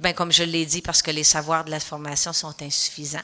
Ben, 0.00 0.12
comme 0.12 0.32
je 0.32 0.42
l'ai 0.42 0.66
dit, 0.66 0.82
parce 0.82 1.02
que 1.02 1.10
les 1.10 1.24
savoirs 1.24 1.64
de 1.64 1.70
la 1.70 1.80
formation 1.80 2.32
sont 2.32 2.54
insuffisants. 2.62 3.18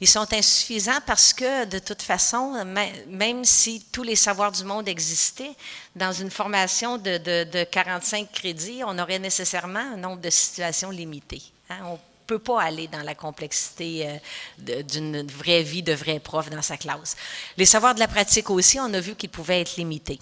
Ils 0.00 0.08
sont 0.08 0.32
insuffisants 0.32 1.00
parce 1.06 1.32
que, 1.32 1.64
de 1.66 1.78
toute 1.78 2.02
façon, 2.02 2.64
même 3.08 3.44
si 3.44 3.84
tous 3.92 4.02
les 4.02 4.16
savoirs 4.16 4.52
du 4.52 4.64
monde 4.64 4.88
existaient, 4.88 5.54
dans 5.94 6.12
une 6.12 6.30
formation 6.30 6.98
de, 6.98 7.44
de 7.44 7.64
45 7.64 8.30
crédits, 8.32 8.82
on 8.86 8.98
aurait 8.98 9.18
nécessairement 9.18 9.92
un 9.94 9.96
nombre 9.96 10.20
de 10.20 10.30
situations 10.30 10.90
limité. 10.90 11.42
Hein. 11.68 11.98
Peut 12.26 12.38
pas 12.38 12.62
aller 12.62 12.88
dans 12.88 13.02
la 13.02 13.14
complexité 13.14 14.20
euh, 14.68 14.82
d'une 14.82 15.26
vraie 15.26 15.62
vie 15.62 15.82
de 15.82 15.92
vrai 15.92 16.18
prof 16.18 16.50
dans 16.50 16.62
sa 16.62 16.76
classe. 16.76 17.16
Les 17.56 17.66
savoirs 17.66 17.94
de 17.94 18.00
la 18.00 18.08
pratique 18.08 18.50
aussi, 18.50 18.78
on 18.80 18.92
a 18.92 19.00
vu 19.00 19.14
qu'ils 19.14 19.30
pouvaient 19.30 19.60
être 19.60 19.76
limités. 19.76 20.18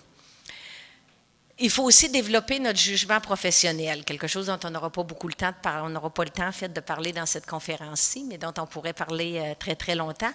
Il 1.61 1.70
faut 1.70 1.84
aussi 1.84 2.09
développer 2.09 2.59
notre 2.59 2.80
jugement 2.80 3.20
professionnel, 3.20 4.05
quelque 4.05 4.26
chose 4.26 4.46
dont 4.46 4.59
on 4.64 4.70
n'aura 4.70 4.90
pas 4.90 5.05
beaucoup 5.05 5.28
le 5.28 5.34
temps 5.34 5.50
de 5.50 5.62
parler, 5.62 5.82
on 5.86 5.88
n'aura 5.88 6.11
pas 6.11 6.24
le 6.24 6.30
temps 6.30 6.50
fait 6.50 6.72
de 6.72 6.80
parler 6.80 7.12
dans 7.12 7.26
cette 7.26 7.46
conférence-ci, 7.46 8.24
mais 8.28 8.38
dont 8.38 8.52
on 8.59 8.66
pourrait 8.66 8.92
parler 8.92 9.38
euh, 9.38 9.55
très 9.57 9.76
très 9.76 9.94
longtemps. 9.94 10.32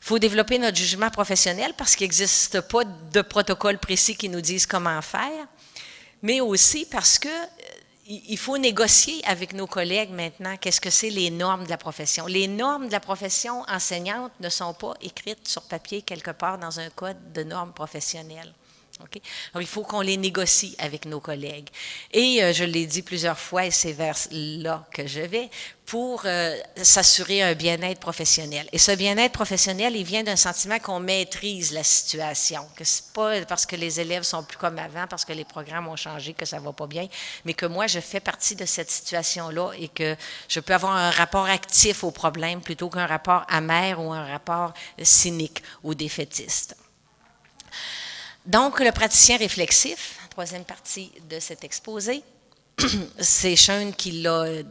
Il 0.00 0.06
faut 0.06 0.18
développer 0.18 0.58
notre 0.58 0.78
jugement 0.78 1.10
professionnel 1.10 1.74
parce 1.76 1.94
qu'il 1.94 2.06
n'existe 2.06 2.62
pas 2.62 2.84
de 2.84 3.20
protocole 3.20 3.78
précis 3.78 4.16
qui 4.16 4.30
nous 4.30 4.40
dise 4.40 4.64
comment 4.64 5.02
faire, 5.02 5.46
mais 6.22 6.40
aussi 6.40 6.86
parce 6.86 7.18
que 7.18 7.28
il 8.06 8.36
faut 8.36 8.58
négocier 8.58 9.24
avec 9.24 9.54
nos 9.54 9.66
collègues 9.66 10.10
maintenant 10.10 10.56
qu'est-ce 10.56 10.80
que 10.80 10.90
c'est 10.90 11.10
les 11.10 11.30
normes 11.30 11.64
de 11.64 11.70
la 11.70 11.78
profession. 11.78 12.26
Les 12.26 12.48
normes 12.48 12.86
de 12.86 12.92
la 12.92 13.00
profession 13.00 13.62
enseignante 13.68 14.32
ne 14.40 14.48
sont 14.48 14.74
pas 14.74 14.94
écrites 15.00 15.48
sur 15.48 15.62
papier 15.62 16.02
quelque 16.02 16.30
part 16.30 16.58
dans 16.58 16.80
un 16.80 16.90
code 16.90 17.32
de 17.32 17.42
normes 17.42 17.72
professionnelles. 17.72 18.52
Alors, 19.00 19.60
il 19.60 19.66
faut 19.66 19.82
qu'on 19.82 20.00
les 20.00 20.16
négocie 20.16 20.76
avec 20.78 21.04
nos 21.04 21.18
collègues. 21.18 21.68
Et 22.12 22.42
euh, 22.42 22.52
je 22.52 22.64
l'ai 22.64 22.86
dit 22.86 23.02
plusieurs 23.02 23.38
fois, 23.38 23.66
et 23.66 23.70
c'est 23.70 23.92
vers 23.92 24.16
là 24.30 24.86
que 24.92 25.06
je 25.06 25.20
vais, 25.20 25.50
pour 25.84 26.22
euh, 26.24 26.56
s'assurer 26.76 27.42
un 27.42 27.54
bien-être 27.54 27.98
professionnel. 27.98 28.68
Et 28.72 28.78
ce 28.78 28.92
bien-être 28.92 29.32
professionnel, 29.32 29.96
il 29.96 30.04
vient 30.04 30.22
d'un 30.22 30.36
sentiment 30.36 30.78
qu'on 30.78 31.00
maîtrise 31.00 31.72
la 31.72 31.82
situation, 31.82 32.66
que 32.76 32.84
c'est 32.84 33.12
pas 33.12 33.44
parce 33.46 33.66
que 33.66 33.76
les 33.76 34.00
élèves 34.00 34.22
sont 34.22 34.44
plus 34.44 34.58
comme 34.58 34.78
avant, 34.78 35.06
parce 35.08 35.24
que 35.24 35.32
les 35.32 35.44
programmes 35.44 35.88
ont 35.88 35.96
changé, 35.96 36.32
que 36.32 36.44
ça 36.44 36.60
va 36.60 36.72
pas 36.72 36.86
bien, 36.86 37.08
mais 37.44 37.54
que 37.54 37.66
moi, 37.66 37.86
je 37.88 38.00
fais 38.00 38.20
partie 38.20 38.54
de 38.54 38.64
cette 38.64 38.90
situation-là 38.90 39.72
et 39.78 39.88
que 39.88 40.16
je 40.48 40.60
peux 40.60 40.72
avoir 40.72 40.94
un 40.94 41.10
rapport 41.10 41.46
actif 41.46 42.04
au 42.04 42.12
problème 42.12 42.60
plutôt 42.60 42.88
qu'un 42.88 43.06
rapport 43.06 43.44
amer 43.48 44.00
ou 44.00 44.12
un 44.12 44.24
rapport 44.24 44.72
cynique 45.02 45.62
ou 45.82 45.94
défaitiste. 45.94 46.76
Donc, 48.46 48.80
le 48.80 48.92
praticien 48.92 49.38
réflexif, 49.38 50.18
troisième 50.28 50.64
partie 50.64 51.10
de 51.30 51.40
cet 51.40 51.64
exposé, 51.64 52.22
c'est 53.18 53.56
Schoen 53.56 53.94
qui 53.94 54.22
l'a 54.22 54.42
euh, 54.42 54.62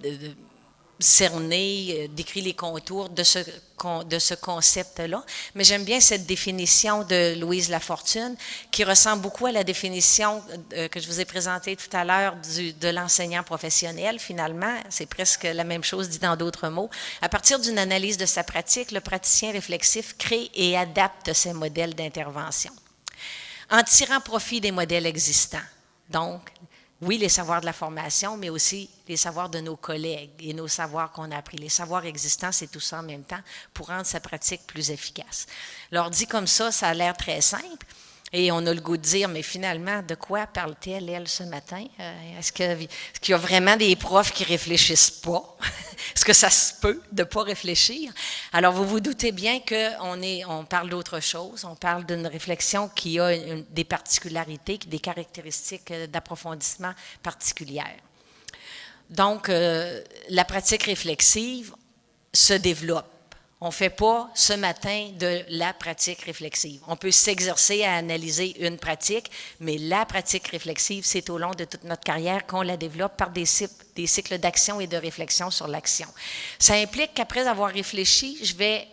cerné, 0.99 1.87
euh, 1.89 2.07
décrit 2.07 2.41
les 2.41 2.53
contours 2.53 3.09
de 3.09 3.23
ce, 3.23 3.39
de 3.39 4.19
ce 4.19 4.35
concept-là. 4.35 5.23
Mais 5.55 5.63
j'aime 5.63 5.85
bien 5.85 5.99
cette 5.99 6.27
définition 6.27 7.03
de 7.03 7.39
Louise 7.39 7.69
Lafortune, 7.69 8.35
qui 8.71 8.83
ressemble 8.83 9.23
beaucoup 9.23 9.47
à 9.47 9.51
la 9.51 9.63
définition 9.63 10.43
euh, 10.73 10.87
que 10.87 10.99
je 10.99 11.07
vous 11.07 11.19
ai 11.19 11.25
présentée 11.25 11.75
tout 11.75 11.95
à 11.95 12.03
l'heure 12.03 12.35
de 12.35 12.89
l'enseignant 12.89 13.41
professionnel. 13.41 14.19
Finalement, 14.19 14.75
c'est 14.89 15.07
presque 15.07 15.45
la 15.45 15.63
même 15.63 15.83
chose 15.83 16.09
dit 16.09 16.19
dans 16.19 16.35
d'autres 16.35 16.69
mots. 16.69 16.91
À 17.23 17.29
partir 17.29 17.59
d'une 17.59 17.79
analyse 17.79 18.17
de 18.17 18.25
sa 18.27 18.43
pratique, 18.43 18.91
le 18.91 19.01
praticien 19.01 19.51
réflexif 19.51 20.15
crée 20.17 20.51
et 20.53 20.77
adapte 20.77 21.33
ses 21.33 21.53
modèles 21.53 21.95
d'intervention 21.95 22.71
en 23.73 23.81
tirant 23.81 24.21
profit 24.21 24.61
des 24.61 24.71
modèles 24.71 25.07
existants. 25.07 25.57
Donc, 26.07 26.53
oui, 27.01 27.17
les 27.17 27.27
savoirs 27.27 27.59
de 27.59 27.65
la 27.65 27.73
formation, 27.73 28.37
mais 28.37 28.51
aussi 28.51 28.87
les 29.07 29.17
savoirs 29.17 29.49
de 29.49 29.59
nos 29.59 29.75
collègues 29.75 30.29
et 30.39 30.53
nos 30.53 30.67
savoirs 30.67 31.11
qu'on 31.11 31.31
a 31.31 31.37
appris. 31.37 31.57
Les 31.57 31.69
savoirs 31.69 32.05
existants, 32.05 32.51
c'est 32.51 32.67
tout 32.67 32.79
ça 32.79 32.99
en 32.99 33.03
même 33.03 33.23
temps 33.23 33.41
pour 33.73 33.87
rendre 33.87 34.05
sa 34.05 34.19
pratique 34.19 34.67
plus 34.67 34.91
efficace. 34.91 35.47
Alors, 35.91 36.11
dit 36.11 36.27
comme 36.27 36.45
ça, 36.45 36.71
ça 36.71 36.89
a 36.89 36.93
l'air 36.93 37.17
très 37.17 37.41
simple, 37.41 37.87
et 38.35 38.51
on 38.51 38.65
a 38.65 38.73
le 38.73 38.81
goût 38.81 38.97
de 38.97 39.03
dire, 39.03 39.29
mais 39.29 39.43
finalement, 39.43 40.01
de 40.01 40.15
quoi 40.15 40.47
parle-t-elle, 40.47 41.07
elle, 41.07 41.27
ce 41.27 41.43
matin? 41.43 41.85
Euh, 41.99 42.39
est-ce 42.39 42.51
qu'il 42.51 42.87
y 43.29 43.33
a 43.33 43.37
vraiment 43.37 43.77
des 43.77 43.95
profs 43.95 44.33
qui 44.33 44.43
réfléchissent 44.43 45.11
pas? 45.11 45.55
Est-ce 46.15 46.25
que 46.25 46.33
ça 46.33 46.49
se 46.49 46.73
peut 46.81 46.99
de 47.11 47.23
pas 47.23 47.43
réfléchir? 47.43 48.11
Alors, 48.51 48.73
vous 48.73 48.85
vous 48.85 48.99
doutez 48.99 49.31
bien 49.31 49.59
qu'on 49.59 50.19
on 50.49 50.65
parle 50.65 50.89
d'autre 50.89 51.19
chose. 51.19 51.63
On 51.63 51.75
parle 51.75 52.05
d'une 52.07 52.25
réflexion 52.25 52.89
qui 52.89 53.19
a 53.19 53.37
des 53.69 53.83
particularités, 53.83 54.79
des 54.79 54.99
caractéristiques 54.99 55.91
euh, 55.91 56.07
d'approfondissement 56.07 56.93
particulières. 57.21 57.99
Donc, 59.11 59.47
euh, 59.49 60.01
la 60.29 60.43
pratique 60.43 60.83
réflexive 60.83 61.75
se 62.33 62.53
développe. 62.53 63.12
On 63.65 63.67
ne 63.67 63.71
fait 63.71 63.89
pas 63.89 64.29
ce 64.35 64.51
matin 64.51 65.11
de 65.17 65.41
la 65.47 65.71
pratique 65.71 66.23
réflexive. 66.23 66.81
On 66.85 66.97
peut 66.97 67.11
s'exercer 67.11 67.85
à 67.85 67.93
analyser 67.93 68.67
une 68.67 68.77
pratique, 68.77 69.31
mais 69.61 69.77
la 69.77 70.05
pratique 70.05 70.49
réflexive, 70.49 71.05
c'est 71.05 71.29
au 71.29 71.37
long 71.37 71.51
de 71.51 71.63
toute 71.63 71.85
notre 71.85 72.03
carrière 72.03 72.45
qu'on 72.45 72.61
la 72.61 72.75
développe 72.75 73.15
par 73.15 73.29
des, 73.29 73.45
cycles 73.45 74.37
d'action 74.37 74.81
et 74.81 74.87
de 74.87 74.97
réflexion 74.97 75.49
sur 75.49 75.69
l'action. 75.69 76.09
Ça 76.59 76.73
implique 76.73 77.13
qu'après 77.13 77.47
avoir 77.47 77.71
réfléchi, 77.71 78.37
je 78.43 78.53
vais 78.53 78.85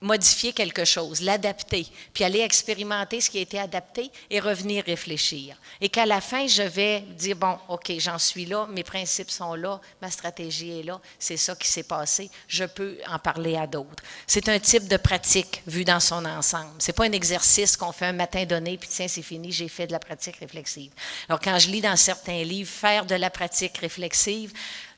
modifier 0.00 0.52
quelque 0.52 0.84
chose, 0.84 1.22
l'adapter, 1.22 1.86
puis 2.12 2.24
aller 2.24 2.40
expérimenter 2.40 3.20
ce 3.20 3.30
qui 3.30 3.38
a 3.38 3.40
été 3.40 3.58
adapté 3.58 4.10
et 4.30 4.40
revenir 4.40 4.84
réfléchir. 4.84 5.56
Et 5.80 5.88
qu'à 5.88 6.04
la 6.04 6.20
fin, 6.20 6.46
je 6.46 6.62
vais 6.62 7.00
dire, 7.00 7.36
bon, 7.36 7.58
OK, 7.68 7.92
j'en 7.98 8.18
suis 8.18 8.44
là, 8.44 8.66
mes 8.66 8.84
principes 8.84 9.30
sont 9.30 9.54
là, 9.54 9.80
ma 10.02 10.10
stratégie 10.10 10.80
est 10.80 10.82
là, 10.82 11.00
c'est 11.18 11.38
ça 11.38 11.54
qui 11.54 11.66
s'est 11.66 11.82
passé, 11.82 12.30
je 12.46 12.64
peux 12.64 12.98
en 13.08 13.18
parler 13.18 13.56
à 13.56 13.66
d'autres. 13.66 14.02
C'est 14.26 14.48
un 14.48 14.58
type 14.58 14.86
de 14.86 14.98
pratique 14.98 15.62
vu 15.66 15.84
dans 15.84 16.00
son 16.00 16.24
ensemble. 16.24 16.72
C'est 16.78 16.92
pas 16.92 17.04
un 17.04 17.12
exercice 17.12 17.76
qu'on 17.76 17.92
fait 17.92 18.06
un 18.06 18.12
matin 18.12 18.44
donné, 18.44 18.76
puis 18.76 18.88
tiens, 18.90 19.08
c'est 19.08 19.22
fini, 19.22 19.50
j'ai 19.50 19.68
fait 19.68 19.86
de 19.86 19.92
la 19.92 19.98
pratique 19.98 20.36
réflexive. 20.36 20.92
Alors, 21.28 21.40
quand 21.40 21.58
je 21.58 21.70
lis 21.70 21.80
dans 21.80 21.96
certains 21.96 22.42
livres, 22.42 22.70
faire 22.70 23.06
de 23.06 23.14
la 23.14 23.30
pratique 23.30 23.78
réflexive, 23.78 24.52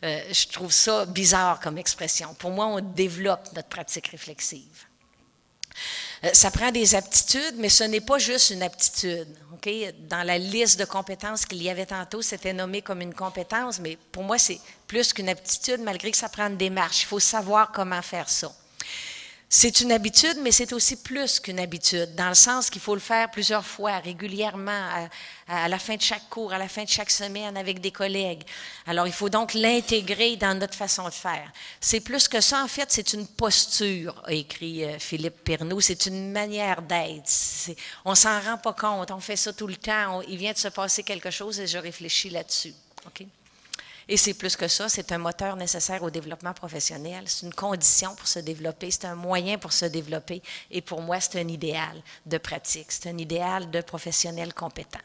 euh, 0.04 0.20
je 0.32 0.46
trouve 0.48 0.72
ça 0.72 1.06
bizarre 1.06 1.60
comme 1.60 1.78
expression. 1.78 2.34
Pour 2.34 2.50
moi, 2.50 2.66
on 2.66 2.80
développe 2.80 3.48
notre 3.54 3.68
pratique 3.68 4.08
réflexive. 4.08 4.86
Euh, 6.24 6.30
ça 6.32 6.50
prend 6.50 6.70
des 6.70 6.94
aptitudes, 6.94 7.54
mais 7.56 7.68
ce 7.68 7.84
n'est 7.84 8.00
pas 8.00 8.18
juste 8.18 8.50
une 8.50 8.62
aptitude. 8.62 9.28
Dans 10.08 10.22
la 10.22 10.38
liste 10.38 10.78
de 10.78 10.84
compétences 10.84 11.44
qu'il 11.44 11.62
y 11.62 11.68
avait 11.68 11.86
tantôt, 11.86 12.22
c'était 12.22 12.52
nommé 12.52 12.80
comme 12.80 13.00
une 13.00 13.14
compétence, 13.14 13.80
mais 13.80 13.98
pour 14.12 14.22
moi, 14.22 14.38
c'est 14.38 14.60
plus 14.86 15.12
qu'une 15.12 15.28
aptitude, 15.28 15.80
malgré 15.80 16.10
que 16.10 16.16
ça 16.16 16.28
prend 16.28 16.46
une 16.46 16.56
démarche. 16.56 17.02
Il 17.02 17.06
faut 17.06 17.18
savoir 17.18 17.72
comment 17.72 18.00
faire 18.00 18.28
ça. 18.28 18.52
C'est 19.50 19.80
une 19.80 19.92
habitude, 19.92 20.36
mais 20.42 20.52
c'est 20.52 20.74
aussi 20.74 20.96
plus 20.96 21.40
qu'une 21.40 21.58
habitude, 21.58 22.14
dans 22.14 22.28
le 22.28 22.34
sens 22.34 22.68
qu'il 22.68 22.82
faut 22.82 22.92
le 22.94 23.00
faire 23.00 23.30
plusieurs 23.30 23.64
fois, 23.64 23.98
régulièrement, 23.98 25.08
à, 25.48 25.68
la 25.68 25.78
fin 25.78 25.96
de 25.96 26.02
chaque 26.02 26.28
cours, 26.28 26.52
à 26.52 26.58
la 26.58 26.68
fin 26.68 26.84
de 26.84 26.88
chaque 26.88 27.08
semaine, 27.08 27.56
avec 27.56 27.80
des 27.80 27.90
collègues. 27.90 28.42
Alors, 28.86 29.06
il 29.06 29.12
faut 29.12 29.30
donc 29.30 29.54
l'intégrer 29.54 30.36
dans 30.36 30.58
notre 30.58 30.74
façon 30.74 31.04
de 31.04 31.14
faire. 31.14 31.50
C'est 31.80 32.00
plus 32.00 32.28
que 32.28 32.42
ça, 32.42 32.62
en 32.62 32.68
fait, 32.68 32.92
c'est 32.92 33.14
une 33.14 33.26
posture, 33.26 34.22
a 34.26 34.34
écrit 34.34 34.84
euh, 34.84 34.98
Philippe 34.98 35.42
Pernoud. 35.44 35.80
C'est 35.80 36.04
une 36.04 36.30
manière 36.30 36.82
d'être. 36.82 37.30
On 38.04 38.14
s'en 38.14 38.40
rend 38.42 38.58
pas 38.58 38.74
compte, 38.74 39.10
on 39.10 39.20
fait 39.20 39.36
ça 39.36 39.54
tout 39.54 39.66
le 39.66 39.76
temps. 39.76 40.20
il 40.28 40.36
vient 40.36 40.52
de 40.52 40.58
se 40.58 40.68
passer 40.68 41.02
quelque 41.02 41.30
chose 41.30 41.58
et 41.58 41.66
je 41.66 41.78
réfléchis 41.78 42.28
là-dessus. 42.28 42.74
OK? 43.06 43.26
Et 44.08 44.16
c'est 44.16 44.34
plus 44.34 44.56
que 44.56 44.68
ça, 44.68 44.88
c'est 44.88 45.12
un 45.12 45.18
moteur 45.18 45.56
nécessaire 45.56 46.02
au 46.02 46.10
développement 46.10 46.54
professionnel. 46.54 47.24
C'est 47.26 47.44
une 47.44 47.54
condition 47.54 48.14
pour 48.14 48.26
se 48.26 48.38
développer, 48.38 48.90
c'est 48.90 49.04
un 49.04 49.14
moyen 49.14 49.58
pour 49.58 49.72
se 49.72 49.84
développer. 49.84 50.42
Et 50.70 50.80
pour 50.80 51.02
moi, 51.02 51.20
c'est 51.20 51.38
un 51.38 51.48
idéal 51.48 52.02
de 52.24 52.38
pratique, 52.38 52.90
c'est 52.90 53.08
un 53.08 53.18
idéal 53.18 53.70
de 53.70 53.80
professionnel 53.82 54.54
compétent. 54.54 55.00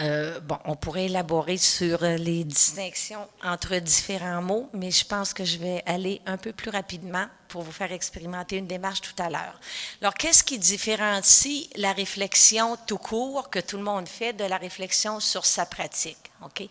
Euh, 0.00 0.40
bon, 0.40 0.58
on 0.64 0.74
pourrait 0.74 1.04
élaborer 1.04 1.56
sur 1.56 2.02
les 2.02 2.42
distinctions 2.42 3.28
entre 3.44 3.76
différents 3.76 4.42
mots, 4.42 4.68
mais 4.72 4.90
je 4.90 5.04
pense 5.04 5.32
que 5.32 5.44
je 5.44 5.56
vais 5.58 5.82
aller 5.86 6.20
un 6.26 6.36
peu 6.36 6.52
plus 6.52 6.70
rapidement 6.70 7.26
pour 7.46 7.62
vous 7.62 7.70
faire 7.70 7.92
expérimenter 7.92 8.56
une 8.56 8.66
démarche 8.66 9.00
tout 9.00 9.22
à 9.22 9.30
l'heure. 9.30 9.60
Alors, 10.00 10.14
qu'est-ce 10.14 10.42
qui 10.42 10.58
différencie 10.58 11.68
la 11.76 11.92
réflexion 11.92 12.76
tout 12.88 12.98
court 12.98 13.50
que 13.50 13.60
tout 13.60 13.76
le 13.76 13.84
monde 13.84 14.08
fait 14.08 14.32
de 14.32 14.44
la 14.44 14.56
réflexion 14.56 15.20
sur 15.20 15.46
sa 15.46 15.64
pratique? 15.64 16.32
OK? 16.44 16.68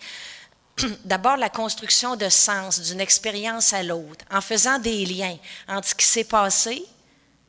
D'abord, 1.06 1.38
la 1.38 1.50
construction 1.50 2.16
de 2.16 2.30
sens 2.30 2.80
d'une 2.80 3.02
expérience 3.02 3.74
à 3.74 3.84
l'autre, 3.84 4.26
en 4.32 4.42
faisant 4.42 4.80
des 4.80 5.06
liens 5.06 5.38
entre 5.68 5.90
ce 5.90 5.96
qui 5.96 6.06
s'est 6.06 6.24
passé, 6.24 6.84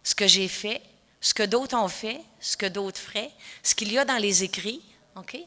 ce 0.03 0.14
que 0.14 0.27
j'ai 0.27 0.49
fait, 0.49 0.83
ce 1.20 1.33
que 1.33 1.43
d'autres 1.43 1.77
ont 1.77 1.89
fait, 1.89 2.20
ce 2.41 2.57
que 2.57 2.66
d'autres 2.66 3.01
feraient, 3.01 3.31
ce 3.62 3.75
qu'il 3.75 3.93
y 3.93 3.99
a 3.99 4.05
dans 4.05 4.18
les 4.18 4.45
écrits, 4.45 4.83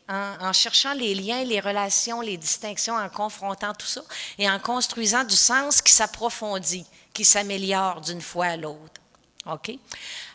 en, 0.08 0.54
cherchant 0.54 0.94
les 0.94 1.14
liens, 1.14 1.44
les 1.44 1.60
relations, 1.60 2.22
les 2.22 2.38
distinctions, 2.38 2.96
en 2.96 3.10
confrontant 3.10 3.74
tout 3.74 3.86
ça 3.86 4.02
et 4.38 4.50
en 4.50 4.60
construisant 4.60 5.24
du 5.24 5.36
sens 5.36 5.82
qui 5.82 5.92
s'approfondit, 5.92 6.86
qui 7.14 7.26
s'améliore 7.26 8.02
d'une 8.02 8.22
fois 8.22 8.46
à 8.48 8.58
l'autre. 8.58 9.02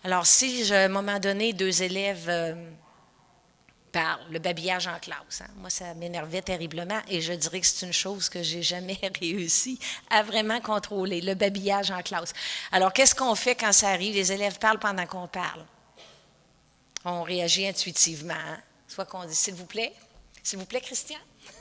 Alors, 0.05 0.27
si, 0.27 0.73
à 0.73 0.85
un 0.85 0.89
moment 0.89 1.19
donné, 1.19 1.53
deux 1.53 1.83
élèves 1.83 2.27
euh, 2.29 2.55
parlent, 3.93 4.25
le 4.31 4.39
babillage 4.39 4.87
en 4.87 4.99
classe, 4.99 5.43
hein, 5.43 5.51
moi, 5.57 5.71
ça 5.71 5.95
m'énervait 5.95 6.43
terriblement 6.43 7.01
et 7.09 7.21
je 7.21 7.33
dirais 7.33 7.61
que 7.61 7.67
c'est 7.67 7.87
une 7.87 7.93
chose 7.93 8.29
que 8.29 8.43
j'ai 8.43 8.63
jamais 8.63 8.99
réussi 9.21 9.79
à 10.11 10.23
vraiment 10.23 10.61
contrôler, 10.61 11.21
le 11.21 11.35
babillage 11.35 11.91
en 11.91 12.03
classe. 12.03 12.33
Alors, 12.73 12.93
qu'est-ce 12.93 13.15
qu'on 13.15 13.35
fait 13.35 13.55
quand 13.55 13.73
ça 13.73 13.91
arrive? 13.91 14.15
Les 14.15 14.33
élèves 14.33 14.59
parlent 14.59 14.79
pendant 14.79 15.07
qu'on 15.07 15.29
parle. 15.29 15.65
On 17.05 17.23
réagit 17.23 17.67
intuitivement. 17.67 18.35
Hein? 18.35 18.59
Soit 18.89 19.05
qu'on 19.05 19.25
dit 19.25 19.35
s'il 19.35 19.55
vous 19.55 19.67
plaît, 19.67 19.93
s'il 20.43 20.59
vous 20.59 20.67
plaît, 20.67 20.81
Christian. 20.81 21.19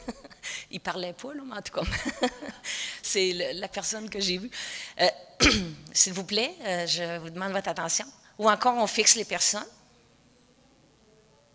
Il 0.72 0.80
parlait 0.80 1.14
pas, 1.14 1.34
là, 1.34 1.42
mais 1.46 1.56
en 1.56 1.62
tout 1.62 1.74
cas, 1.74 2.28
c'est 3.02 3.54
la 3.54 3.68
personne 3.68 4.10
que 4.10 4.20
j'ai 4.20 4.38
vue. 4.38 4.52
Euh, 5.00 5.08
s'il 5.94 6.14
vous 6.14 6.24
plaît, 6.24 6.54
euh, 6.62 6.88
je 6.88 7.20
vous 7.20 7.30
demande 7.30 7.52
votre 7.52 7.70
attention. 7.70 8.06
Ou 8.38 8.50
encore, 8.50 8.76
on 8.76 8.88
fixe 8.88 9.16
les 9.16 9.26
personnes 9.26 9.66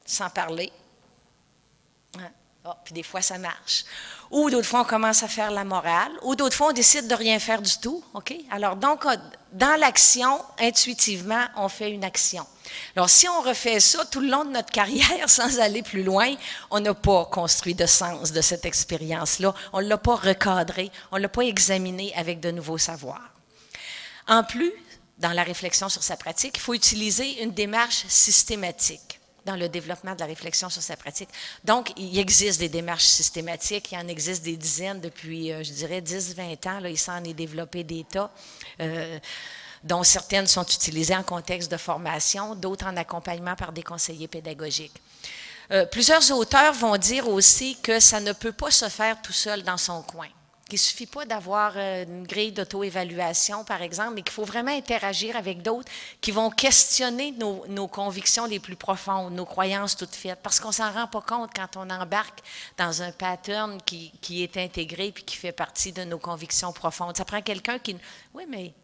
sans 0.06 0.30
parler. 0.30 0.72
Hein? 2.18 2.30
Oh, 2.68 2.72
puis 2.84 2.94
des 2.94 3.04
fois, 3.04 3.22
ça 3.22 3.38
marche. 3.38 3.84
Ou 4.30 4.50
d'autres 4.50 4.66
fois, 4.66 4.80
on 4.80 4.84
commence 4.84 5.22
à 5.22 5.28
faire 5.28 5.52
la 5.52 5.62
morale. 5.62 6.10
Ou 6.22 6.34
d'autres 6.34 6.56
fois, 6.56 6.68
on 6.70 6.72
décide 6.72 7.06
de 7.06 7.14
rien 7.14 7.38
faire 7.38 7.62
du 7.62 7.78
tout. 7.78 8.02
OK? 8.14 8.34
Alors, 8.50 8.74
donc, 8.74 9.04
dans 9.52 9.78
l'action, 9.78 10.42
intuitivement, 10.58 11.44
on 11.56 11.68
fait 11.68 11.92
une 11.92 12.02
action. 12.02 12.44
Alors, 12.96 13.08
si 13.08 13.28
on 13.28 13.40
refait 13.42 13.78
ça 13.78 14.04
tout 14.06 14.18
le 14.18 14.28
long 14.28 14.44
de 14.44 14.50
notre 14.50 14.72
carrière 14.72 15.28
sans 15.28 15.60
aller 15.60 15.82
plus 15.82 16.02
loin, 16.02 16.34
on 16.70 16.80
n'a 16.80 16.94
pas 16.94 17.26
construit 17.26 17.74
de 17.76 17.86
sens 17.86 18.32
de 18.32 18.40
cette 18.40 18.64
expérience-là. 18.64 19.54
On 19.72 19.80
ne 19.80 19.86
l'a 19.86 19.98
pas 19.98 20.16
recadré, 20.16 20.90
on 21.12 21.18
ne 21.18 21.22
l'a 21.22 21.28
pas 21.28 21.42
examiné 21.42 22.12
avec 22.16 22.40
de 22.40 22.50
nouveaux 22.50 22.78
savoirs. 22.78 23.30
En 24.26 24.42
plus, 24.42 24.72
dans 25.18 25.32
la 25.32 25.44
réflexion 25.44 25.88
sur 25.88 26.02
sa 26.02 26.16
pratique, 26.16 26.56
il 26.56 26.60
faut 26.60 26.74
utiliser 26.74 27.44
une 27.44 27.52
démarche 27.52 28.04
systématique 28.08 29.15
dans 29.46 29.56
le 29.56 29.68
développement 29.68 30.14
de 30.14 30.20
la 30.20 30.26
réflexion 30.26 30.68
sur 30.68 30.82
sa 30.82 30.96
pratique. 30.96 31.30
Donc, 31.64 31.92
il 31.96 32.18
existe 32.18 32.60
des 32.60 32.68
démarches 32.68 33.06
systématiques, 33.06 33.92
il 33.92 33.98
en 33.98 34.08
existe 34.08 34.42
des 34.44 34.56
dizaines 34.56 35.00
depuis, 35.00 35.52
euh, 35.52 35.62
je 35.62 35.72
dirais, 35.72 36.02
10-20 36.02 36.68
ans. 36.68 36.80
Là, 36.80 36.90
il 36.90 36.98
s'en 36.98 37.24
est 37.24 37.34
développé 37.34 37.84
des 37.84 38.04
tas. 38.04 38.30
Euh, 38.80 39.18
dont 39.82 40.02
certaines 40.02 40.48
sont 40.48 40.64
utilisées 40.64 41.14
en 41.14 41.22
contexte 41.22 41.70
de 41.70 41.76
formation, 41.76 42.56
d'autres 42.56 42.86
en 42.86 42.96
accompagnement 42.96 43.54
par 43.54 43.72
des 43.72 43.84
conseillers 43.84 44.26
pédagogiques. 44.26 45.00
Euh, 45.70 45.86
plusieurs 45.86 46.28
auteurs 46.32 46.72
vont 46.72 46.96
dire 46.96 47.28
aussi 47.28 47.76
que 47.82 48.00
ça 48.00 48.18
ne 48.18 48.32
peut 48.32 48.52
pas 48.52 48.70
se 48.70 48.88
faire 48.88 49.20
tout 49.22 49.32
seul 49.32 49.62
dans 49.62 49.76
son 49.76 50.02
coin. 50.02 50.28
Il 50.68 50.74
ne 50.74 50.78
suffit 50.78 51.06
pas 51.06 51.24
d'avoir 51.24 51.74
euh, 51.76 52.02
une 52.02 52.26
grille 52.26 52.50
d'auto-évaluation, 52.50 53.62
par 53.62 53.82
exemple, 53.82 54.14
mais 54.16 54.22
qu'il 54.22 54.32
faut 54.32 54.44
vraiment 54.44 54.72
interagir 54.72 55.36
avec 55.36 55.62
d'autres 55.62 55.90
qui 56.20 56.32
vont 56.32 56.50
questionner 56.50 57.30
nos, 57.30 57.86
convictions 57.86 58.46
les 58.46 58.58
plus 58.58 58.74
profondes, 58.74 59.32
nos 59.32 59.44
croyances 59.44 59.96
toutes 59.96 60.16
faites, 60.16 60.40
parce 60.42 60.58
qu'on 60.58 60.68
ne 60.68 60.74
s'en 60.74 60.90
rend 60.90 61.06
pas 61.06 61.20
compte 61.20 61.50
quand 61.54 61.76
on 61.76 61.88
embarque 61.88 62.40
dans 62.78 63.00
un 63.00 63.12
pattern 63.12 63.80
qui, 63.82 64.42
est 64.42 64.56
intégré 64.56 65.12
puis 65.12 65.22
qui 65.22 65.36
fait 65.36 65.52
partie 65.52 65.92
de 65.92 66.02
nos 66.02 66.18
convictions 66.18 66.72
profondes. 66.72 67.16
Ça 67.16 67.24
prend 67.24 67.42
quelqu'un 67.42 67.78
qui... 67.78 67.96
Oui, 68.34 68.44
mais 68.48 68.74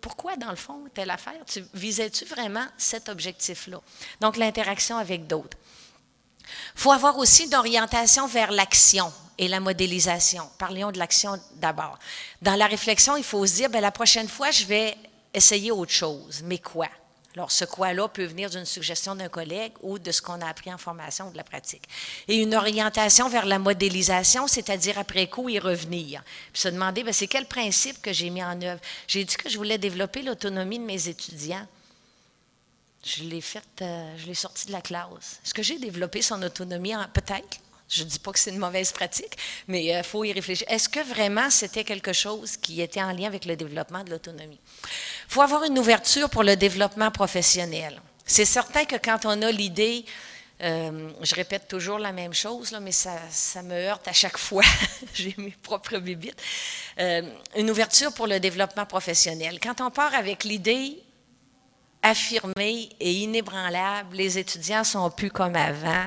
pourquoi, 0.00 0.36
dans 0.36 0.50
le 0.50 0.56
fond, 0.56 0.86
telle 0.92 1.10
affaire? 1.10 1.44
Tu, 1.46 1.64
visais-tu 1.72 2.24
vraiment 2.24 2.66
cet 2.76 3.08
objectif-là? 3.08 3.80
Donc, 4.20 4.36
l'interaction 4.36 4.96
avec 4.96 5.28
d'autres. 5.28 5.56
Il 6.74 6.80
faut 6.80 6.92
avoir 6.92 7.18
aussi 7.18 7.44
une 7.44 7.54
orientation 7.54 8.26
vers 8.26 8.50
l'action 8.50 9.12
et 9.38 9.48
la 9.48 9.60
modélisation. 9.60 10.48
Parlons 10.58 10.90
de 10.90 10.98
l'action 10.98 11.40
d'abord. 11.56 11.98
Dans 12.42 12.56
la 12.56 12.66
réflexion, 12.66 13.16
il 13.16 13.24
faut 13.24 13.46
se 13.46 13.54
dire, 13.54 13.70
bien, 13.70 13.80
la 13.80 13.92
prochaine 13.92 14.28
fois, 14.28 14.50
je 14.50 14.64
vais 14.64 14.96
essayer 15.32 15.70
autre 15.70 15.92
chose. 15.92 16.42
Mais 16.44 16.58
quoi? 16.58 16.88
Alors, 17.36 17.52
ce 17.52 17.64
quoi-là 17.64 18.08
peut 18.08 18.24
venir 18.24 18.50
d'une 18.50 18.64
suggestion 18.64 19.14
d'un 19.14 19.28
collègue 19.28 19.72
ou 19.82 20.00
de 20.00 20.10
ce 20.10 20.20
qu'on 20.20 20.40
a 20.40 20.48
appris 20.48 20.72
en 20.72 20.78
formation 20.78 21.28
ou 21.28 21.30
de 21.30 21.36
la 21.36 21.44
pratique. 21.44 21.84
Et 22.26 22.36
une 22.38 22.54
orientation 22.54 23.28
vers 23.28 23.46
la 23.46 23.60
modélisation, 23.60 24.48
c'est-à-dire 24.48 24.98
après 24.98 25.28
coup 25.28 25.48
y 25.48 25.60
revenir. 25.60 26.24
Puis 26.52 26.62
se 26.62 26.68
demander, 26.68 27.04
ben, 27.04 27.12
c'est 27.12 27.28
quel 27.28 27.46
principe 27.46 28.02
que 28.02 28.12
j'ai 28.12 28.30
mis 28.30 28.42
en 28.42 28.60
œuvre? 28.62 28.80
J'ai 29.06 29.24
dit 29.24 29.36
que 29.36 29.48
je 29.48 29.56
voulais 29.56 29.78
développer 29.78 30.22
l'autonomie 30.22 30.80
de 30.80 30.84
mes 30.84 31.08
étudiants. 31.08 31.66
Je 33.16 33.24
l'ai 33.24 33.40
fait, 33.40 33.62
euh, 33.80 34.14
je 34.18 34.26
l'ai 34.26 34.34
sorti 34.34 34.66
de 34.66 34.72
la 34.72 34.82
classe. 34.82 35.40
Est-ce 35.44 35.54
que 35.54 35.62
j'ai 35.62 35.78
développé 35.78 36.20
son 36.20 36.42
autonomie? 36.42 36.92
Peut-être. 37.14 37.58
Je 37.88 38.02
ne 38.04 38.08
dis 38.08 38.18
pas 38.18 38.32
que 38.32 38.38
c'est 38.38 38.50
une 38.50 38.58
mauvaise 38.58 38.92
pratique, 38.92 39.34
mais 39.66 39.86
il 39.86 39.94
euh, 39.94 40.02
faut 40.02 40.24
y 40.24 40.32
réfléchir. 40.32 40.66
Est-ce 40.68 40.90
que 40.90 41.00
vraiment 41.00 41.48
c'était 41.48 41.84
quelque 41.84 42.12
chose 42.12 42.58
qui 42.58 42.82
était 42.82 43.00
en 43.00 43.12
lien 43.12 43.26
avec 43.26 43.46
le 43.46 43.56
développement 43.56 44.04
de 44.04 44.10
l'autonomie? 44.10 44.60
Il 44.82 45.32
faut 45.32 45.40
avoir 45.40 45.64
une 45.64 45.78
ouverture 45.78 46.28
pour 46.28 46.42
le 46.42 46.54
développement 46.54 47.10
professionnel. 47.10 47.98
C'est 48.26 48.44
certain 48.44 48.84
que 48.84 48.96
quand 48.96 49.24
on 49.24 49.40
a 49.40 49.50
l'idée, 49.50 50.04
euh, 50.60 51.10
je 51.22 51.34
répète 51.34 51.66
toujours 51.66 51.98
la 51.98 52.12
même 52.12 52.34
chose, 52.34 52.76
mais 52.82 52.92
ça, 52.92 53.16
me 53.62 53.72
heurte 53.72 54.06
à 54.06 54.12
chaque 54.12 54.36
fois. 54.36 54.64
J'ai 55.14 55.34
mes 55.38 55.56
propres 55.62 55.96
bibites. 55.96 56.42
Une 56.98 57.70
ouverture 57.70 58.12
pour 58.12 58.26
le 58.26 58.38
développement 58.38 58.84
professionnel. 58.84 59.60
Quand 59.62 59.80
on 59.80 59.90
part 59.90 60.14
avec 60.14 60.44
l'idée 60.44 61.02
affirmée 62.02 62.88
et 63.00 63.12
inébranlable, 63.12 64.16
les 64.16 64.38
étudiants 64.38 64.84
sont 64.84 65.10
plus 65.10 65.30
comme 65.30 65.56
avant, 65.56 66.06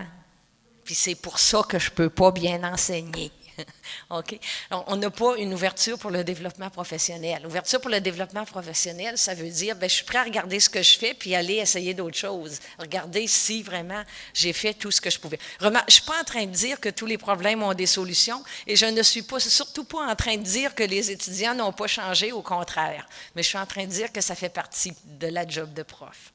puis 0.84 0.96
c'est 0.96 1.16
pour 1.16 1.40
ça 1.40 1.62
que 1.68 1.80
je 1.80 1.90
ne 1.90 1.96
peux 1.96 2.10
pas 2.10 2.32
bien 2.32 2.64
enseigner. 2.64 3.32
OK? 4.10 4.40
On 4.72 4.96
n'a 4.96 5.10
pas 5.10 5.38
une 5.38 5.54
ouverture 5.54 5.98
pour 5.98 6.12
le 6.12 6.24
développement 6.24 6.70
professionnel. 6.70 7.42
L'ouverture 7.44 7.82
pour 7.82 7.90
le 7.90 8.02
développement 8.02 8.46
professionnel, 8.46 9.18
ça 9.18 9.34
veut 9.34 9.50
dire, 9.50 9.76
bien, 9.76 9.88
je 9.88 9.96
suis 9.96 10.06
prêt 10.06 10.20
à 10.20 10.24
regarder 10.24 10.60
ce 10.60 10.70
que 10.70 10.82
je 10.82 10.98
fais 10.98 11.14
puis 11.14 11.36
aller 11.36 11.56
essayer 11.56 11.94
d'autres 11.94 12.18
choses. 12.18 12.60
Regarder 12.80 13.28
si 13.28 13.64
vraiment 13.64 14.04
j'ai 14.34 14.54
fait 14.54 14.74
tout 14.74 14.92
ce 14.92 15.02
que 15.02 15.10
je 15.10 15.20
pouvais. 15.20 15.40
je 15.60 15.68
ne 15.68 15.78
suis 15.88 16.02
pas 16.02 16.20
en 16.20 16.24
train 16.24 16.46
de 16.46 16.52
dire 16.52 16.80
que 16.80 16.90
tous 16.90 17.06
les 17.06 17.18
problèmes 17.18 17.64
ont 17.64 17.74
des 17.74 17.86
solutions 17.86 18.44
et 18.68 18.76
je 18.76 18.86
ne 18.86 19.02
suis 19.02 19.22
pas, 19.22 19.40
surtout 19.40 19.84
pas 19.84 20.06
en 20.08 20.16
train 20.16 20.38
de 20.38 20.44
dire 20.44 20.76
que 20.76 20.84
les 20.84 21.12
étudiants 21.12 21.56
n'ont 21.56 21.74
pas 21.74 21.88
changé, 21.88 22.32
au 22.32 22.42
contraire. 22.42 23.08
Mais 23.36 23.44
je 23.44 23.50
suis 23.50 23.58
en 23.58 23.66
train 23.66 23.86
de 23.86 23.92
dire 23.92 24.12
que 24.12 24.22
ça 24.22 24.36
fait 24.36 24.50
partie 24.50 24.94
de 25.06 25.28
la 25.28 25.48
job 25.48 25.74
de 25.74 25.84
prof. 25.84 26.34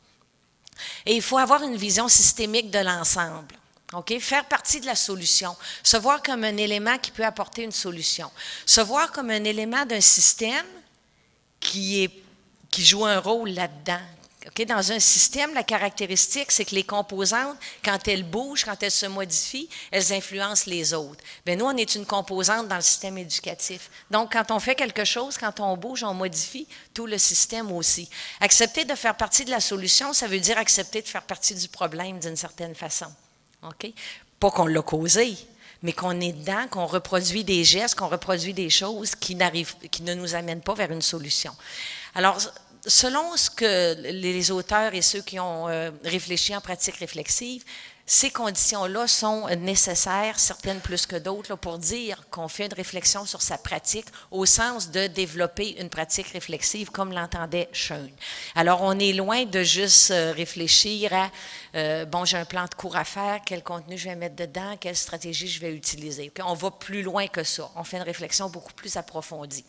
Et 1.05 1.15
il 1.15 1.23
faut 1.23 1.39
avoir 1.39 1.63
une 1.63 1.77
vision 1.77 2.09
systémique 2.09 2.71
de 2.71 2.79
l'ensemble. 2.79 3.55
Faire 4.21 4.47
partie 4.47 4.81
de 4.81 4.87
la 4.87 4.97
solution, 4.97 5.57
se 5.83 5.97
voir 5.97 6.21
comme 6.23 6.43
un 6.43 6.57
élément 6.57 6.99
qui 6.99 7.13
peut 7.13 7.25
apporter 7.25 7.63
une 7.63 7.73
solution, 7.73 8.31
se 8.65 8.81
voir 8.81 9.13
comme 9.13 9.31
un 9.31 9.45
élément 9.45 9.87
d'un 9.87 10.01
système 10.01 10.67
qui, 11.61 12.03
est, 12.03 12.11
qui 12.71 12.85
joue 12.85 13.05
un 13.05 13.21
rôle 13.21 13.51
là-dedans. 13.51 14.01
Dans 14.67 14.93
un 14.93 15.01
système, 15.01 15.55
la 15.55 15.65
caractéristique, 15.65 16.53
c'est 16.53 16.65
que 16.65 16.75
les 16.75 16.85
composantes, 16.85 17.57
quand 17.85 18.07
elles 18.07 18.23
bougent, 18.23 18.65
quand 18.65 18.81
elles 18.81 18.93
se 18.93 19.07
modifient, 19.07 19.69
elles 19.91 20.13
influencent 20.13 20.71
les 20.71 20.95
autres. 20.95 21.23
Bien, 21.45 21.57
nous, 21.57 21.65
on 21.65 21.77
est 21.77 21.97
une 21.97 22.07
composante 22.07 22.69
dans 22.69 22.77
le 22.77 22.83
système 22.83 23.19
éducatif. 23.19 23.91
Donc, 24.11 24.33
quand 24.33 24.51
on 24.53 24.61
fait 24.61 24.77
quelque 24.77 25.05
chose, 25.05 25.37
quand 25.37 25.59
on 25.59 25.77
bouge, 25.77 26.05
on 26.05 26.15
modifie 26.15 26.69
tout 26.95 27.07
le 27.07 27.19
système 27.19 27.73
aussi. 27.73 28.09
Accepter 28.41 28.85
de 28.85 28.95
faire 28.95 29.17
partie 29.17 29.45
de 29.45 29.51
la 29.51 29.61
solution, 29.61 30.13
ça 30.13 30.29
veut 30.29 30.41
dire 30.41 30.59
accepter 30.59 31.03
de 31.03 31.09
faire 31.09 31.23
partie 31.23 31.55
du 31.55 31.69
problème 31.69 32.21
d'une 32.21 32.37
certaine 32.37 32.75
façon. 32.75 33.07
Pas 34.41 34.51
qu'on 34.51 34.67
l'a 34.67 34.83
causé, 34.83 35.37
mais 35.83 35.93
qu'on 35.93 36.21
est 36.21 36.33
dedans, 36.33 36.67
qu'on 36.71 36.87
reproduit 36.87 37.45
des 37.45 37.65
gestes, 37.65 37.95
qu'on 37.95 38.09
reproduit 38.09 38.55
des 38.55 38.71
choses 38.71 39.15
qui, 39.15 39.37
qui 39.91 40.03
ne 40.03 40.15
nous 40.15 40.35
amènent 40.35 40.61
pas 40.61 40.75
vers 40.75 40.91
une 40.91 41.03
solution. 41.03 41.55
Alors, 42.15 42.39
selon 42.87 43.37
ce 43.37 43.51
que 43.51 43.95
les 44.11 44.51
auteurs 44.51 44.95
et 44.95 45.03
ceux 45.03 45.23
qui 45.23 45.39
ont 45.41 45.69
euh, 45.69 45.91
réfléchi 46.05 46.55
en 46.55 46.61
pratique 46.61 46.97
réflexive, 46.97 47.65
ces 48.09 48.31
conditions-là 48.31 49.09
sont 49.09 49.49
nécessaires, 49.57 50.39
certaines 50.39 50.79
plus 50.79 51.07
que 51.07 51.17
d'autres, 51.17 51.57
pour 51.57 51.79
dire 51.79 52.23
qu'on 52.31 52.47
fait 52.47 52.67
une 52.67 52.73
réflexion 52.73 53.25
sur 53.25 53.43
sa 53.43 53.59
pratique 53.59 54.07
au 54.31 54.47
sens 54.47 54.93
de 54.93 55.09
développer 55.09 55.81
une 55.81 55.91
pratique 55.91 56.29
réflexive 56.29 56.91
comme 56.91 57.13
l'entendait 57.13 57.69
Schoen. 57.73 58.09
Alors, 58.55 58.83
on 58.83 58.97
est 59.01 59.13
loin 59.13 59.45
de 59.45 59.65
juste 59.65 60.13
euh, 60.13 60.33
réfléchir 60.33 61.13
à, 61.13 61.31
euh, 61.75 62.05
bon, 62.05 62.25
j'ai 62.25 62.37
un 62.37 62.45
plan 62.45 62.67
de 62.67 62.75
cours 62.75 62.97
à 62.97 63.05
faire, 63.05 63.41
quel 63.45 63.65
contenu 63.65 63.99
je 63.99 64.09
vais 64.09 64.15
mettre 64.15 64.37
dedans, 64.37 64.77
quelle 64.79 64.97
stratégie 64.97 65.49
je 65.49 65.61
vais 65.61 65.75
utiliser. 65.75 66.33
On 66.45 66.55
va 66.55 66.71
plus 66.71 67.03
loin 67.03 67.27
que 67.27 67.43
ça. 67.43 67.69
On 67.75 67.83
fait 67.83 67.97
une 67.97 68.05
réflexion 68.05 68.49
beaucoup 68.49 68.73
plus 68.73 68.97
approfondie. 68.97 69.65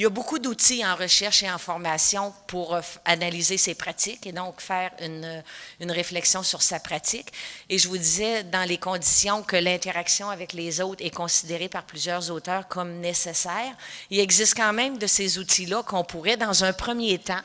Il 0.00 0.04
y 0.04 0.06
a 0.06 0.08
beaucoup 0.08 0.38
d'outils 0.38 0.82
en 0.82 0.96
recherche 0.96 1.42
et 1.42 1.50
en 1.50 1.58
formation 1.58 2.32
pour 2.46 2.74
euh, 2.74 2.80
analyser 3.04 3.58
ses 3.58 3.74
pratiques 3.74 4.26
et 4.26 4.32
donc 4.32 4.62
faire 4.62 4.90
euh, 5.02 5.42
une, 5.78 5.90
réflexion 5.90 6.42
sur 6.42 6.62
sa 6.62 6.80
pratique. 6.80 7.30
Et 7.68 7.76
je 7.76 7.86
vous 7.86 7.98
disais, 7.98 8.42
dans 8.44 8.66
les 8.66 8.78
conditions 8.78 9.42
que 9.42 9.56
l'interaction 9.56 10.30
avec 10.30 10.54
les 10.54 10.80
autres 10.80 11.04
est 11.04 11.14
considérée 11.14 11.68
par 11.68 11.84
plusieurs 11.84 12.30
auteurs 12.30 12.66
comme 12.66 12.94
nécessaire, 13.00 13.76
il 14.08 14.20
existe 14.20 14.56
quand 14.56 14.72
même 14.72 14.96
de 14.96 15.06
ces 15.06 15.38
outils-là 15.38 15.82
qu'on 15.82 16.02
pourrait, 16.02 16.38
dans 16.38 16.64
un 16.64 16.72
premier 16.72 17.18
temps, 17.18 17.42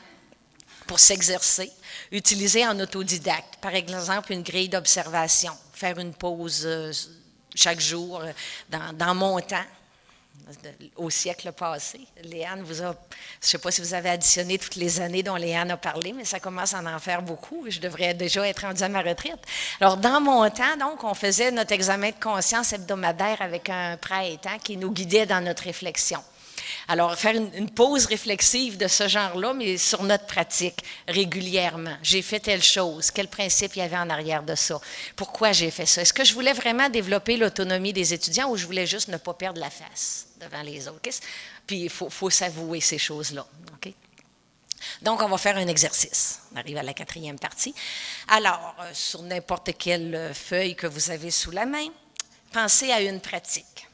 pour 0.86 0.98
s'exercer, 0.98 1.70
utiliser 2.10 2.66
en 2.66 2.80
autodidacte. 2.80 3.56
Par 3.60 3.74
exemple, 3.74 4.32
une 4.32 4.42
grille 4.42 4.70
d'observation, 4.70 5.52
faire 5.74 5.98
une 5.98 6.14
pause 6.14 6.62
euh, 6.64 6.90
chaque 7.54 7.80
jour 7.80 8.22
dans 8.70 9.14
mon 9.14 9.40
temps 9.40 9.66
au 10.96 11.10
siècle 11.10 11.52
passé. 11.52 12.00
Léane 12.22 12.62
vous 12.62 12.82
a, 12.82 12.86
je 12.86 12.90
ne 12.90 12.96
sais 13.40 13.58
pas 13.58 13.70
si 13.70 13.80
vous 13.80 13.94
avez 13.94 14.10
additionné 14.10 14.58
toutes 14.58 14.76
les 14.76 15.00
années 15.00 15.22
dont 15.22 15.36
Léane 15.36 15.70
a 15.70 15.76
parlé, 15.76 16.12
mais 16.12 16.24
ça 16.24 16.40
commence 16.40 16.74
à 16.74 16.80
en 16.80 16.98
faire 16.98 17.22
beaucoup. 17.22 17.64
Je 17.68 17.80
devrais 17.80 18.14
déjà 18.14 18.46
être 18.46 18.60
rendue 18.62 18.82
à 18.82 18.88
ma 18.88 19.02
retraite. 19.02 19.40
Alors, 19.80 19.96
dans 19.96 20.20
mon 20.20 20.48
temps, 20.50 20.76
donc, 20.78 21.04
on 21.04 21.14
faisait 21.14 21.50
notre 21.50 21.72
examen 21.72 22.10
de 22.10 22.22
conscience 22.22 22.72
hebdomadaire 22.72 23.42
avec 23.42 23.68
un 23.68 23.96
prêtre 23.96 24.48
qui 24.62 24.76
nous 24.76 24.92
guidait 24.92 25.26
dans 25.26 25.42
notre 25.42 25.64
réflexion. 25.64 26.22
Alors, 26.88 27.16
faire 27.16 27.34
une, 27.34 27.70
pause 27.70 28.06
réflexive 28.06 28.76
de 28.76 28.88
ce 28.88 29.08
genre-là, 29.08 29.52
mais 29.54 29.76
sur 29.76 30.02
notre 30.02 30.26
pratique 30.26 30.78
régulièrement. 31.08 31.96
J'ai 32.02 32.22
fait 32.22 32.40
telle 32.40 32.62
chose. 32.62 33.10
Quel 33.10 33.28
principe 33.28 33.76
il 33.76 33.80
y 33.80 33.82
avait 33.82 33.96
en 33.96 34.10
arrière 34.10 34.42
de 34.42 34.54
ça? 34.54 34.80
Pourquoi 35.16 35.52
j'ai 35.52 35.70
fait 35.70 35.86
ça? 35.86 36.02
Est-ce 36.02 36.12
que 36.12 36.24
je 36.24 36.34
voulais 36.34 36.52
vraiment 36.52 36.88
développer 36.88 37.36
l'autonomie 37.36 37.92
des 37.92 38.14
étudiants 38.14 38.50
ou 38.50 38.56
je 38.56 38.66
voulais 38.66 38.86
juste 38.86 39.08
ne 39.08 39.16
pas 39.16 39.34
perdre 39.34 39.60
la 39.60 39.70
face? 39.70 40.25
Devant 40.40 40.62
les 40.62 40.88
autres? 40.88 41.10
Puis, 41.66 41.82
il 41.82 41.90
faut, 41.90 42.30
s'avouer 42.30 42.80
ces 42.80 42.98
choses-là. 42.98 43.46
Donc, 45.02 45.20
on 45.22 45.28
va 45.28 45.38
faire 45.38 45.56
un 45.56 45.66
exercice. 45.66 46.42
On 46.52 46.58
arrive 46.58 46.76
à 46.76 46.82
la 46.82 46.94
quatrième 46.94 47.38
partie. 47.38 47.74
Alors, 48.28 48.74
euh, 48.80 48.90
sur 48.92 49.22
n'importe 49.22 49.76
quelle 49.76 50.32
feuille 50.32 50.76
que 50.76 50.86
vous 50.86 51.10
avez 51.10 51.30
sous 51.30 51.50
la 51.50 51.66
main, 51.66 51.88
pensez 52.52 52.92
à 52.92 53.00
une 53.00 53.20
pratique 53.20 53.86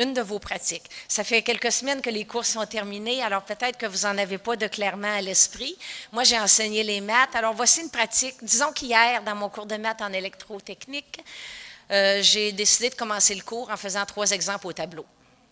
une 0.00 0.14
de 0.14 0.22
vos 0.22 0.38
pratiques. 0.38 0.88
Ça 1.08 1.24
fait 1.24 1.42
quelques 1.42 1.70
semaines 1.70 2.00
que 2.00 2.10
les 2.10 2.24
cours 2.24 2.44
sont 2.44 2.64
terminés, 2.66 3.22
alors 3.22 3.42
peut-être 3.42 3.76
que 3.76 3.86
vous 3.86 4.06
n'en 4.06 4.16
avez 4.18 4.38
pas 4.38 4.56
de 4.56 4.66
clairement 4.66 5.14
à 5.14 5.20
l'esprit. 5.20 5.76
Moi, 6.12 6.24
j'ai 6.24 6.38
enseigné 6.38 6.82
les 6.82 7.00
maths. 7.00 7.34
Alors, 7.34 7.54
voici 7.54 7.82
une 7.82 7.90
pratique. 7.90 8.36
Disons 8.42 8.72
qu'hier, 8.72 9.22
dans 9.22 9.34
mon 9.34 9.48
cours 9.48 9.66
de 9.66 9.76
maths 9.76 10.00
en 10.00 10.12
électrotechnique, 10.12 11.22
euh, 11.90 12.22
j'ai 12.22 12.52
décidé 12.52 12.88
de 12.90 12.94
commencer 12.94 13.34
le 13.34 13.42
cours 13.42 13.70
en 13.70 13.76
faisant 13.76 14.06
trois 14.06 14.30
exemples 14.30 14.66
au 14.66 14.72
tableau. 14.72 15.04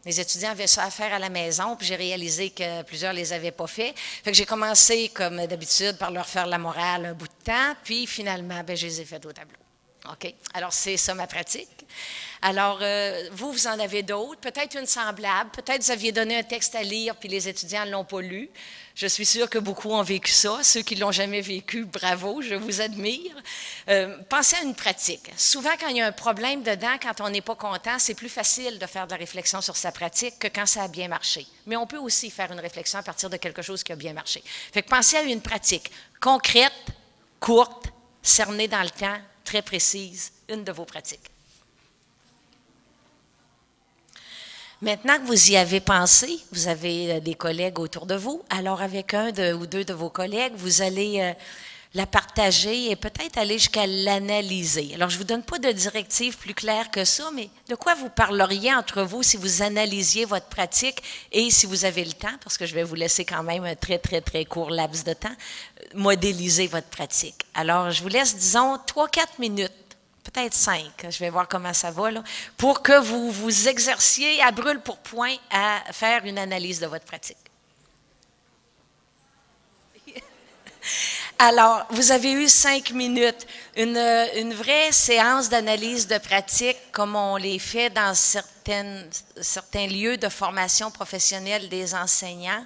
Les 0.05 0.21
étudiants 0.21 0.51
avaient 0.51 0.67
ça 0.67 0.85
à 0.85 0.91
faire 0.91 1.13
à 1.13 1.19
la 1.19 1.29
maison, 1.29 1.77
puis 1.77 1.87
j'ai 1.87 1.97
réalisé 1.97 2.51
que 2.51 2.83
plusieurs 2.83 3.13
les 3.13 3.33
avaient 3.33 3.51
pas 3.51 3.67
fait. 3.67 3.95
Fait 3.97 4.31
que 4.31 4.37
j'ai 4.37 4.47
commencé, 4.47 5.11
comme 5.13 5.47
d'habitude, 5.47 5.99
par 5.99 6.11
leur 6.11 6.27
faire 6.27 6.47
la 6.47 6.59
morale 6.59 7.07
un 7.07 7.15
bout 7.15 7.29
de 7.29 7.45
temps, 7.45 7.75
puis 7.85 8.07
finalement, 8.07 8.63
ben, 8.65 8.77
je 8.77 8.87
les 8.87 9.01
ai 9.01 9.05
fait 9.05 9.25
au 9.27 9.33
tableau. 9.33 9.68
OK? 10.13 10.33
Alors, 10.55 10.73
c'est 10.73 10.97
ça 10.97 11.15
ma 11.15 11.27
pratique. 11.27 11.69
Alors, 12.41 12.79
euh, 12.83 13.29
vous, 13.33 13.53
vous 13.53 13.67
en 13.67 13.79
avez 13.79 14.03
d'autres, 14.03 14.41
peut-être 14.41 14.79
une 14.79 14.87
semblable, 14.87 15.51
peut-être 15.51 15.83
vous 15.83 15.91
aviez 15.91 16.13
donné 16.13 16.39
un 16.39 16.43
texte 16.43 16.75
à 16.75 16.83
lire, 16.83 17.17
puis 17.17 17.29
les 17.29 17.49
étudiants 17.49 17.85
ne 17.85 17.91
l'ont 17.91 18.05
pas 18.05 18.21
lu. 18.21 18.49
Je 18.95 19.07
suis 19.07 19.27
sûre 19.27 19.49
que 19.49 19.59
beaucoup 19.59 19.91
ont 19.91 20.03
vécu 20.03 20.33
ça. 20.33 20.59
Ceux 20.63 20.83
qui 20.83 20.97
ne 20.97 21.01
l'ont 21.01 21.13
jamais 21.13 21.41
vécu, 21.41 21.85
bravo, 21.85 22.43
je 22.43 22.55
vous 22.55 22.81
admire. 22.81 23.33
Euh, 23.89 24.19
pensez 24.29 24.57
à 24.57 24.63
une 24.63 24.75
pratique. 24.75 25.31
Souvent, 25.37 25.71
quand 25.81 25.89
il 25.89 25.99
y 25.99 26.01
a 26.01 26.07
un 26.07 26.13
problème 26.13 26.63
dedans, 26.63 26.97
quand 27.01 27.21
on 27.21 27.31
n'est 27.31 27.41
pas 27.41 27.55
content, 27.55 27.99
c'est 27.99 28.15
plus 28.15 28.29
facile 28.29 28.79
de 28.79 28.87
faire 28.87 29.07
de 29.07 29.13
la 29.13 29.19
réflexion 29.19 29.61
sur 29.61 29.77
sa 29.77 29.93
pratique 29.93 30.39
que 30.39 30.49
quand 30.49 30.67
ça 30.67 30.83
a 30.83 30.89
bien 30.89 31.09
marché. 31.09 31.47
Mais 31.67 31.77
on 31.77 31.87
peut 31.87 31.99
aussi 31.99 32.31
faire 32.31 32.51
une 32.51 32.61
réflexion 32.61 32.99
à 32.99 33.03
partir 33.03 33.31
de 33.31 33.37
quelque 33.37 33.63
chose 33.63 33.85
qui 33.85 33.93
a 33.93 33.97
bien 33.97 34.13
marché. 34.13 34.43
Fait 34.73 34.83
pensez 34.83 35.17
à 35.17 35.23
une 35.23 35.43
pratique 35.43 35.91
concrète, 36.21 36.73
courte, 37.39 37.87
cernée 38.21 38.67
dans 38.69 38.83
le 38.83 38.91
temps, 38.91 39.19
très 39.49 39.63
précise, 39.63 40.31
une 40.51 40.63
de 40.63 40.73
vos 40.73 40.85
pratiques. 40.85 41.31
Maintenant 44.83 45.19
que 45.19 45.25
vous 45.25 45.51
y 45.51 45.57
avez 45.57 45.81
pensé, 45.81 46.39
vous 46.53 46.69
avez 46.69 47.13
euh, 47.13 47.21
des 47.21 47.35
collègues 47.35 47.79
autour 47.79 48.05
de 48.05 48.15
vous, 48.15 48.43
alors 48.51 48.83
avec 48.83 49.15
un 49.15 49.31
ou 49.55 49.67
deux 49.67 49.87
de 49.87 49.95
vos 49.95 50.11
collègues, 50.11 50.53
vous 50.55 50.83
allez 50.83 51.21
euh, 51.21 51.33
la 51.95 52.07
partager 52.07 52.91
et 52.91 52.97
peut-être 52.97 53.39
aller 53.39 53.59
jusqu'à 53.59 53.87
l'analyser. 53.87 54.93
Alors, 54.95 55.09
je 55.09 55.15
ne 55.17 55.19
vous 55.19 55.25
donne 55.27 55.43
pas 55.43 55.59
de 55.59 55.73
directive 55.73 56.37
plus 56.37 56.55
claire 56.55 56.91
que 56.91 57.05
ça, 57.05 57.31
mais 57.35 57.49
de 57.69 57.75
quoi 57.75 57.95
vous 57.95 58.11
parleriez 58.11 58.75
entre 58.75 59.03
vous 59.03 59.23
si 59.23 59.37
vous 59.37 59.63
analysiez 59.63 60.25
votre 60.25 60.47
pratique 60.47 61.03
et 61.33 61.51
si 61.51 61.67
vous 61.67 61.85
avez 61.85 62.05
le 62.05 62.13
temps, 62.13 62.37
parce 62.43 62.59
que 62.59 62.67
je 62.67 62.75
vais 62.75 62.83
vous 62.83 62.95
laisser 62.95 63.25
quand 63.25 63.43
même 63.43 63.65
un 63.65 63.75
très, 63.75 63.99
très, 63.99 64.21
très 64.21 64.45
court 64.45 64.71
laps 64.71 65.05
de 65.05 65.15
temps, 65.15 65.29
euh, 65.29 65.85
modéliser 65.95 66.67
votre 66.67 66.89
pratique. 66.89 67.43
Alors, 67.55 67.91
je 67.91 68.03
vous 68.03 68.09
laisse, 68.09 68.37
disons, 68.37 68.79
trois, 68.87 69.09
quatre 69.09 69.39
minutes 69.39 69.73
peut-être 70.31 70.55
cinq, 70.55 71.07
je 71.09 71.19
vais 71.21 71.31
voir 71.31 71.49
comment 71.49 71.73
ça 71.73 71.91
va, 71.91 72.11
pour 72.59 72.83
que 72.83 73.01
vous 73.01 73.31
vous 73.33 73.69
exerciez 73.69 74.43
à 74.43 74.51
brûle 74.51 74.81
pour 74.81 74.99
point 74.99 75.35
à 75.51 75.81
faire 75.91 76.25
une 76.27 76.39
analyse 76.39 76.81
de 76.81 76.87
votre 76.87 77.07
pratique. 77.07 77.39
Alors, 81.41 81.87
vous 81.91 82.11
avez 82.11 82.33
eu 82.33 82.49
cinq 82.49 82.91
minutes, 82.91 83.47
une, 83.77 83.97
une 84.37 84.53
vraie 84.53 84.91
séance 84.91 85.49
d'analyse 85.49 86.09
de 86.09 86.19
pratique 86.19 86.77
comme 86.91 87.15
on 87.15 87.37
les 87.37 87.61
fait 87.61 87.91
dans 87.91 88.13
certaines, 88.13 89.09
certains 89.41 89.87
lieux 89.87 90.17
de 90.17 90.29
formation 90.29 90.91
professionnelle 90.91 91.69
des 91.69 91.95
enseignants. 91.95 92.65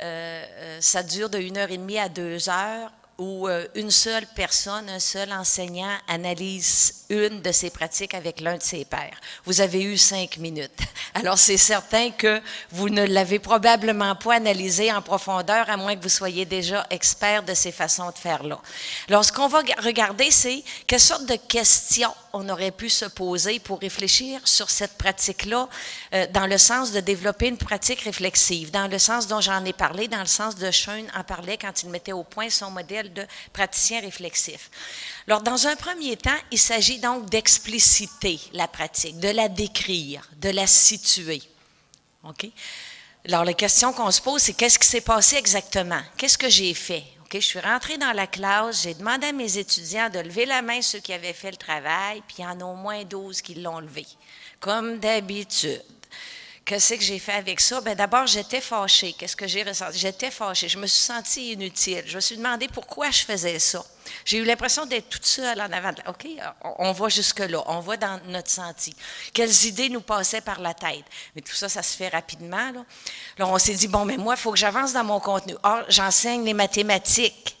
Euh, 0.00 0.44
euh, 0.48 0.78
ça 0.80 1.02
dure 1.02 1.28
de 1.28 1.38
une 1.38 1.56
heure 1.56 1.72
et 1.72 1.76
demie 1.76 1.98
à 1.98 2.08
deux 2.08 2.48
heures 2.48 2.92
où 3.18 3.48
euh, 3.48 3.66
une 3.74 3.90
seule 3.90 4.26
personne, 4.36 4.88
un 4.88 5.00
seul 5.00 5.32
enseignant 5.32 5.96
analyse 6.06 7.03
une 7.14 7.40
de 7.40 7.52
ses 7.52 7.70
pratiques 7.70 8.14
avec 8.14 8.40
l'un 8.40 8.56
de 8.56 8.62
ses 8.62 8.84
pairs. 8.84 9.18
Vous 9.44 9.60
avez 9.60 9.82
eu 9.82 9.96
cinq 9.96 10.38
minutes. 10.38 10.78
Alors, 11.14 11.38
c'est 11.38 11.56
certain 11.56 12.10
que 12.10 12.40
vous 12.70 12.88
ne 12.88 13.04
l'avez 13.04 13.38
probablement 13.38 14.14
pas 14.16 14.34
analysé 14.34 14.92
en 14.92 15.00
profondeur, 15.00 15.70
à 15.70 15.76
moins 15.76 15.96
que 15.96 16.02
vous 16.02 16.08
soyez 16.08 16.44
déjà 16.44 16.86
expert 16.90 17.42
de 17.42 17.54
ces 17.54 17.72
façons 17.72 18.10
de 18.10 18.18
faire-là. 18.18 18.60
Alors, 19.08 19.24
ce 19.24 19.32
qu'on 19.32 19.48
va 19.48 19.62
regarder, 19.78 20.30
c'est 20.30 20.62
quelle 20.86 21.00
sorte 21.00 21.26
de 21.26 21.36
questions 21.36 22.12
on 22.34 22.48
aurait 22.48 22.72
pu 22.72 22.90
se 22.90 23.04
poser 23.04 23.60
pour 23.60 23.80
réfléchir 23.80 24.40
sur 24.44 24.68
cette 24.68 24.98
pratique-là 24.98 25.68
euh, 26.12 26.26
dans 26.32 26.46
le 26.46 26.58
sens 26.58 26.90
de 26.90 27.00
développer 27.00 27.46
une 27.48 27.56
pratique 27.56 28.00
réflexive, 28.00 28.72
dans 28.72 28.88
le 28.88 28.98
sens 28.98 29.28
dont 29.28 29.40
j'en 29.40 29.64
ai 29.64 29.72
parlé, 29.72 30.08
dans 30.08 30.20
le 30.20 30.26
sens 30.26 30.56
de 30.56 30.70
Schoen 30.70 31.06
en 31.16 31.22
parlait 31.22 31.56
quand 31.56 31.82
il 31.84 31.90
mettait 31.90 32.12
au 32.12 32.24
point 32.24 32.50
son 32.50 32.70
modèle 32.70 33.12
de 33.12 33.24
praticien 33.52 34.00
réflexif. 34.00 34.68
Alors, 35.26 35.42
dans 35.42 35.66
un 35.66 35.74
premier 35.76 36.16
temps, 36.16 36.36
il 36.50 36.58
s'agit 36.58 36.98
donc 36.98 37.30
d'expliciter 37.30 38.38
la 38.52 38.68
pratique, 38.68 39.18
de 39.18 39.30
la 39.30 39.48
décrire, 39.48 40.28
de 40.36 40.50
la 40.50 40.66
situer. 40.66 41.42
OK? 42.24 42.46
Alors, 43.26 43.44
la 43.44 43.54
question 43.54 43.94
qu'on 43.94 44.10
se 44.10 44.20
pose, 44.20 44.42
c'est 44.42 44.52
qu'est-ce 44.52 44.78
qui 44.78 44.86
s'est 44.86 45.00
passé 45.00 45.36
exactement? 45.36 46.02
Qu'est-ce 46.18 46.36
que 46.36 46.50
j'ai 46.50 46.74
fait? 46.74 47.04
OK? 47.22 47.32
Je 47.34 47.38
suis 47.38 47.60
rentrée 47.60 47.96
dans 47.96 48.12
la 48.12 48.26
classe, 48.26 48.82
j'ai 48.82 48.92
demandé 48.92 49.28
à 49.28 49.32
mes 49.32 49.56
étudiants 49.56 50.10
de 50.10 50.18
lever 50.18 50.44
la 50.44 50.60
main 50.60 50.82
ceux 50.82 51.00
qui 51.00 51.14
avaient 51.14 51.32
fait 51.32 51.50
le 51.50 51.56
travail, 51.56 52.22
puis 52.28 52.36
il 52.40 52.42
y 52.42 52.46
en 52.46 52.60
a 52.60 52.64
au 52.64 52.76
moins 52.76 53.02
12 53.04 53.40
qui 53.40 53.54
l'ont 53.54 53.80
levé, 53.80 54.06
comme 54.60 54.98
d'habitude. 54.98 55.82
Qu'est-ce 56.66 56.94
que 56.94 57.02
j'ai 57.02 57.18
fait 57.18 57.32
avec 57.32 57.60
ça? 57.60 57.80
Ben 57.80 57.94
d'abord, 57.94 58.26
j'étais 58.26 58.60
fâchée. 58.60 59.14
Qu'est-ce 59.14 59.36
que 59.36 59.46
j'ai 59.46 59.62
ressenti? 59.62 59.98
J'étais 59.98 60.30
fâchée. 60.30 60.68
Je 60.68 60.78
me 60.78 60.86
suis 60.86 61.02
sentie 61.02 61.52
inutile. 61.52 62.02
Je 62.06 62.16
me 62.16 62.20
suis 62.20 62.36
demandé 62.38 62.68
pourquoi 62.68 63.10
je 63.10 63.22
faisais 63.22 63.58
ça. 63.58 63.84
J'ai 64.24 64.38
eu 64.38 64.44
l'impression 64.44 64.86
d'être 64.86 65.08
toute 65.08 65.26
seule 65.26 65.60
en 65.60 65.70
avant. 65.72 65.92
OK, 66.08 66.26
on 66.78 66.92
va 66.92 67.08
jusque-là. 67.08 67.62
On 67.66 67.80
va 67.80 67.96
dans 67.96 68.20
notre 68.26 68.50
senti. 68.50 68.94
Quelles 69.32 69.64
idées 69.64 69.88
nous 69.88 70.00
passaient 70.00 70.40
par 70.40 70.60
la 70.60 70.74
tête? 70.74 71.04
Mais 71.34 71.42
tout 71.42 71.54
ça, 71.54 71.68
ça 71.68 71.82
se 71.82 71.96
fait 71.96 72.08
rapidement. 72.08 72.72
Là 73.38 73.46
on 73.46 73.58
s'est 73.58 73.74
dit, 73.74 73.88
bon, 73.88 74.04
mais 74.04 74.16
moi, 74.16 74.34
il 74.34 74.40
faut 74.40 74.52
que 74.52 74.58
j'avance 74.58 74.92
dans 74.92 75.04
mon 75.04 75.20
contenu. 75.20 75.54
Or, 75.62 75.82
j'enseigne 75.88 76.44
les 76.44 76.54
mathématiques. 76.54 77.53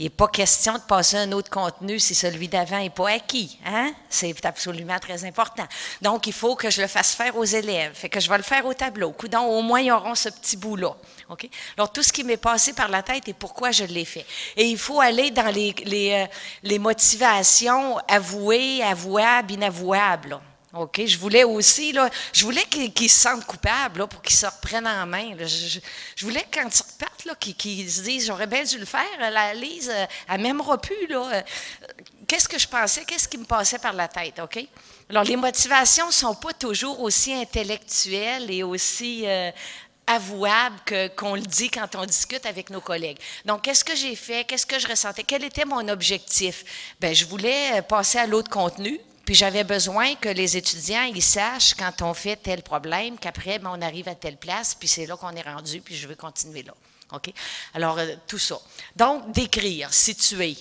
Il 0.00 0.04
n'est 0.04 0.08
pas 0.08 0.28
question 0.28 0.72
de 0.72 0.78
passer 0.78 1.18
un 1.18 1.30
autre 1.32 1.50
contenu 1.50 1.98
si 1.98 2.14
celui 2.14 2.48
d'avant 2.48 2.78
n'est 2.78 2.88
pas 2.88 3.10
acquis. 3.10 3.58
Hein? 3.66 3.92
C'est 4.08 4.46
absolument 4.46 4.98
très 4.98 5.26
important. 5.26 5.66
Donc, 6.00 6.26
il 6.26 6.32
faut 6.32 6.56
que 6.56 6.70
je 6.70 6.80
le 6.80 6.86
fasse 6.86 7.12
faire 7.12 7.36
aux 7.36 7.44
élèves. 7.44 7.92
Fait 7.92 8.08
que 8.08 8.18
je 8.18 8.30
vais 8.30 8.38
le 8.38 8.42
faire 8.42 8.64
au 8.64 8.72
tableau. 8.72 9.12
Coudon, 9.12 9.40
au 9.40 9.60
moins, 9.60 9.80
ils 9.80 9.92
auront 9.92 10.14
ce 10.14 10.30
petit 10.30 10.56
bout-là. 10.56 10.96
OK? 11.28 11.46
Alors, 11.76 11.92
tout 11.92 12.02
ce 12.02 12.14
qui 12.14 12.24
m'est 12.24 12.38
passé 12.38 12.72
par 12.72 12.88
la 12.88 13.02
tête 13.02 13.28
et 13.28 13.34
pourquoi 13.34 13.72
je 13.72 13.84
l'ai 13.84 14.06
fait. 14.06 14.24
Et 14.56 14.70
il 14.70 14.78
faut 14.78 15.02
aller 15.02 15.30
dans 15.32 15.52
les, 15.52 15.74
les, 15.84 16.12
euh, 16.12 16.26
les 16.62 16.78
motivations 16.78 17.98
avouées, 18.08 18.82
avouables, 18.82 19.52
inavouables. 19.52 20.40
OK? 20.72 21.04
Je 21.04 21.18
voulais 21.18 21.42
aussi, 21.42 21.92
là, 21.92 22.08
je 22.32 22.44
voulais 22.44 22.64
qu'ils 22.64 23.10
se 23.10 23.20
sentent 23.20 23.44
coupables 23.44 24.06
pour 24.06 24.22
qu'ils 24.22 24.36
se 24.36 24.46
reprennent 24.46 24.86
en 24.86 25.04
main. 25.04 25.34
Je, 25.38 25.80
voulais 26.22 26.42
que 26.42 26.60
quand 26.60 26.68
ils 26.68 26.92
repartent, 26.92 27.24
là, 27.24 27.34
qu'ils, 27.34 27.90
se 27.90 28.02
disent 28.02 28.26
J'aurais 28.26 28.46
bien 28.46 28.62
dû 28.62 28.78
le 28.78 28.84
faire, 28.84 29.02
la 29.18 29.52
Lise, 29.52 29.90
euh, 29.92 30.06
elle 30.28 30.40
m'aimera 30.40 30.80
plus. 30.80 31.06
Là. 31.08 31.42
Qu'est-ce 32.28 32.48
que 32.48 32.58
je 32.58 32.68
pensais? 32.68 33.04
Qu'est-ce 33.04 33.26
qui 33.26 33.38
me 33.38 33.44
passait 33.44 33.78
par 33.78 33.92
la 33.92 34.06
tête? 34.06 34.38
OK? 34.38 34.64
Alors, 35.08 35.24
les 35.24 35.36
motivations 35.36 36.06
ne 36.06 36.12
sont 36.12 36.36
pas 36.36 36.52
toujours 36.52 37.00
aussi 37.00 37.34
intellectuelles 37.34 38.48
et 38.48 38.62
aussi 38.62 39.24
euh, 39.26 39.50
avouables 40.06 40.78
que, 40.86 41.08
qu'on 41.08 41.34
le 41.34 41.40
dit 41.40 41.68
quand 41.68 41.96
on 41.96 42.06
discute 42.06 42.46
avec 42.46 42.70
nos 42.70 42.80
collègues. 42.80 43.18
Donc, 43.44 43.62
qu'est-ce 43.62 43.84
que 43.84 43.96
j'ai 43.96 44.14
fait? 44.14 44.44
Qu'est-ce 44.44 44.66
que 44.66 44.78
je 44.78 44.86
ressentais? 44.86 45.24
Quel 45.24 45.42
était 45.42 45.64
mon 45.64 45.88
objectif? 45.88 46.94
Bien, 47.00 47.12
je 47.12 47.24
voulais 47.24 47.78
euh, 47.78 47.82
passer 47.82 48.18
à 48.18 48.26
l'autre 48.28 48.50
contenu 48.50 49.00
puis 49.24 49.34
j'avais 49.34 49.64
besoin 49.64 50.14
que 50.16 50.28
les 50.28 50.56
étudiants, 50.56 51.02
ils 51.02 51.22
sachent 51.22 51.74
quand 51.74 52.02
on 52.02 52.14
fait 52.14 52.36
tel 52.36 52.62
problème, 52.62 53.18
qu'après, 53.18 53.58
ben, 53.58 53.70
on 53.74 53.82
arrive 53.82 54.08
à 54.08 54.14
telle 54.14 54.36
place, 54.36 54.74
puis 54.74 54.88
c'est 54.88 55.06
là 55.06 55.16
qu'on 55.16 55.30
est 55.30 55.42
rendu, 55.42 55.80
puis 55.80 55.96
je 55.96 56.08
veux 56.08 56.16
continuer 56.16 56.62
là. 56.62 56.74
OK? 57.12 57.32
Alors, 57.74 57.98
euh, 57.98 58.14
tout 58.26 58.38
ça. 58.38 58.58
Donc, 58.96 59.32
décrire, 59.32 59.92
situer. 59.92 60.56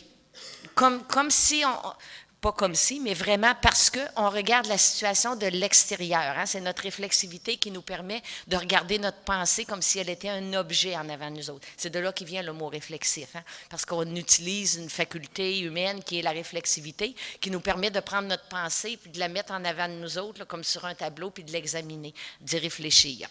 Comme, 0.76 1.04
comme 1.04 1.30
si 1.30 1.64
on 1.66 1.94
pas 2.42 2.52
comme 2.54 2.76
si, 2.76 3.00
mais 3.02 3.14
vraiment 3.14 3.54
parce 3.62 3.90
qu'on 3.90 4.30
regarde 4.30 4.68
la 4.68 4.78
situation 4.78 5.36
de 5.36 5.48
l'extérieur. 5.48 6.38
Hein. 6.38 6.46
C'est 6.46 6.62
notre 6.62 6.84
réflexivité 6.84 7.58
qui 7.58 7.70
nous 7.70 7.82
permet 7.82 8.22
de 8.48 8.56
regarder 8.56 8.98
notre 8.98 9.20
pensée 9.20 9.66
comme 9.66 9.82
si 9.82 10.00
elle 10.00 10.10
était 10.10 10.30
un 10.30 10.54
objet 10.54 10.96
en 10.96 11.10
avant 11.10 11.30
de 11.30 11.36
nous 11.36 11.50
autres. 11.50 11.68
C'est 11.76 11.90
de 11.90 12.00
là 12.00 12.14
qu'il 12.14 12.28
vient 12.28 12.42
le 12.42 12.54
mot 12.54 12.68
réflexif, 12.68 13.36
hein, 13.36 13.44
parce 13.70 13.86
qu'on 13.86 14.16
utilise 14.16 14.76
une 14.76 14.90
faculté 14.90 15.60
humaine 15.60 16.02
qui 16.04 16.20
est 16.20 16.22
la 16.22 16.32
réflexivité, 16.32 17.14
qui 17.42 17.52
nous 17.52 17.62
permet 17.62 17.92
de 17.92 18.00
prendre 18.00 18.30
notre 18.30 18.48
pensée 18.48 18.98
puis 18.98 19.12
de 19.12 19.20
la 19.20 19.28
mettre 19.28 19.52
en 19.52 19.66
avant 19.66 19.90
de 19.90 19.94
nous 19.94 20.18
autres, 20.18 20.46
comme 20.46 20.64
sur 20.64 20.86
un 20.86 20.96
tableau, 20.96 21.32
puis 21.32 21.44
de 21.44 21.52
l'examiner, 21.52 22.14
d'y 22.40 22.58
réfléchir. 22.58 23.28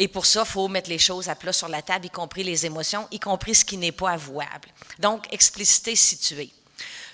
Et 0.00 0.06
pour 0.06 0.26
ça, 0.26 0.44
il 0.46 0.50
faut 0.50 0.68
mettre 0.68 0.88
les 0.88 0.98
choses 0.98 1.28
à 1.28 1.34
plat 1.34 1.52
sur 1.52 1.68
la 1.68 1.82
table, 1.82 2.06
y 2.06 2.10
compris 2.10 2.44
les 2.44 2.64
émotions, 2.64 3.08
y 3.10 3.18
compris 3.18 3.56
ce 3.56 3.64
qui 3.64 3.76
n'est 3.76 3.92
pas 3.92 4.12
avouable. 4.12 4.68
Donc, 5.00 5.26
expliciter, 5.32 5.96
situer. 5.96 6.52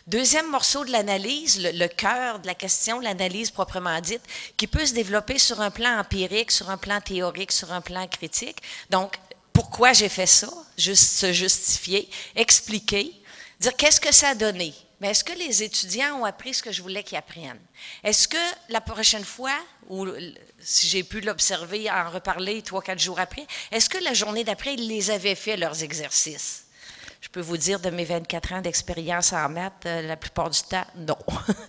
Deuxième 0.06 0.50
morceau 0.50 0.84
de 0.84 0.92
l'analyse, 0.92 1.58
le, 1.62 1.86
cœur 1.86 2.38
de 2.38 2.46
la 2.46 2.54
question, 2.54 3.00
l'analyse 3.00 3.50
proprement 3.50 3.98
dite, 4.02 4.20
qui 4.58 4.66
peut 4.66 4.84
se 4.84 4.92
développer 4.92 5.38
sur 5.38 5.62
un 5.62 5.70
plan 5.70 5.98
empirique, 5.98 6.50
sur 6.50 6.68
un 6.68 6.76
plan 6.76 7.00
théorique, 7.00 7.52
sur 7.52 7.72
un 7.72 7.80
plan 7.80 8.06
critique. 8.06 8.58
Donc, 8.90 9.16
pourquoi 9.54 9.94
j'ai 9.94 10.10
fait 10.10 10.26
ça? 10.26 10.50
Juste 10.76 11.16
se 11.16 11.32
justifier, 11.32 12.10
expliquer, 12.36 13.14
dire 13.60 13.74
qu'est-ce 13.76 14.00
que 14.00 14.12
ça 14.12 14.30
a 14.30 14.34
donné? 14.34 14.74
Mais 15.00 15.08
est-ce 15.08 15.24
que 15.24 15.32
les 15.32 15.62
étudiants 15.62 16.20
ont 16.20 16.26
appris 16.26 16.52
ce 16.52 16.62
que 16.62 16.70
je 16.70 16.82
voulais 16.82 17.02
qu'ils 17.02 17.16
apprennent? 17.16 17.60
Est-ce 18.02 18.28
que 18.28 18.36
la 18.68 18.82
prochaine 18.82 19.24
fois, 19.24 19.58
ou 19.88 20.06
si 20.60 20.86
j'ai 20.86 21.02
pu 21.02 21.22
l'observer, 21.22 21.90
en 21.90 22.10
reparler 22.10 22.60
trois, 22.60 22.82
quatre 22.82 23.00
jours 23.00 23.20
après, 23.20 23.46
est-ce 23.70 23.88
que 23.88 24.04
la 24.04 24.12
journée 24.12 24.44
d'après, 24.44 24.74
ils 24.74 24.86
les 24.86 25.10
avaient 25.10 25.34
fait 25.34 25.56
leurs 25.56 25.82
exercices? 25.82 26.63
Je 27.24 27.30
peux 27.30 27.40
vous 27.40 27.56
dire 27.56 27.80
de 27.80 27.88
mes 27.88 28.04
24 28.04 28.52
ans 28.52 28.60
d'expérience 28.60 29.32
en 29.32 29.48
maths, 29.48 29.86
euh, 29.86 30.02
la 30.02 30.14
plupart 30.14 30.50
du 30.50 30.60
temps, 30.60 30.84
non. 30.94 31.16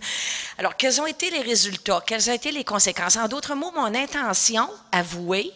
Alors, 0.58 0.76
quels 0.76 1.00
ont 1.00 1.06
été 1.06 1.30
les 1.30 1.40
résultats? 1.40 2.04
Quelles 2.06 2.28
ont 2.28 2.34
été 2.34 2.52
les 2.52 2.62
conséquences? 2.62 3.16
En 3.16 3.26
d'autres 3.26 3.54
mots, 3.54 3.72
mon 3.74 3.94
intention, 3.94 4.68
avouée, 4.92 5.50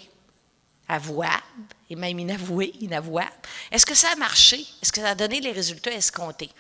avouable, 0.89 1.43
et 1.91 1.97
même 1.97 2.19
inavouée, 2.19 2.73
inavouable, 2.81 3.31
est-ce 3.71 3.85
que 3.85 3.95
ça 3.95 4.09
a 4.15 4.17
marché? 4.17 4.65
Est-ce 4.81 4.91
que 4.91 5.03
ça 5.03 5.11
a 5.11 5.15
donné 5.15 5.39
les 5.39 5.53
résultats 5.53 5.93
escomptés? 5.93 6.51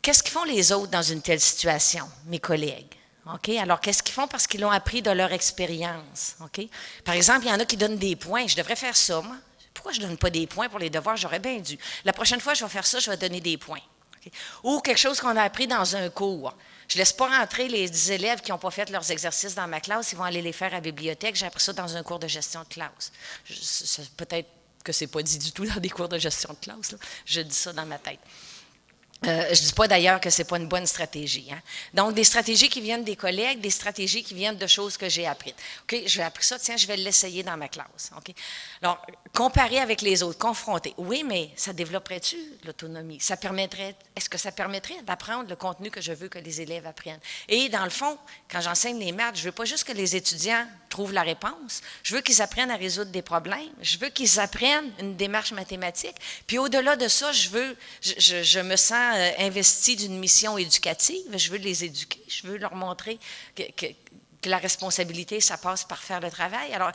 Qu'est-ce 0.00 0.22
qu'ils 0.22 0.32
font 0.32 0.44
les 0.44 0.72
autres 0.72 0.90
dans 0.90 1.02
une 1.02 1.20
telle 1.20 1.40
situation, 1.40 2.08
mes 2.24 2.38
collègues? 2.38 2.94
OK? 3.34 3.50
Alors, 3.50 3.80
qu'est-ce 3.80 4.02
qu'ils 4.02 4.14
font? 4.14 4.28
Parce 4.28 4.46
qu'ils 4.46 4.62
l'ont 4.62 4.70
appris 4.70 5.02
de 5.02 5.10
leur 5.10 5.30
expérience? 5.30 6.36
OK? 6.40 6.66
Par 7.04 7.16
exemple, 7.16 7.44
il 7.44 7.50
y 7.50 7.52
en 7.52 7.60
a 7.60 7.66
qui 7.66 7.76
donnent 7.76 7.98
des 7.98 8.16
points. 8.16 8.46
Je 8.46 8.56
devrais 8.56 8.76
faire 8.76 8.96
ça, 8.96 9.20
moi. 9.20 9.36
Pourquoi 9.86 10.00
je 10.00 10.02
ne 10.04 10.08
donne 10.08 10.18
pas 10.18 10.30
des 10.30 10.48
points 10.48 10.68
pour 10.68 10.80
les 10.80 10.90
devoirs? 10.90 11.16
J'aurais 11.16 11.38
bien 11.38 11.60
dû. 11.60 11.78
La 12.04 12.12
prochaine 12.12 12.40
fois, 12.40 12.54
je 12.54 12.64
vais 12.64 12.68
faire 12.68 12.84
ça, 12.84 12.98
je 12.98 13.08
vais 13.08 13.16
donner 13.16 13.40
des 13.40 13.56
points. 13.56 13.78
Ou 14.64 14.80
quelque 14.80 14.98
chose 14.98 15.20
qu'on 15.20 15.36
a 15.36 15.42
appris 15.42 15.68
dans 15.68 15.94
un 15.94 16.10
cours. 16.10 16.52
Je 16.88 16.96
ne 16.96 17.02
laisse 17.02 17.12
pas 17.12 17.28
rentrer 17.28 17.68
les 17.68 18.10
élèves 18.10 18.40
qui 18.40 18.50
n'ont 18.50 18.58
pas 18.58 18.72
fait 18.72 18.90
leurs 18.90 19.08
exercices 19.12 19.54
dans 19.54 19.68
ma 19.68 19.80
classe, 19.80 20.10
ils 20.10 20.18
vont 20.18 20.24
aller 20.24 20.42
les 20.42 20.52
faire 20.52 20.72
à 20.72 20.76
la 20.76 20.80
bibliothèque. 20.80 21.36
J'ai 21.36 21.46
appris 21.46 21.62
ça 21.62 21.72
dans 21.72 21.94
un 21.94 22.02
cours 22.02 22.18
de 22.18 22.26
gestion 22.26 22.64
de 22.64 22.66
classe. 22.66 23.12
Peut-être 24.16 24.48
que 24.82 24.90
ce 24.90 25.04
n'est 25.04 25.08
pas 25.08 25.22
dit 25.22 25.38
du 25.38 25.52
tout 25.52 25.64
dans 25.64 25.80
des 25.80 25.90
cours 25.90 26.08
de 26.08 26.18
gestion 26.18 26.52
de 26.52 26.58
classe. 26.58 26.96
Je 27.24 27.42
dis 27.42 27.54
ça 27.54 27.72
dans 27.72 27.86
ma 27.86 27.98
tête. 27.98 28.18
Euh, 29.24 29.54
je 29.54 29.62
ne 29.62 29.66
dis 29.66 29.72
pas 29.72 29.88
d'ailleurs 29.88 30.20
que 30.20 30.28
ce 30.28 30.42
n'est 30.42 30.46
pas 30.46 30.58
une 30.58 30.68
bonne 30.68 30.86
stratégie. 30.86 31.48
Hein. 31.50 31.60
Donc, 31.94 32.14
des 32.14 32.24
stratégies 32.24 32.68
qui 32.68 32.82
viennent 32.82 33.02
des 33.02 33.16
collègues, 33.16 33.60
des 33.60 33.70
stratégies 33.70 34.22
qui 34.22 34.34
viennent 34.34 34.58
de 34.58 34.66
choses 34.66 34.98
que 34.98 35.08
j'ai 35.08 35.26
apprises. 35.26 35.54
OK, 35.84 36.02
je 36.06 36.18
vais 36.18 36.24
appris 36.24 36.44
ça, 36.44 36.58
tiens, 36.58 36.76
je 36.76 36.86
vais 36.86 36.98
l'essayer 36.98 37.42
dans 37.42 37.56
ma 37.56 37.68
classe. 37.68 38.10
OK? 38.16 38.34
Alors, 38.82 39.04
comparer 39.34 39.78
avec 39.78 40.02
les 40.02 40.22
autres, 40.22 40.38
confronter. 40.38 40.92
Oui, 40.98 41.24
mais 41.24 41.50
ça 41.56 41.72
développerait-tu 41.72 42.36
l'autonomie? 42.64 43.18
Ça 43.18 43.38
permettrait, 43.38 43.96
est-ce 44.14 44.28
que 44.28 44.38
ça 44.38 44.52
permettrait 44.52 45.00
d'apprendre 45.02 45.48
le 45.48 45.56
contenu 45.56 45.90
que 45.90 46.02
je 46.02 46.12
veux 46.12 46.28
que 46.28 46.38
les 46.38 46.60
élèves 46.60 46.86
apprennent? 46.86 47.20
Et 47.48 47.70
dans 47.70 47.84
le 47.84 47.90
fond, 47.90 48.18
quand 48.50 48.60
j'enseigne 48.60 48.98
les 48.98 49.12
maths, 49.12 49.36
je 49.36 49.40
ne 49.40 49.46
veux 49.46 49.52
pas 49.52 49.64
juste 49.64 49.84
que 49.84 49.92
les 49.92 50.14
étudiants 50.14 50.66
la 51.04 51.22
réponse. 51.22 51.82
Je 52.02 52.14
veux 52.14 52.20
qu'ils 52.20 52.42
apprennent 52.42 52.70
à 52.70 52.76
résoudre 52.76 53.10
des 53.10 53.22
problèmes. 53.22 53.72
Je 53.80 53.98
veux 53.98 54.08
qu'ils 54.08 54.40
apprennent 54.40 54.90
une 54.98 55.16
démarche 55.16 55.52
mathématique. 55.52 56.16
Puis 56.46 56.58
au-delà 56.58 56.96
de 56.96 57.08
ça, 57.08 57.32
je 57.32 57.48
veux, 57.50 57.76
je 58.00 58.60
me 58.60 58.76
sens 58.76 59.14
euh, 59.16 59.30
investi 59.38 59.96
d'une 59.96 60.18
mission 60.18 60.58
éducative. 60.58 61.24
Je 61.36 61.50
veux 61.50 61.58
les 61.58 61.84
éduquer. 61.84 62.22
Je 62.28 62.46
veux 62.46 62.56
leur 62.56 62.74
montrer 62.74 63.18
que, 63.54 63.86
la 64.44 64.58
responsabilité, 64.58 65.40
ça 65.40 65.56
passe 65.56 65.84
par 65.84 65.98
faire 65.98 66.20
le 66.20 66.30
travail. 66.30 66.72
Alors, 66.72 66.92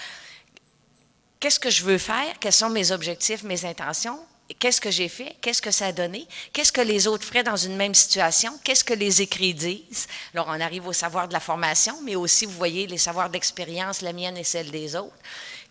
qu'est-ce 1.40 1.60
que 1.60 1.70
je 1.70 1.84
veux 1.84 1.98
faire? 1.98 2.40
Quels 2.40 2.54
sont 2.54 2.70
mes 2.70 2.92
objectifs, 2.92 3.44
mes 3.44 3.66
intentions? 3.66 4.26
Qu'est-ce 4.60 4.82
que 4.82 4.92
j'ai 4.92 5.10
fait? 5.10 5.36
Qu'est-ce 5.42 5.62
que 5.62 5.72
ça 5.72 5.88
a 5.88 5.92
donné? 5.92 6.28
Qu'est-ce 6.54 6.72
que 6.72 6.82
les 6.82 7.08
autres 7.08 7.26
feraient 7.26 7.44
dans 7.44 7.56
une 7.56 7.76
même 7.76 7.96
situation? 7.96 8.58
Qu'est-ce 8.64 8.84
que 8.84 8.94
les 8.94 9.22
écrits 9.22 9.54
disent? 9.54 10.08
Alors, 10.34 10.48
on 10.50 10.60
arrive 10.60 10.88
au 10.88 10.94
savoir 10.94 11.28
de 11.28 11.34
la 11.34 11.40
formation, 11.40 12.00
mais 12.04 12.16
aussi, 12.16 12.46
vous 12.46 12.58
voyez, 12.58 12.88
les 12.88 12.98
savoirs 12.98 13.30
d'expérience, 13.30 14.02
la 14.02 14.14
mienne 14.14 14.38
et 14.38 14.44
celle 14.44 14.72
des 14.72 14.96
autres. 14.96 15.16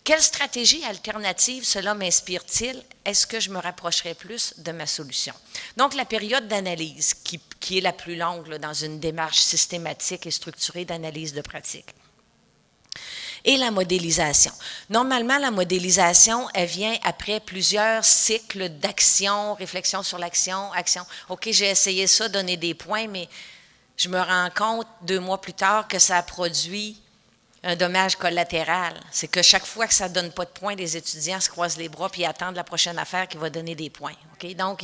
Quelle 0.03 0.21
stratégie 0.21 0.83
alternative 0.85 1.63
cela 1.63 1.93
m'inspire-t-il? 1.93 2.81
Est-ce 3.05 3.27
que 3.27 3.39
je 3.39 3.51
me 3.51 3.59
rapprocherai 3.59 4.15
plus 4.15 4.55
de 4.57 4.71
ma 4.71 4.87
solution? 4.87 5.33
Donc, 5.77 5.93
la 5.93 6.05
période 6.05 6.47
d'analyse, 6.47 7.13
qui, 7.13 7.77
est 7.77 7.81
la 7.81 7.93
plus 7.93 8.15
longue 8.15 8.55
dans 8.57 8.73
une 8.73 8.99
démarche 8.99 9.39
systématique 9.39 10.25
et 10.25 10.31
structurée 10.31 10.85
d'analyse 10.85 11.33
de 11.33 11.41
pratique. 11.41 11.93
Et 13.43 13.57
la 13.57 13.71
modélisation. 13.71 14.51
Normalement, 14.89 15.37
la 15.37 15.51
modélisation, 15.51 16.47
elle 16.53 16.67
vient 16.67 16.95
après 17.03 17.39
plusieurs 17.39 18.05
cycles 18.05 18.69
d'action, 18.69 19.55
réflexion 19.55 20.03
sur 20.03 20.19
l'action, 20.19 20.71
action. 20.73 21.03
OK, 21.29 21.47
j'ai 21.51 21.69
essayé 21.69 22.05
ça, 22.05 22.29
donner 22.29 22.57
des 22.57 22.73
points, 22.75 23.07
mais 23.07 23.27
je 23.97 24.09
me 24.09 24.19
rends 24.19 24.49
compte 24.55 24.87
deux 25.01 25.19
mois 25.19 25.41
plus 25.41 25.53
tard 25.53 25.87
que 25.87 25.99
ça 25.99 26.17
a 26.17 26.23
produit 26.23 27.01
un 27.63 27.75
dommage 27.75 28.15
collatéral. 28.15 28.99
C'est 29.11 29.27
que 29.27 29.41
chaque 29.41 29.65
fois 29.65 29.87
que 29.87 29.93
ça 29.93 30.09
ne 30.09 30.13
donne 30.13 30.31
pas 30.31 30.45
de 30.45 30.49
points, 30.49 30.75
les 30.75 30.97
étudiants 30.97 31.39
se 31.39 31.49
croisent 31.49 31.77
les 31.77 31.89
bras 31.89 32.09
puis 32.09 32.25
attendent 32.25 32.55
la 32.55 32.63
prochaine 32.63 32.97
affaire 32.97 33.27
qui 33.27 33.37
va 33.37 33.49
donner 33.49 33.75
des 33.75 33.89
points. 33.89 34.15
OK? 34.33 34.55
Donc, 34.55 34.83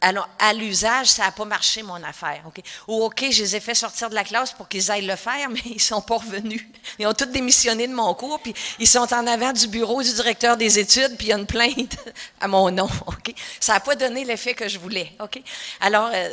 alors, 0.00 0.28
à 0.38 0.52
l'usage, 0.52 1.08
ça 1.08 1.24
n'a 1.24 1.32
pas 1.32 1.46
marché, 1.46 1.82
mon 1.82 2.02
affaire. 2.02 2.42
Ou, 2.86 3.04
OK, 3.04 3.24
je 3.30 3.42
les 3.42 3.56
ai 3.56 3.60
fait 3.60 3.74
sortir 3.74 4.10
de 4.10 4.14
la 4.14 4.24
classe 4.24 4.52
pour 4.52 4.68
qu'ils 4.68 4.90
aillent 4.90 5.06
le 5.06 5.16
faire, 5.16 5.48
mais 5.50 5.62
ils 5.64 5.74
ne 5.74 5.80
sont 5.80 6.02
pas 6.02 6.16
revenus. 6.16 6.64
Ils 6.98 7.06
ont 7.06 7.14
tous 7.14 7.26
démissionné 7.26 7.88
de 7.88 7.94
mon 7.94 8.12
cours, 8.14 8.40
puis 8.40 8.54
ils 8.78 8.86
sont 8.86 9.12
en 9.12 9.26
avant 9.26 9.52
du 9.52 9.66
bureau 9.68 10.02
du 10.02 10.12
directeur 10.12 10.56
des 10.56 10.78
études, 10.78 11.16
puis 11.16 11.28
il 11.28 11.30
y 11.30 11.32
a 11.32 11.38
une 11.38 11.46
plainte 11.46 11.96
à 12.40 12.46
mon 12.46 12.70
nom. 12.70 12.88
OK? 13.06 13.34
Ça 13.58 13.74
n'a 13.74 13.80
pas 13.80 13.96
donné 13.96 14.24
l'effet 14.24 14.54
que 14.54 14.68
je 14.68 14.78
voulais. 14.78 15.12
OK? 15.20 15.40
Alors, 15.80 16.10
euh, 16.12 16.30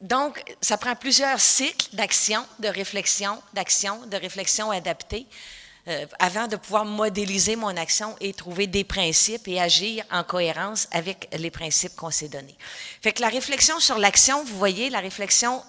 donc, 0.00 0.42
ça 0.60 0.76
prend 0.78 0.96
plusieurs 0.96 1.38
cycles 1.38 1.94
d'action, 1.94 2.44
de 2.58 2.68
réflexion, 2.68 3.40
d'action, 3.52 4.04
de 4.06 4.16
réflexion 4.16 4.70
adaptée, 4.70 5.26
euh, 5.88 6.06
avant 6.18 6.46
de 6.46 6.56
pouvoir 6.56 6.84
modéliser 6.84 7.56
mon 7.56 7.76
action 7.76 8.14
et 8.20 8.32
trouver 8.32 8.66
des 8.66 8.84
principes 8.84 9.48
et 9.48 9.60
agir 9.60 10.04
en 10.10 10.22
cohérence 10.22 10.88
avec 10.92 11.28
les 11.36 11.50
principes 11.50 11.96
qu'on 11.96 12.10
s'est 12.10 12.28
donnés. 12.28 12.56
Fait 13.00 13.12
que 13.12 13.20
la 13.20 13.28
réflexion 13.28 13.80
sur 13.80 13.98
l'action, 13.98 14.44
vous 14.44 14.58
voyez, 14.58 14.90
la 14.90 15.00
réflexion 15.00 15.62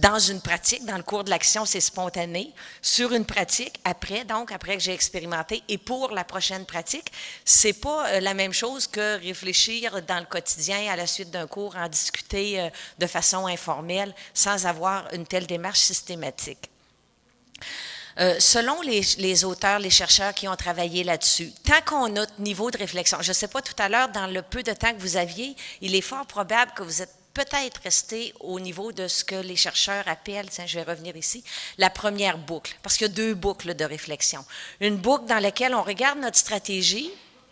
dans 0.00 0.18
une 0.18 0.40
pratique, 0.40 0.84
dans 0.86 0.96
le 0.96 1.02
cours 1.02 1.24
de 1.24 1.30
l'action, 1.30 1.66
c'est 1.66 1.80
spontané. 1.80 2.52
Sur 2.80 3.12
une 3.12 3.26
pratique, 3.26 3.78
après, 3.84 4.24
donc, 4.24 4.50
après 4.50 4.76
que 4.76 4.82
j'ai 4.82 4.94
expérimenté, 4.94 5.62
et 5.68 5.76
pour 5.76 6.12
la 6.12 6.24
prochaine 6.24 6.64
pratique, 6.64 7.12
c'est 7.44 7.74
pas 7.74 8.08
euh, 8.08 8.20
la 8.20 8.32
même 8.32 8.54
chose 8.54 8.86
que 8.86 9.20
réfléchir 9.20 10.00
dans 10.02 10.20
le 10.20 10.26
quotidien 10.26 10.90
à 10.90 10.96
la 10.96 11.06
suite 11.06 11.30
d'un 11.30 11.46
cours, 11.46 11.76
en 11.76 11.88
discuter 11.88 12.60
euh, 12.60 12.70
de 12.98 13.06
façon 13.06 13.46
informelle, 13.46 14.14
sans 14.32 14.64
avoir 14.64 15.12
une 15.12 15.26
telle 15.26 15.46
démarche 15.46 15.80
systématique. 15.80 16.70
Euh, 18.18 18.36
selon 18.38 18.80
les, 18.82 19.02
les, 19.18 19.44
auteurs, 19.44 19.78
les 19.78 19.90
chercheurs 19.90 20.34
qui 20.34 20.48
ont 20.48 20.56
travaillé 20.56 21.04
là-dessus, 21.04 21.50
tant 21.64 21.80
qu'on 21.84 22.04
a 22.04 22.08
notre 22.08 22.40
niveau 22.40 22.70
de 22.70 22.78
réflexion, 22.78 23.18
je 23.20 23.28
ne 23.30 23.34
sais 23.34 23.48
pas 23.48 23.62
tout 23.62 23.74
à 23.78 23.88
l'heure, 23.88 24.08
dans 24.10 24.26
le 24.26 24.42
peu 24.42 24.62
de 24.62 24.72
temps 24.72 24.92
que 24.92 25.00
vous 25.00 25.16
aviez, 25.16 25.56
il 25.80 25.94
est 25.94 26.02
fort 26.02 26.26
probable 26.26 26.72
que 26.72 26.82
vous 26.82 27.02
êtes 27.02 27.14
peut-être 27.34 27.80
resté 27.82 28.34
au 28.40 28.60
niveau 28.60 28.92
de 28.92 29.08
ce 29.08 29.24
que 29.24 29.34
les 29.34 29.56
chercheurs 29.56 30.06
appellent, 30.06 30.50
tiens, 30.50 30.66
je 30.66 30.78
vais 30.78 30.84
revenir 30.84 31.16
ici, 31.16 31.42
la 31.78 31.90
première 31.90 32.38
boucle, 32.38 32.76
parce 32.82 32.96
qu'il 32.96 33.06
y 33.06 33.10
a 33.10 33.12
deux 33.12 33.34
boucles 33.34 33.74
de 33.74 33.84
réflexion. 33.84 34.44
Une 34.80 34.96
boucle 34.96 35.24
dans 35.26 35.38
laquelle 35.38 35.74
on 35.74 35.82
regarde 35.82 36.18
notre 36.18 36.36
stratégie, 36.36 37.10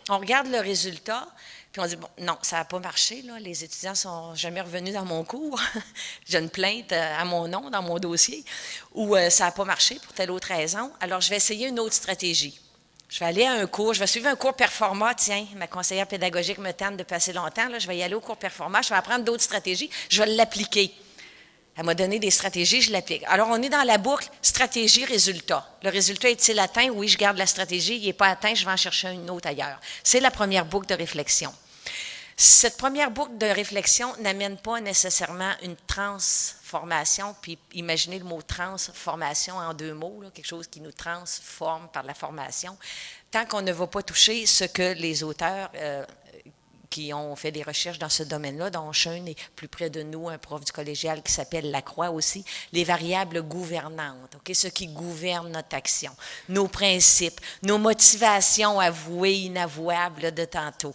on 0.08 0.18
regarde 0.18 0.48
le 0.48 0.58
résultat, 0.58 1.26
puis 1.72 1.80
on 1.80 1.86
dit, 1.86 1.96
bon, 1.96 2.08
non, 2.18 2.36
ça 2.42 2.56
n'a 2.56 2.64
pas 2.64 2.80
marché, 2.80 3.22
les 3.40 3.64
étudiants 3.64 3.94
sont 3.94 4.34
jamais 4.34 4.60
revenus 4.60 4.92
dans 4.92 5.04
mon 5.04 5.22
cours, 5.22 5.60
j'ai 6.26 6.38
une 6.38 6.50
plainte 6.50 6.92
euh, 6.92 7.18
à 7.20 7.24
mon 7.24 7.46
nom 7.46 7.70
dans 7.70 7.82
mon 7.82 7.98
dossier, 7.98 8.44
ou 8.92 9.14
euh, 9.14 9.30
ça 9.30 9.44
n'a 9.44 9.52
pas 9.52 9.64
marché 9.64 10.00
pour 10.02 10.12
telle 10.12 10.32
autre 10.32 10.48
raison, 10.48 10.90
alors 11.00 11.20
je 11.20 11.30
vais 11.30 11.36
essayer 11.36 11.68
une 11.68 11.78
autre 11.78 11.94
stratégie. 11.94 12.60
Je 13.08 13.18
vais 13.18 13.26
aller 13.26 13.44
à 13.44 13.54
un 13.54 13.66
cours, 13.66 13.92
je 13.92 13.98
vais 13.98 14.06
suivre 14.06 14.28
un 14.28 14.36
cours 14.36 14.54
performant. 14.54 15.10
Tiens, 15.16 15.44
ma 15.56 15.66
conseillère 15.66 16.06
pédagogique 16.06 16.58
me 16.58 16.70
tente 16.70 16.96
de 16.96 17.02
passer 17.02 17.32
longtemps. 17.32 17.66
Je 17.76 17.88
vais 17.88 17.96
y 17.96 18.04
aller 18.04 18.14
au 18.14 18.20
cours 18.20 18.36
performant. 18.36 18.80
Je 18.82 18.90
vais 18.90 18.94
apprendre 18.94 19.24
d'autres 19.24 19.42
stratégies. 19.42 19.90
Je 20.08 20.22
vais 20.22 20.30
l'appliquer. 20.30 20.94
Elle 21.80 21.86
m'a 21.86 21.94
donné 21.94 22.18
des 22.18 22.30
stratégies, 22.30 22.82
je 22.82 22.92
l'applique. 22.92 23.24
Alors, 23.26 23.48
on 23.50 23.62
est 23.62 23.70
dans 23.70 23.84
la 23.84 23.96
boucle 23.96 24.28
stratégie-résultat. 24.42 25.66
Le 25.82 25.88
résultat 25.88 26.28
est-il 26.28 26.58
atteint? 26.58 26.90
Oui, 26.90 27.08
je 27.08 27.16
garde 27.16 27.38
la 27.38 27.46
stratégie. 27.46 27.96
Il 27.96 28.04
n'est 28.04 28.12
pas 28.12 28.26
atteint, 28.26 28.54
je 28.54 28.66
vais 28.66 28.70
en 28.70 28.76
chercher 28.76 29.08
une 29.08 29.30
autre 29.30 29.48
ailleurs. 29.48 29.80
C'est 30.04 30.20
la 30.20 30.30
première 30.30 30.66
boucle 30.66 30.86
de 30.88 30.94
réflexion. 30.94 31.50
Cette 32.36 32.76
première 32.76 33.10
boucle 33.10 33.38
de 33.38 33.46
réflexion 33.46 34.14
n'amène 34.18 34.58
pas 34.58 34.78
nécessairement 34.82 35.52
une 35.62 35.76
transformation, 35.86 37.34
puis 37.40 37.58
imaginez 37.72 38.18
le 38.18 38.26
mot 38.26 38.42
transformation 38.42 39.56
en 39.56 39.72
deux 39.72 39.94
mots, 39.94 40.22
quelque 40.34 40.46
chose 40.46 40.66
qui 40.66 40.82
nous 40.82 40.92
transforme 40.92 41.88
par 41.88 42.02
la 42.02 42.12
formation, 42.12 42.76
tant 43.30 43.46
qu'on 43.46 43.62
ne 43.62 43.72
va 43.72 43.86
pas 43.86 44.02
toucher 44.02 44.44
ce 44.44 44.64
que 44.64 44.92
les 44.92 45.22
auteurs 45.22 45.70
euh, 45.76 46.04
qui 46.90 47.14
ont 47.14 47.36
fait 47.36 47.52
des 47.52 47.62
recherches 47.62 47.98
dans 47.98 48.08
ce 48.08 48.24
domaine-là, 48.24 48.70
dont 48.70 48.90
un 48.90 49.26
est 49.26 49.38
plus 49.54 49.68
près 49.68 49.88
de 49.88 50.02
nous, 50.02 50.28
un 50.28 50.38
prof 50.38 50.64
du 50.64 50.72
collégial 50.72 51.22
qui 51.22 51.32
s'appelle 51.32 51.70
Lacroix 51.70 52.10
aussi, 52.10 52.44
les 52.72 52.84
variables 52.84 53.42
gouvernantes, 53.42 54.34
ok, 54.34 54.54
ce 54.54 54.66
qui 54.66 54.88
gouverne 54.88 55.52
notre 55.52 55.76
action, 55.76 56.12
nos 56.48 56.68
principes, 56.68 57.40
nos 57.62 57.78
motivations 57.78 58.80
avouées, 58.80 59.38
inavouables 59.38 60.34
de 60.34 60.44
tantôt. 60.44 60.94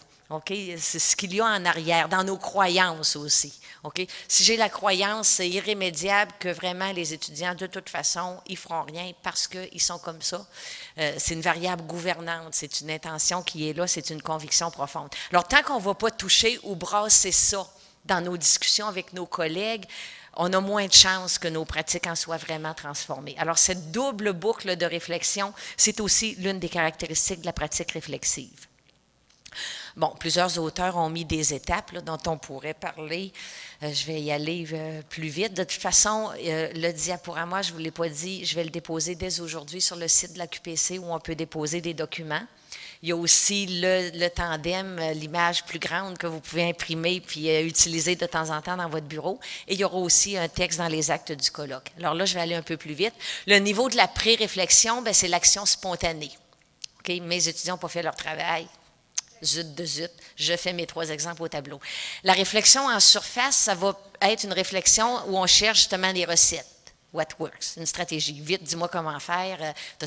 C'est 0.77 0.99
ce 0.99 1.15
qu'il 1.15 1.33
y 1.35 1.39
a 1.39 1.45
en 1.45 1.65
arrière, 1.65 2.09
dans 2.09 2.23
nos 2.23 2.37
croyances 2.37 3.15
aussi. 3.15 3.53
Si 4.27 4.43
j'ai 4.43 4.57
la 4.57 4.69
croyance, 4.69 5.39
irrémédiable 5.39 6.31
que 6.39 6.49
vraiment 6.49 6.91
les 6.91 7.13
étudiants, 7.13 7.55
de 7.55 7.67
toute 7.67 7.89
façon, 7.89 8.39
ils 8.47 8.57
feront 8.57 8.83
rien 8.83 9.11
parce 9.23 9.47
qu'ils 9.47 9.81
sont 9.81 9.99
comme 9.99 10.21
ça. 10.21 10.45
Euh, 10.97 11.13
c'est 11.17 11.33
une 11.33 11.41
variable 11.41 11.83
gouvernante, 11.83 12.53
c'est 12.53 12.81
une 12.81 12.91
intention 12.91 13.43
qui 13.43 13.69
est 13.69 13.73
là, 13.73 13.87
c'est 13.87 14.09
une 14.09 14.21
conviction 14.21 14.71
profonde. 14.71 15.09
Alors, 15.31 15.47
tant 15.47 15.63
qu'on 15.63 15.79
ne 15.79 15.83
va 15.83 15.93
pas 15.93 16.11
toucher 16.11 16.59
ou 16.63 16.75
brasser 16.75 17.31
ça 17.31 17.67
dans 18.05 18.21
nos 18.21 18.37
discussions 18.37 18.87
avec 18.87 19.13
nos 19.13 19.25
collègues, 19.25 19.85
on 20.37 20.51
a 20.53 20.59
moins 20.59 20.85
de 20.85 20.93
chances 20.93 21.37
que 21.37 21.47
nos 21.47 21.65
pratiques 21.65 22.07
en 22.07 22.15
soient 22.15 22.37
vraiment 22.37 22.73
transformées. 22.73 23.35
Alors, 23.37 23.57
cette 23.57 23.91
double 23.91 24.33
boucle 24.33 24.75
de 24.75 24.85
réflexion, 24.85 25.53
c'est 25.77 25.99
aussi 25.99 26.35
l'une 26.35 26.59
des 26.59 26.69
caractéristiques 26.69 27.41
de 27.41 27.45
la 27.45 27.53
pratique 27.53 27.91
réflexive. 27.91 28.67
Bon, 29.95 30.13
plusieurs 30.19 30.59
auteurs 30.59 30.97
ont 30.97 31.09
mis 31.09 31.25
des 31.25 31.53
étapes 31.53 31.95
dont 32.03 32.17
on 32.27 32.37
pourrait 32.37 32.73
parler. 32.73 33.31
Euh, 33.83 33.91
je 33.93 34.05
vais 34.05 34.21
y 34.21 34.31
aller 34.31 34.65
euh, 34.73 35.01
plus 35.09 35.27
vite. 35.27 35.53
De 35.53 35.63
toute 35.63 35.81
façon, 35.81 36.31
euh, 36.43 36.69
le 36.73 36.91
diaporama, 36.91 37.61
je 37.61 37.69
ne 37.69 37.73
vous 37.73 37.79
l'ai 37.79 37.91
pas 37.91 38.09
dit, 38.09 38.45
je 38.45 38.55
vais 38.55 38.63
le 38.63 38.69
déposer 38.69 39.15
dès 39.15 39.39
aujourd'hui 39.39 39.81
sur 39.81 39.95
le 39.95 40.07
site 40.07 40.33
de 40.33 40.39
la 40.39 40.47
QPC 40.47 40.99
où 40.99 41.13
on 41.13 41.19
peut 41.19 41.35
déposer 41.35 41.81
des 41.81 41.93
documents. 41.93 42.43
Il 43.01 43.09
y 43.09 43.11
a 43.11 43.15
aussi 43.15 43.67
le, 43.69 44.27
tandem, 44.29 44.99
l'image 45.13 45.63
plus 45.65 45.79
grande 45.79 46.17
que 46.17 46.27
vous 46.27 46.39
pouvez 46.39 46.63
imprimer 46.69 47.21
puis 47.21 47.49
utiliser 47.61 48.15
de 48.15 48.25
temps 48.25 48.49
en 48.49 48.61
temps 48.61 48.77
dans 48.77 48.89
votre 48.89 49.05
bureau. 49.05 49.39
Et 49.67 49.73
il 49.73 49.79
y 49.79 49.83
aura 49.83 49.97
aussi 49.97 50.37
un 50.37 50.47
texte 50.47 50.79
dans 50.79 50.87
les 50.87 51.11
actes 51.11 51.31
du 51.31 51.51
colloque. 51.51 51.91
Alors 51.99 52.15
là, 52.15 52.25
je 52.25 52.33
vais 52.33 52.41
aller 52.41 52.55
un 52.55 52.63
peu 52.63 52.77
plus 52.77 52.93
vite. 52.93 53.13
Le 53.45 53.59
niveau 53.59 53.89
de 53.89 53.95
la 53.95 54.07
pré-réflexion, 54.07 55.03
ben, 55.03 55.13
c'est 55.13 55.27
l'action 55.27 55.65
spontanée. 55.65 56.31
Ok, 56.99 57.13
Mes 57.21 57.47
étudiants 57.47 57.75
n'ont 57.75 57.79
pas 57.79 57.89
fait 57.89 58.01
leur 58.01 58.15
travail 58.15 58.67
zut 59.45 59.85
zut, 59.85 60.11
je 60.35 60.55
fais 60.55 60.73
mes 60.73 60.85
trois 60.85 61.09
exemples 61.09 61.43
au 61.43 61.47
tableau. 61.47 61.79
La 62.23 62.33
réflexion 62.33 62.87
en 62.87 62.99
surface, 62.99 63.55
ça 63.55 63.75
va 63.75 63.97
être 64.21 64.43
une 64.43 64.53
réflexion 64.53 65.07
où 65.27 65.37
on 65.37 65.47
cherche 65.47 65.79
justement 65.79 66.11
des 66.13 66.25
recettes. 66.25 66.65
What 67.15 67.27
works? 67.39 67.77
Une 67.77 67.85
stratégie. 67.85 68.41
Vite, 68.41 68.63
dis-moi 68.63 68.89
comment 68.89 69.17
faire. 69.21 69.57
Euh, 69.61 70.05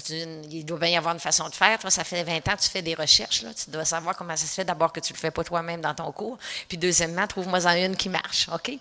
il 0.51 0.63
doit 0.67 0.79
bien 0.79 0.89
y 0.91 0.97
avoir 0.97 1.15
une 1.15 1.21
façon 1.21 1.49
de 1.49 1.55
faire. 1.55 1.79
Toi, 1.79 1.91
ça 1.91 2.05
fait 2.05 2.23
20 2.23 2.37
ans 2.49 2.57
que 2.57 2.61
tu 2.61 2.69
fais 2.69 2.83
des 2.83 2.95
recherches. 2.95 3.41
Là. 3.41 3.55
Tu 3.55 3.71
dois 3.71 3.87
savoir 3.87 4.15
comment 4.15 4.37
ça 4.37 4.47
se 4.47 4.53
fait. 4.53 4.65
D'abord 4.65 4.93
que 4.93 5.01
tu 5.01 5.15
ne 5.15 5.17
le 5.17 5.21
fais 5.21 5.31
pas 5.31 5.43
toi-même 5.43 5.81
dans 5.81 5.95
ton 5.95 6.13
cours. 6.13 6.37
Puis 6.69 6.77
deuxièmement, 6.77 7.27
trouve-moi 7.27 7.65
en 7.65 7.77
une 7.77 7.97
qui 7.97 8.11
marche. 8.11 8.51
OK? 8.53 8.73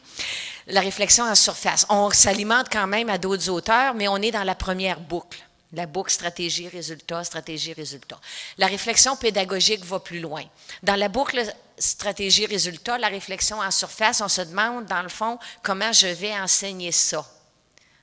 La 0.68 0.82
réflexion 0.82 1.24
en 1.24 1.36
surface. 1.36 1.86
On 1.88 2.10
s'alimente 2.10 2.68
quand 2.70 2.88
même 2.88 3.10
à 3.10 3.18
d'autres 3.18 3.50
auteurs, 3.50 3.94
mais 3.94 4.10
on 4.10 4.18
est 4.18 4.32
dans 4.32 4.44
la 4.44 4.56
première 4.56 5.00
boucle. 5.00 5.47
La 5.74 5.86
boucle 5.86 6.12
stratégie, 6.12 6.70
résultat, 6.70 7.24
stratégie, 7.24 7.74
résultat. 7.74 8.20
La 8.58 8.68
réflexion 8.68 9.18
pédagogique 9.18 9.84
va 9.84 10.00
plus 10.00 10.20
loin. 10.20 10.44
Dans 10.82 10.96
la 10.96 11.10
boucle 11.10 11.44
stratégie, 11.78 12.46
résultat, 12.46 12.98
la 12.98 13.10
réflexion 13.10 13.60
en 13.60 13.72
surface, 13.72 14.22
on 14.22 14.30
se 14.30 14.42
demande, 14.42 14.86
dans 14.86 15.02
le 15.02 15.10
fond, 15.10 15.38
comment 15.64 15.92
je 15.92 16.08
vais 16.08 16.34
enseigner 16.34 16.94
ça. 16.94 17.26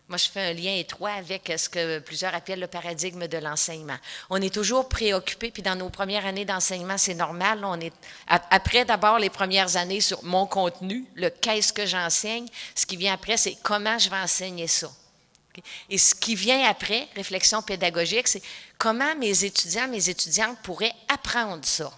Moi, 0.06 0.18
je 0.18 0.28
fais 0.28 0.50
un 0.50 0.52
lien 0.52 0.74
étroit 0.74 1.12
avec 1.12 1.50
ce 1.56 1.70
que 1.70 1.98
plusieurs 2.00 2.34
appellent 2.34 2.60
le 2.60 2.66
paradigme 2.66 3.26
de 3.26 3.38
l'enseignement. 3.38 3.96
On 4.28 4.36
est 4.42 4.52
toujours 4.52 4.86
préoccupé, 4.86 5.50
puis 5.50 5.62
dans 5.62 5.76
nos 5.76 5.88
premières 5.88 6.26
années 6.26 6.44
d'enseignement, 6.44 6.98
c'est 6.98 7.14
normal. 7.14 7.64
On 7.64 7.80
est 7.80 7.94
après 8.28 8.84
d'abord 8.84 9.18
les 9.18 9.30
premières 9.30 9.76
années 9.78 10.02
sur 10.02 10.22
mon 10.22 10.46
contenu, 10.46 11.06
le 11.14 11.30
qu'est-ce 11.30 11.72
que 11.72 11.86
j'enseigne. 11.86 12.46
Ce 12.74 12.84
qui 12.84 12.98
vient 12.98 13.14
après, 13.14 13.38
c'est 13.38 13.56
comment 13.62 13.98
je 13.98 14.10
vais 14.10 14.18
enseigner 14.18 14.66
ça. 14.66 14.90
Et 15.90 15.98
ce 15.98 16.14
qui 16.14 16.34
vient 16.34 16.68
après, 16.68 17.09
réflexion 17.14 17.62
pédagogique, 17.62 18.28
c'est 18.28 18.42
comment 18.78 19.14
mes 19.16 19.44
étudiants, 19.44 19.88
mes 19.88 20.09
étudiantes 20.09 20.59
pourraient 20.62 20.94
apprendre 21.09 21.64
ça. 21.64 21.92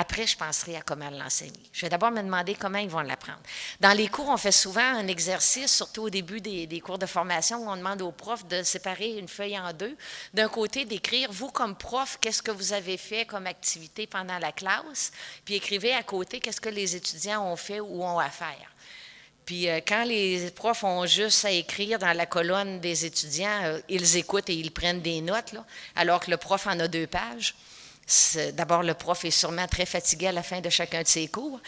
Après, 0.00 0.26
je 0.26 0.34
penserai 0.34 0.76
à 0.76 0.80
comment 0.80 1.10
l'enseigner. 1.10 1.60
Je 1.74 1.82
vais 1.82 1.90
d'abord 1.90 2.10
me 2.10 2.22
demander 2.22 2.54
comment 2.54 2.78
ils 2.78 2.88
vont 2.88 3.00
l'apprendre. 3.00 3.40
Dans 3.80 3.94
les 3.94 4.08
cours, 4.08 4.30
on 4.30 4.38
fait 4.38 4.50
souvent 4.50 4.80
un 4.80 5.06
exercice, 5.08 5.76
surtout 5.76 6.04
au 6.04 6.08
début 6.10 6.40
des, 6.40 6.80
cours 6.80 6.96
de 6.96 7.04
formation, 7.04 7.58
où 7.58 7.68
on 7.68 7.76
demande 7.76 8.00
aux 8.00 8.10
profs 8.10 8.46
de 8.46 8.62
séparer 8.62 9.18
une 9.18 9.28
feuille 9.28 9.58
en 9.58 9.74
deux. 9.74 9.94
D'un 10.32 10.48
côté, 10.48 10.86
d'écrire, 10.86 11.30
vous 11.30 11.50
comme 11.50 11.76
prof, 11.76 12.16
qu'est-ce 12.18 12.42
que 12.42 12.50
vous 12.50 12.72
avez 12.72 12.96
fait 12.96 13.26
comme 13.26 13.46
activité 13.46 14.06
pendant 14.06 14.38
la 14.38 14.52
classe, 14.52 15.12
puis 15.44 15.56
écrivez 15.56 15.92
à 15.92 16.02
côté, 16.02 16.40
qu'est-ce 16.40 16.62
que 16.62 16.70
les 16.70 16.96
étudiants 16.96 17.44
ont 17.52 17.56
fait 17.56 17.80
ou 17.80 18.02
ont 18.02 18.18
à 18.18 18.30
faire? 18.30 18.72
Puis 19.50 19.68
euh, 19.68 19.80
quand 19.84 20.04
les 20.04 20.48
profs 20.52 20.84
ont 20.84 21.06
juste 21.06 21.44
à 21.44 21.50
écrire 21.50 21.98
dans 21.98 22.12
la 22.12 22.24
colonne 22.24 22.78
des 22.78 23.04
étudiants, 23.04 23.64
euh, 23.64 23.80
ils 23.88 24.16
écoutent 24.16 24.48
et 24.48 24.54
ils 24.54 24.70
prennent 24.70 25.00
des 25.00 25.20
notes, 25.20 25.56
alors 25.96 26.20
que 26.20 26.30
le 26.30 26.36
prof 26.36 26.68
en 26.68 26.78
a 26.78 26.86
deux 26.86 27.08
pages. 27.08 27.56
D'abord, 28.52 28.84
le 28.84 28.94
prof 28.94 29.24
est 29.24 29.32
sûrement 29.32 29.66
très 29.66 29.86
fatigué 29.86 30.28
à 30.28 30.32
la 30.32 30.44
fin 30.44 30.60
de 30.60 30.70
chacun 30.70 31.02
de 31.02 31.08
ses 31.08 31.26
cours. 31.26 31.58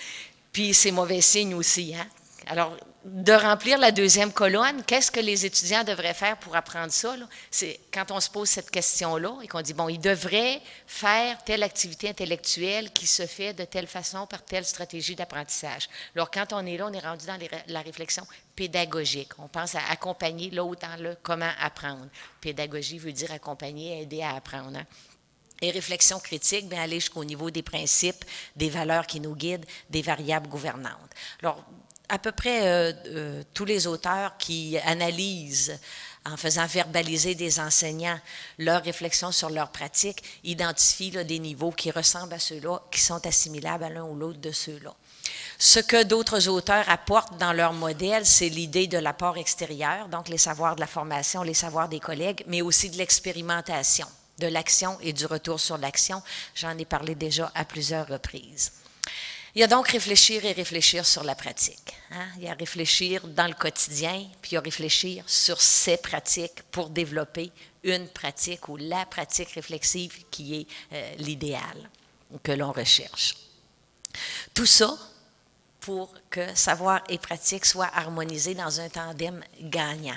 Puis 0.53 0.75
c'est 0.75 0.93
mauvais 0.93 1.21
signe 1.21 1.55
aussi. 1.55 1.93
Hein? 1.97 2.07
Alors, 2.47 2.77
de 3.05 3.33
remplir 3.33 3.79
la 3.79 3.91
deuxième 3.91 4.33
colonne, 4.33 4.83
qu'est-ce 4.85 5.11
que 5.11 5.21
les 5.21 5.45
étudiants 5.45 5.85
devraient 5.85 6.15
faire 6.15 6.37
pour 6.39 6.55
apprendre 6.55 6.93
ça? 6.93 7.15
C'est 7.51 7.81
quand 7.93 8.11
on 8.11 8.21
se 8.21 8.31
pose 8.31 8.49
cette 8.49 8.71
question-là 8.71 9.39
et 9.43 9.49
qu'on 9.49 9.61
dit, 9.61 9.75
bon, 9.75 9.89
ils 9.89 10.01
devraient 10.01 10.61
faire 10.87 11.43
telle 11.45 11.63
activité 11.63 12.09
intellectuelle 12.09 12.93
qui 12.93 13.07
se 13.07 13.27
fait 13.27 13.55
de 13.55 13.65
telle 13.65 13.87
façon 13.87 14.27
par 14.27 14.45
telle 14.45 14.65
stratégie 14.65 15.17
d'apprentissage. 15.17 15.89
Alors, 16.15 16.31
quand 16.31 16.53
on 16.53 16.65
est 16.67 16.77
là, 16.77 16.87
on 16.89 16.93
est 16.93 17.01
rendu 17.01 17.27
dans 17.27 17.39
la 17.67 17.81
réflexion 17.81 18.27
pédagogique. 18.55 19.39
On 19.39 19.49
pense 19.49 19.75
à 19.75 19.81
accompagner 19.91 20.51
l'autre 20.51 20.87
dans 20.87 21.03
le 21.03 21.17
comment 21.23 21.51
apprendre. 21.61 22.09
Pédagogie 22.41 22.99
veut 22.99 23.13
dire 23.13 23.33
accompagner, 23.33 24.03
aider 24.03 24.23
à 24.23 24.35
apprendre. 24.37 24.79
Hein. 24.79 24.87
Et 25.61 25.71
réflexion 25.71 26.19
critique, 26.19 26.69
bien, 26.69 26.83
aller 26.83 26.99
jusqu'au 26.99 27.25
niveau 27.25 27.51
des 27.51 27.63
principes, 27.63 28.25
des 28.57 28.69
valeurs 28.69 29.07
qui 29.07 29.21
nous 29.21 29.37
guident, 29.37 29.65
des 29.91 30.03
variables 30.03 30.49
gouvernantes. 30.49 31.11
Alors, 31.41 31.65
à 32.13 32.19
peu 32.19 32.31
près 32.31 32.69
euh, 32.69 32.93
euh, 33.07 33.43
tous 33.55 33.65
les 33.65 33.87
auteurs 33.87 34.37
qui 34.37 34.77
analysent 34.85 35.79
en 36.27 36.37
faisant 36.37 36.67
verbaliser 36.67 37.35
des 37.35 37.59
enseignants 37.59 38.21
leurs 38.59 38.85
réflexions 38.85 39.33
sur 39.33 39.49
leurs 39.49 39.73
pratiques, 39.73 40.23
identifient 40.45 41.25
des 41.25 41.39
niveaux 41.39 41.73
qui 41.73 41.91
ressemblent 41.91 42.35
à 42.35 42.39
ceux-là, 42.39 42.83
qui 42.93 43.01
sont 43.01 43.27
assimilables 43.27 43.85
à 43.85 43.89
l'un 43.89 44.05
ou 44.05 44.15
l'autre 44.15 44.41
de 44.41 44.53
ceux-là. 44.53 44.95
Ce 45.59 45.81
que 45.81 46.05
d'autres 46.05 46.49
auteurs 46.49 46.89
apportent 46.91 47.39
dans 47.39 47.55
leur 47.55 47.73
modèle, 47.73 48.27
c'est 48.27 48.51
l'idée 48.51 48.87
de 48.87 48.99
l'apport 48.99 49.39
extérieur, 49.39 50.09
donc 50.09 50.29
les 50.29 50.39
savoirs 50.39 50.77
de 50.77 50.81
la 50.81 50.87
formation, 50.87 51.43
les 51.43 51.55
savoirs 51.55 51.89
des 51.89 52.01
collègues, 52.01 52.45
mais 52.47 52.61
aussi 52.61 52.91
de 52.91 52.99
l'expérimentation, 52.99 54.07
de 54.39 54.49
l'action 54.49 54.99
et 55.01 55.15
du 55.15 55.25
retour 55.25 55.59
sur 55.59 55.79
l'action. 55.79 56.23
J'en 56.55 56.77
ai 56.77 56.85
parlé 56.85 57.15
déjà 57.15 57.51
à 57.55 57.65
plusieurs 57.65 58.07
reprises. 58.07 58.73
Il 59.55 59.61
y 59.61 59.65
a 59.65 59.67
donc 59.67 59.89
réfléchir 59.89 60.45
et 60.47 60.53
réfléchir 60.53 61.05
sur 61.05 61.25
la 61.25 61.35
pratique. 61.35 61.95
Hein. 62.11 62.27
Il 62.39 62.45
y 62.45 62.49
a 62.49 62.55
réfléchir 62.55 63.29
dans 63.29 63.47
le 63.47 63.53
quotidien, 63.53 64.27
puis 64.41 64.53
il 64.53 64.55
y 64.55 64.57
a 64.57 64.61
réfléchir 64.61 65.25
sur 65.27 65.61
ces 65.61 65.99
pratiques 65.99 66.63
pour 66.71 66.89
développer 66.89 67.53
une 67.85 68.09
pratique 68.09 68.69
ou 68.69 68.79
la 68.79 69.05
pratique 69.05 69.51
réflexive 69.51 70.25
qui 70.31 70.61
est 70.61 70.67
euh, 70.95 71.15
l'idéal 71.19 71.91
que 72.43 72.53
l'on 72.53 72.73
recherche. 72.73 73.37
Tout 74.55 74.67
ça 74.67 74.97
pour 75.81 76.15
que 76.31 76.55
savoir 76.55 77.03
et 77.09 77.19
pratique 77.19 77.67
soient 77.67 77.91
harmonisés 77.93 78.55
dans 78.55 78.81
un 78.81 78.89
tandem 78.89 79.43
gagnant, 79.61 80.17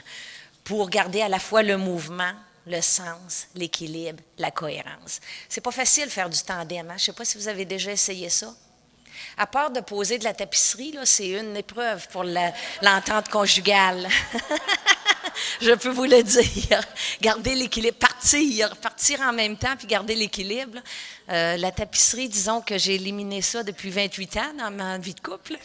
pour 0.63 0.89
garder 0.89 1.21
à 1.21 1.27
la 1.29 1.39
fois 1.39 1.63
le 1.63 1.75
mouvement, 1.75 2.33
le 2.67 2.81
sens, 2.81 3.47
l'équilibre, 3.55 4.23
la 4.37 4.51
cohérence. 4.51 5.19
C'est 5.49 5.61
pas 5.61 5.71
facile 5.71 6.05
de 6.05 6.11
faire 6.11 6.29
du 6.29 6.39
tandem. 6.41 6.89
Hein? 6.89 6.97
Je 6.97 7.01
ne 7.01 7.05
sais 7.05 7.13
pas 7.13 7.25
si 7.25 7.37
vous 7.37 7.47
avez 7.47 7.65
déjà 7.65 7.91
essayé 7.91 8.29
ça. 8.29 8.53
À 9.37 9.47
part 9.47 9.71
de 9.71 9.81
poser 9.81 10.17
de 10.17 10.23
la 10.23 10.33
tapisserie, 10.33 10.95
c'est 11.03 11.29
une 11.29 11.57
épreuve 11.57 12.07
pour 12.09 12.23
l'entente 12.23 13.29
conjugale. 13.29 14.07
je 15.61 15.71
peux 15.71 15.89
vous 15.89 16.05
le 16.05 16.23
dire. 16.23 16.81
Garder 17.21 17.55
l'équilibre, 17.55 17.97
partir, 17.97 18.75
partir 18.77 19.21
en 19.21 19.33
même 19.33 19.57
temps, 19.57 19.75
puis 19.77 19.87
garder 19.87 20.15
l'équilibre. 20.15 20.79
Euh, 21.31 21.57
la 21.57 21.71
tapisserie, 21.71 22.29
disons 22.29 22.61
que 22.61 22.77
j'ai 22.77 22.95
éliminé 22.95 23.41
ça 23.41 23.63
depuis 23.63 23.89
28 23.89 24.37
ans 24.37 24.53
dans 24.59 24.71
ma 24.71 24.97
vie 24.97 25.15
de 25.15 25.19
couple. 25.19 25.55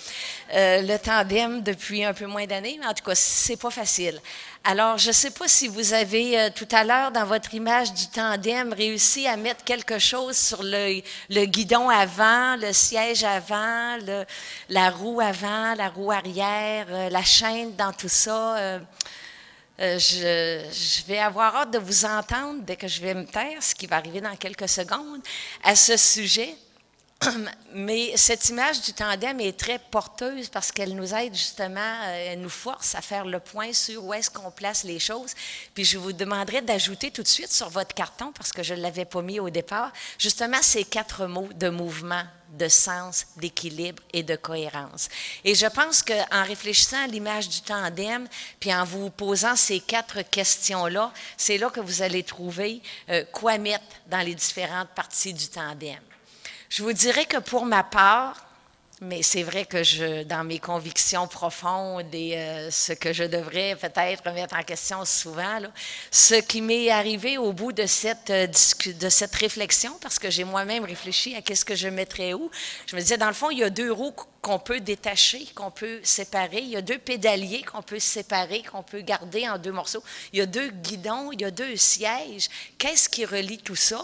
Euh, 0.54 0.80
le 0.82 0.98
tandem 0.98 1.62
depuis 1.62 2.02
un 2.02 2.14
peu 2.14 2.26
moins 2.26 2.46
d'années, 2.46 2.78
mais 2.80 2.86
en 2.86 2.94
tout 2.94 3.04
cas, 3.04 3.14
c'est 3.14 3.58
pas 3.58 3.70
facile. 3.70 4.20
Alors, 4.64 4.96
je 4.96 5.08
ne 5.08 5.12
sais 5.12 5.30
pas 5.30 5.48
si 5.48 5.68
vous 5.68 5.92
avez 5.92 6.38
euh, 6.38 6.50
tout 6.54 6.68
à 6.70 6.84
l'heure 6.84 7.10
dans 7.12 7.26
votre 7.26 7.52
image 7.54 7.92
du 7.92 8.08
tandem 8.08 8.72
réussi 8.72 9.26
à 9.26 9.36
mettre 9.36 9.64
quelque 9.64 9.98
chose 9.98 10.36
sur 10.36 10.62
le, 10.62 11.44
guidon 11.44 11.90
avant, 11.90 12.56
le 12.56 12.72
siège 12.72 13.24
avant, 13.24 13.98
la 14.70 14.90
roue 14.90 15.20
avant, 15.20 15.74
la 15.74 15.88
roue 15.88 16.10
arrière, 16.10 17.10
la 17.10 17.22
chaîne 17.22 17.76
dans 17.76 17.92
tout 17.92 18.08
ça. 18.08 18.80
Euh, 19.80 19.98
je, 19.98 21.06
vais 21.06 21.18
avoir 21.18 21.56
hâte 21.56 21.70
de 21.70 21.78
vous 21.78 22.04
entendre 22.04 22.62
dès 22.62 22.76
que 22.76 22.86
je 22.86 23.00
vais 23.00 23.14
me 23.14 23.24
taire, 23.24 23.62
ce 23.62 23.74
qui 23.74 23.86
va 23.86 23.96
arriver 23.96 24.20
dans 24.20 24.36
quelques 24.36 24.68
secondes, 24.68 25.22
à 25.62 25.74
ce 25.74 25.96
sujet. 25.96 26.54
Mais 27.74 28.14
cette 28.16 28.48
image 28.50 28.82
du 28.82 28.92
tandem 28.92 29.40
est 29.40 29.58
très 29.58 29.78
porteuse 29.78 30.48
parce 30.48 30.70
qu'elle 30.70 30.94
nous 30.94 31.14
aide 31.14 31.34
justement, 31.34 31.80
euh, 31.80 32.32
elle 32.32 32.40
nous 32.40 32.50
force 32.50 32.94
à 32.94 33.00
faire 33.00 33.24
le 33.24 33.40
point 33.40 33.72
sur 33.72 34.04
où 34.04 34.12
est-ce 34.12 34.30
qu'on 34.30 34.50
place 34.50 34.84
les 34.84 34.98
choses. 34.98 35.32
Puis 35.74 35.84
je 35.84 35.96
vous 35.96 36.12
demanderai 36.12 36.60
d'ajouter 36.60 37.10
tout 37.10 37.22
de 37.22 37.28
suite 37.28 37.52
sur 37.52 37.70
votre 37.70 37.94
carton, 37.94 38.32
parce 38.32 38.52
que 38.52 38.62
je 38.62 38.74
ne 38.74 38.80
l'avais 38.80 39.06
pas 39.06 39.22
mis 39.22 39.40
au 39.40 39.48
départ, 39.48 39.92
justement 40.18 40.60
ces 40.60 40.84
quatre 40.84 41.26
mots 41.26 41.48
de 41.54 41.70
mouvement, 41.70 42.24
de 42.50 42.68
sens, 42.68 43.26
d'équilibre 43.36 44.02
et 44.12 44.22
de 44.22 44.36
cohérence. 44.36 45.08
Et 45.44 45.54
je 45.54 45.66
pense 45.66 46.02
qu'en 46.02 46.42
réfléchissant 46.44 47.04
à 47.04 47.06
l'image 47.06 47.48
du 47.48 47.60
tandem, 47.60 48.26
puis 48.58 48.74
en 48.74 48.84
vous 48.84 49.10
posant 49.10 49.56
ces 49.56 49.80
quatre 49.80 50.22
questions-là, 50.22 51.12
c'est 51.36 51.58
là 51.58 51.70
que 51.70 51.80
vous 51.80 52.02
allez 52.02 52.22
trouver 52.22 52.82
euh, 53.08 53.24
quoi 53.32 53.58
mettre 53.58 53.84
dans 54.06 54.20
les 54.20 54.34
différentes 54.34 54.90
parties 54.90 55.34
du 55.34 55.48
tandem. 55.48 56.00
Je 56.68 56.82
vous 56.82 56.92
dirais 56.92 57.26
que 57.26 57.38
pour 57.38 57.66
ma 57.66 57.82
part, 57.82 58.49
mais 59.02 59.22
c'est 59.22 59.42
vrai 59.42 59.64
que 59.64 59.82
je, 59.82 60.24
dans 60.24 60.44
mes 60.44 60.58
convictions 60.58 61.26
profondes 61.26 62.14
et 62.14 62.36
euh, 62.36 62.70
ce 62.70 62.92
que 62.92 63.14
je 63.14 63.24
devrais 63.24 63.74
peut-être 63.76 64.28
remettre 64.28 64.54
en 64.54 64.62
question 64.62 65.06
souvent, 65.06 65.58
ce 66.10 66.34
qui 66.34 66.60
m'est 66.60 66.90
arrivé 66.90 67.38
au 67.38 67.54
bout 67.54 67.72
de 67.72 67.86
cette, 67.86 68.28
euh, 68.28 68.46
de 68.46 69.08
cette 69.08 69.34
réflexion, 69.34 69.96
parce 70.02 70.18
que 70.18 70.28
j'ai 70.28 70.44
moi-même 70.44 70.84
réfléchi 70.84 71.34
à 71.34 71.40
qu'est-ce 71.40 71.64
que 71.64 71.74
je 71.74 71.88
mettrais 71.88 72.34
où, 72.34 72.50
je 72.86 72.94
me 72.94 73.00
disais, 73.00 73.16
dans 73.16 73.28
le 73.28 73.32
fond, 73.32 73.50
il 73.50 73.60
y 73.60 73.64
a 73.64 73.70
deux 73.70 73.90
roues 73.90 74.14
qu'on 74.42 74.58
peut 74.58 74.80
détacher, 74.80 75.46
qu'on 75.54 75.70
peut 75.70 76.00
séparer. 76.02 76.58
Il 76.58 76.68
y 76.68 76.76
a 76.76 76.82
deux 76.82 76.98
pédaliers 76.98 77.62
qu'on 77.62 77.82
peut 77.82 77.98
séparer, 77.98 78.62
qu'on 78.62 78.82
peut 78.82 79.00
garder 79.00 79.48
en 79.48 79.56
deux 79.56 79.72
morceaux. 79.72 80.02
Il 80.34 80.38
y 80.38 80.42
a 80.42 80.46
deux 80.46 80.68
guidons, 80.68 81.32
il 81.32 81.40
y 81.40 81.44
a 81.44 81.50
deux 81.50 81.76
sièges. 81.76 82.48
Qu'est-ce 82.76 83.08
qui 83.08 83.24
relie 83.24 83.58
tout 83.58 83.76
ça? 83.76 84.02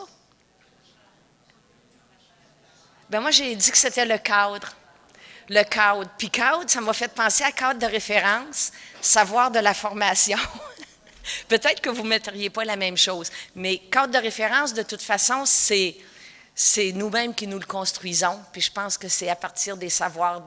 Ben 3.11 3.21
moi, 3.21 3.31
j'ai 3.31 3.55
dit 3.55 3.71
que 3.71 3.79
c'était 3.79 4.07
le 4.07 4.19
cadre. 4.19 4.75
Le 5.49 5.63
cadre. 5.63 6.09
Puis 6.19 6.31
cadre, 6.31 6.65
ça 6.67 6.81
m'a 6.81 6.93
fait 6.93 7.09
penser 7.09 7.45
à 7.45 7.53
cadre 7.53 7.81
de 7.81 7.87
référence, 7.87 8.73
savoir 9.01 9.51
de 9.51 9.59
la 9.59 9.75
formation. 9.75 10.39
Peut-être 11.49 11.81
que 11.81 11.91
vous 11.91 12.03
ne 12.03 12.09
mettriez 12.09 12.51
pas 12.51 12.65
la 12.65 12.77
même 12.77 12.97
chose, 12.97 13.31
mais 13.55 13.79
cadre 13.79 14.13
de 14.13 14.19
référence, 14.19 14.75
de 14.75 14.83
toute 14.83 15.03
façon, 15.03 15.45
c'est, 15.45 15.97
c'est 16.55 16.93
nous-mêmes 16.93 17.35
qui 17.35 17.47
nous 17.47 17.59
le 17.59 17.67
construisons. 17.67 18.41
Puis 18.53 18.63
je 18.63 18.73
pense 18.73 18.97
que 18.99 19.09
c'est 19.09 19.29
à 19.29 19.37
partir 19.37 19.77
des 19.77 19.91
savoirs 19.91 20.43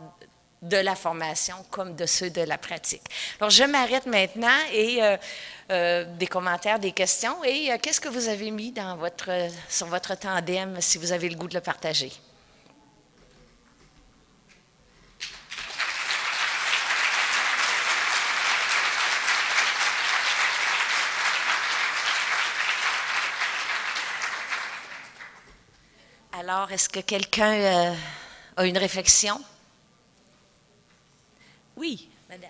de 0.62 0.78
la 0.78 0.96
formation 0.96 1.56
comme 1.70 1.96
de 1.96 2.06
ceux 2.06 2.30
de 2.30 2.42
la 2.42 2.58
pratique. 2.58 3.04
Alors, 3.40 3.50
je 3.50 3.64
m'arrête 3.64 4.06
maintenant 4.06 4.48
et 4.74 5.02
euh, 5.02 5.18
euh, 5.72 6.06
des 6.18 6.28
commentaires, 6.28 6.80
des 6.80 6.92
questions. 6.92 7.44
Et 7.44 7.72
euh, 7.72 7.78
qu'est-ce 7.82 8.02
que 8.02 8.10
vous 8.10 8.28
avez 8.28 8.52
mis 8.52 8.72
dans 8.72 8.98
votre, 8.98 9.30
sur 9.70 9.88
votre 9.88 10.18
tandem 10.18 10.78
si 10.82 10.98
vous 10.98 11.12
avez 11.12 11.30
le 11.30 11.36
goût 11.36 11.48
de 11.48 11.56
le 11.56 11.62
partager? 11.62 12.12
Alors, 26.52 26.72
est-ce 26.72 26.90
que 26.90 27.00
quelqu'un 27.00 27.54
euh, 27.54 27.94
a 28.58 28.66
une 28.66 28.80
réflexion? 28.80 29.40
Oui, 31.78 32.10
madame. 32.28 32.50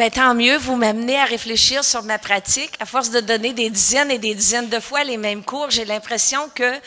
Ben, 0.00 0.10
tant 0.10 0.34
mieux, 0.34 0.56
vous 0.56 0.76
m'amenez 0.76 1.20
à 1.20 1.26
réfléchir 1.26 1.84
sur 1.84 2.02
ma 2.04 2.18
pratique. 2.18 2.72
À 2.80 2.86
force 2.86 3.10
de 3.10 3.20
donner 3.20 3.52
des 3.52 3.68
dizaines 3.68 4.10
et 4.10 4.18
des 4.18 4.34
dizaines 4.34 4.70
de 4.70 4.80
fois 4.80 5.04
les 5.04 5.18
mêmes 5.18 5.44
cours, 5.44 5.68
j'ai 5.68 5.84
l'impression 5.84 6.48
que 6.54 6.80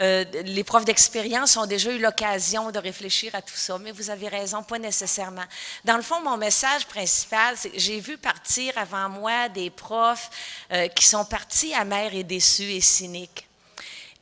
euh, 0.00 0.24
les 0.44 0.62
profs 0.62 0.84
d'expérience 0.84 1.56
ont 1.56 1.66
déjà 1.66 1.90
eu 1.90 1.98
l'occasion 1.98 2.70
de 2.70 2.78
réfléchir 2.78 3.34
à 3.34 3.42
tout 3.42 3.56
ça, 3.56 3.76
mais 3.78 3.90
vous 3.90 4.08
avez 4.08 4.28
raison, 4.28 4.62
pas 4.62 4.78
nécessairement. 4.78 5.42
Dans 5.84 5.96
le 5.96 6.02
fond, 6.04 6.20
mon 6.20 6.36
message 6.36 6.86
principal, 6.86 7.56
c'est 7.56 7.70
que 7.70 7.78
j'ai 7.80 7.98
vu 7.98 8.16
partir 8.16 8.72
avant 8.78 9.08
moi 9.08 9.48
des 9.48 9.70
profs 9.70 10.30
euh, 10.70 10.86
qui 10.86 11.08
sont 11.08 11.24
partis 11.24 11.74
amers 11.74 12.14
et 12.14 12.22
déçus 12.22 12.70
et 12.70 12.80
cyniques. 12.80 13.48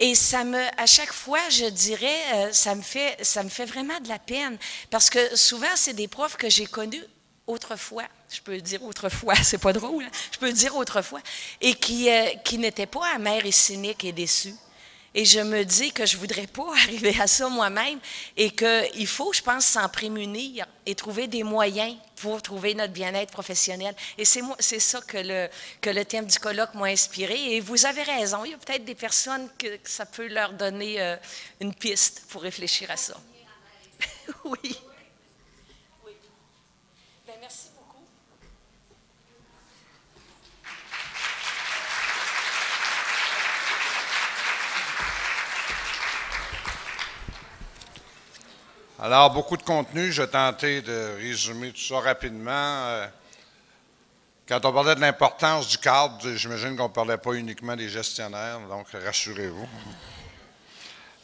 Et 0.01 0.15
ça 0.15 0.43
me, 0.43 0.63
à 0.81 0.87
chaque 0.87 1.13
fois, 1.13 1.51
je 1.51 1.67
dirais, 1.67 2.21
euh, 2.35 2.49
ça 2.51 2.75
me 2.75 2.81
fait, 2.81 3.19
ça 3.21 3.43
me 3.43 3.51
fait 3.51 3.67
vraiment 3.67 4.01
de 4.01 4.09
la 4.09 4.19
peine, 4.19 4.57
parce 4.89 5.11
que 5.11 5.37
souvent, 5.37 5.75
c'est 5.75 5.93
des 5.93 6.09
profs 6.09 6.39
que 6.39 6.49
j'ai 6.49 6.65
connus 6.65 7.05
autrefois, 7.47 8.05
je 8.31 8.41
peux 8.41 8.61
dire 8.61 8.83
autrefois, 8.83 9.35
c'est 9.43 9.59
pas 9.59 9.73
drôle, 9.73 10.07
je 10.33 10.39
peux 10.39 10.53
dire 10.53 10.77
autrefois, 10.77 11.21
et 11.61 11.75
qui, 11.75 12.11
euh, 12.11 12.27
qui 12.45 12.59
n'étaient 12.59 12.87
pas 12.87 13.15
amers 13.15 13.47
et 13.47 13.53
cyniques 13.53 14.05
et 14.05 14.13
déçus. 14.13 14.55
Et 15.19 15.25
je 15.25 15.41
me 15.41 15.65
dis 15.65 15.93
que 15.93 16.05
je 16.05 16.19
voudrais 16.19 16.47
pas 16.47 16.71
arriver 16.73 17.17
à 17.19 17.27
ça 17.27 17.49
moi-même 17.49 17.99
et 18.37 18.51
qu'il 18.51 19.07
faut, 19.07 19.33
je 19.33 19.41
pense, 19.41 19.65
s'en 19.65 19.89
prémunir 19.89 20.67
et 20.85 20.95
trouver 20.95 21.27
des 21.27 21.43
moyens 21.43 21.97
pour 22.17 22.43
trouver 22.43 22.75
notre 22.75 22.93
bien-être 22.93 23.33
professionnel. 23.33 23.95
Et 24.19 24.27
c'est 24.27 24.43
c'est 24.59 24.79
ça 24.79 25.01
que 25.01 25.17
le, 25.17 25.49
que 25.81 25.89
le 25.89 26.05
thème 26.05 26.27
du 26.27 26.39
colloque 26.39 26.75
m'a 26.75 26.89
inspiré. 26.89 27.55
Et 27.55 27.61
vous 27.61 27.87
avez 27.87 28.03
raison, 28.03 28.45
il 28.45 28.51
y 28.51 28.55
a 28.55 28.59
peut-être 28.59 28.85
des 28.85 28.95
personnes 28.95 29.49
que, 29.59 29.79
ça 29.85 30.05
peut 30.05 30.29
leur 30.29 30.53
donner 30.53 31.01
euh, 31.01 31.17
une 31.61 31.73
piste 31.73 32.25
pour 32.29 32.43
réfléchir 32.43 32.91
à 32.91 32.99
ça. 32.99 33.17
oui. 34.45 34.77
Alors, 48.99 49.31
beaucoup 49.31 49.59
de 49.59 49.63
contenu. 49.63 50.11
Je 50.11 50.23
vais 50.23 50.29
tenter 50.29 50.81
de 50.81 51.17
résumer 51.21 51.71
tout 51.71 51.83
ça 51.83 52.01
rapidement. 52.01 52.51
Euh, 52.87 53.07
quand 54.49 54.65
on 54.65 54.73
parlait 54.73 54.95
de 54.95 55.03
l'importance 55.03 55.69
du 55.69 55.77
cadre, 55.77 56.17
j'imagine 56.35 56.79
qu'on 56.79 56.85
ne 56.85 56.95
parlait 56.95 57.19
pas 57.19 57.33
uniquement 57.33 57.77
des 57.77 57.91
gestionnaires, 57.91 58.59
donc 58.61 58.87
rassurez-vous. 58.93 59.69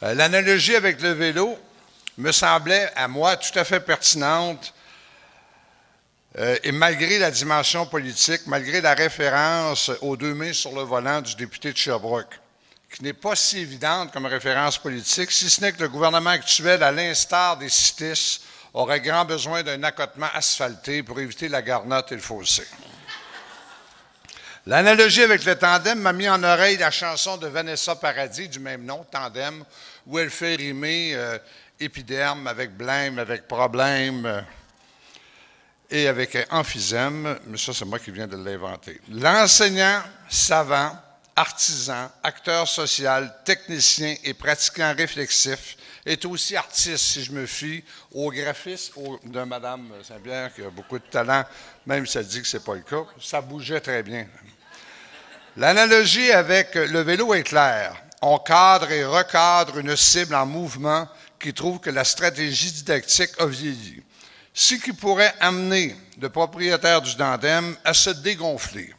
Euh, 0.03 0.13
l'analogie 0.13 0.75
avec 0.75 1.01
le 1.01 1.13
vélo 1.13 1.57
me 2.19 2.31
semblait, 2.31 2.91
à 2.95 3.07
moi, 3.07 3.37
tout 3.37 3.57
à 3.57 3.63
fait 3.63 3.79
pertinente. 3.79 4.71
Euh, 6.37 6.55
et 6.63 6.71
malgré 6.71 7.17
la 7.17 7.31
dimension 7.31 7.87
politique, 7.87 8.41
malgré 8.45 8.81
la 8.81 8.93
référence 8.93 9.89
aux 10.01 10.15
deux 10.15 10.35
mains 10.35 10.53
sur 10.53 10.75
le 10.75 10.83
volant 10.83 11.21
du 11.21 11.35
député 11.35 11.71
de 11.71 11.77
Sherbrooke, 11.77 12.39
qui 12.93 13.03
n'est 13.03 13.13
pas 13.13 13.35
si 13.35 13.57
évidente 13.57 14.13
comme 14.13 14.27
référence 14.27 14.77
politique, 14.77 15.31
si 15.31 15.49
ce 15.49 15.61
n'est 15.61 15.71
que 15.71 15.81
le 15.81 15.89
gouvernement 15.89 16.29
actuel, 16.29 16.83
à 16.83 16.91
l'instar 16.91 17.57
des 17.57 17.69
CITIS, 17.69 18.41
aurait 18.71 19.01
grand 19.01 19.25
besoin 19.25 19.63
d'un 19.63 19.81
accotement 19.81 20.29
asphalté 20.31 21.01
pour 21.01 21.19
éviter 21.19 21.49
la 21.49 21.63
garnotte 21.63 22.11
et 22.11 22.15
le 22.15 22.21
fossé. 22.21 22.63
L'analogie 24.67 25.23
avec 25.23 25.43
le 25.43 25.55
tandem 25.55 25.99
m'a 25.99 26.13
mis 26.13 26.29
en 26.29 26.41
oreille 26.43 26.77
la 26.77 26.91
chanson 26.91 27.37
de 27.37 27.47
Vanessa 27.47 27.95
Paradis 27.95 28.47
du 28.47 28.59
même 28.59 28.85
nom, 28.85 29.03
Tandem, 29.11 29.65
où 30.05 30.19
elle 30.19 30.29
fait 30.29 30.55
rimer 30.55 31.13
euh, 31.15 31.39
épiderme 31.79 32.45
avec 32.45 32.77
blême, 32.77 33.17
avec 33.17 33.47
problème 33.47 34.25
euh, 34.25 34.41
et 35.89 36.07
avec 36.07 36.37
emphysème. 36.51 37.39
Mais 37.47 37.57
ça, 37.57 37.73
c'est 37.73 37.85
moi 37.85 37.97
qui 37.97 38.11
viens 38.11 38.27
de 38.27 38.37
l'inventer. 38.37 39.01
L'enseignant 39.09 40.01
savant 40.29 40.95
artisan, 41.35 42.09
acteur 42.23 42.67
social, 42.67 43.33
technicien 43.43 44.15
et 44.23 44.33
pratiquant 44.33 44.93
réflexif, 44.95 45.77
est 46.05 46.25
aussi 46.25 46.55
artiste, 46.55 46.97
si 46.97 47.23
je 47.23 47.31
me 47.31 47.45
fie 47.45 47.83
au 48.11 48.29
graphisme 48.31 48.93
de 49.23 49.43
Mme 49.43 49.93
Saint-Pierre, 50.03 50.53
qui 50.53 50.61
a 50.61 50.69
beaucoup 50.69 50.99
de 50.99 51.05
talent, 51.05 51.43
même 51.85 52.05
si 52.05 52.17
elle 52.17 52.27
dit 52.27 52.41
que 52.41 52.47
ce 52.47 52.57
n'est 52.57 52.63
pas 52.63 52.75
le 52.75 52.81
cas. 52.81 53.05
Ça 53.21 53.41
bougeait 53.41 53.79
très 53.79 54.03
bien. 54.03 54.27
L'analogie 55.55 56.31
avec 56.31 56.75
le 56.75 57.01
vélo 57.01 57.33
est 57.33 57.43
claire. 57.43 57.95
On 58.21 58.37
cadre 58.39 58.91
et 58.91 59.05
recadre 59.05 59.77
une 59.77 59.95
cible 59.95 60.35
en 60.35 60.45
mouvement 60.45 61.07
qui 61.39 61.53
trouve 61.53 61.79
que 61.79 61.89
la 61.89 62.03
stratégie 62.03 62.71
didactique 62.71 63.31
a 63.39 63.45
vieilli. 63.45 64.01
Ce 64.53 64.75
qui 64.75 64.93
pourrait 64.93 65.33
amener 65.39 65.95
le 66.19 66.29
propriétaire 66.29 67.01
du 67.01 67.15
Dandem 67.15 67.75
à 67.83 67.93
se 67.93 68.09
dégonfler. 68.09 68.93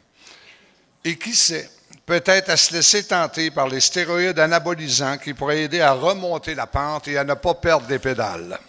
Et 1.03 1.17
qui 1.17 1.35
sait, 1.35 1.69
peut-être 2.05 2.49
à 2.49 2.57
se 2.57 2.73
laisser 2.73 3.03
tenter 3.05 3.51
par 3.51 3.67
les 3.67 3.79
stéroïdes 3.79 4.39
anabolisants 4.39 5.17
qui 5.17 5.33
pourraient 5.33 5.63
aider 5.63 5.81
à 5.81 5.93
remonter 5.93 6.53
la 6.53 6.67
pente 6.67 7.07
et 7.07 7.17
à 7.17 7.23
ne 7.23 7.33
pas 7.33 7.55
perdre 7.55 7.87
des 7.87 7.99
pédales. 7.99 8.59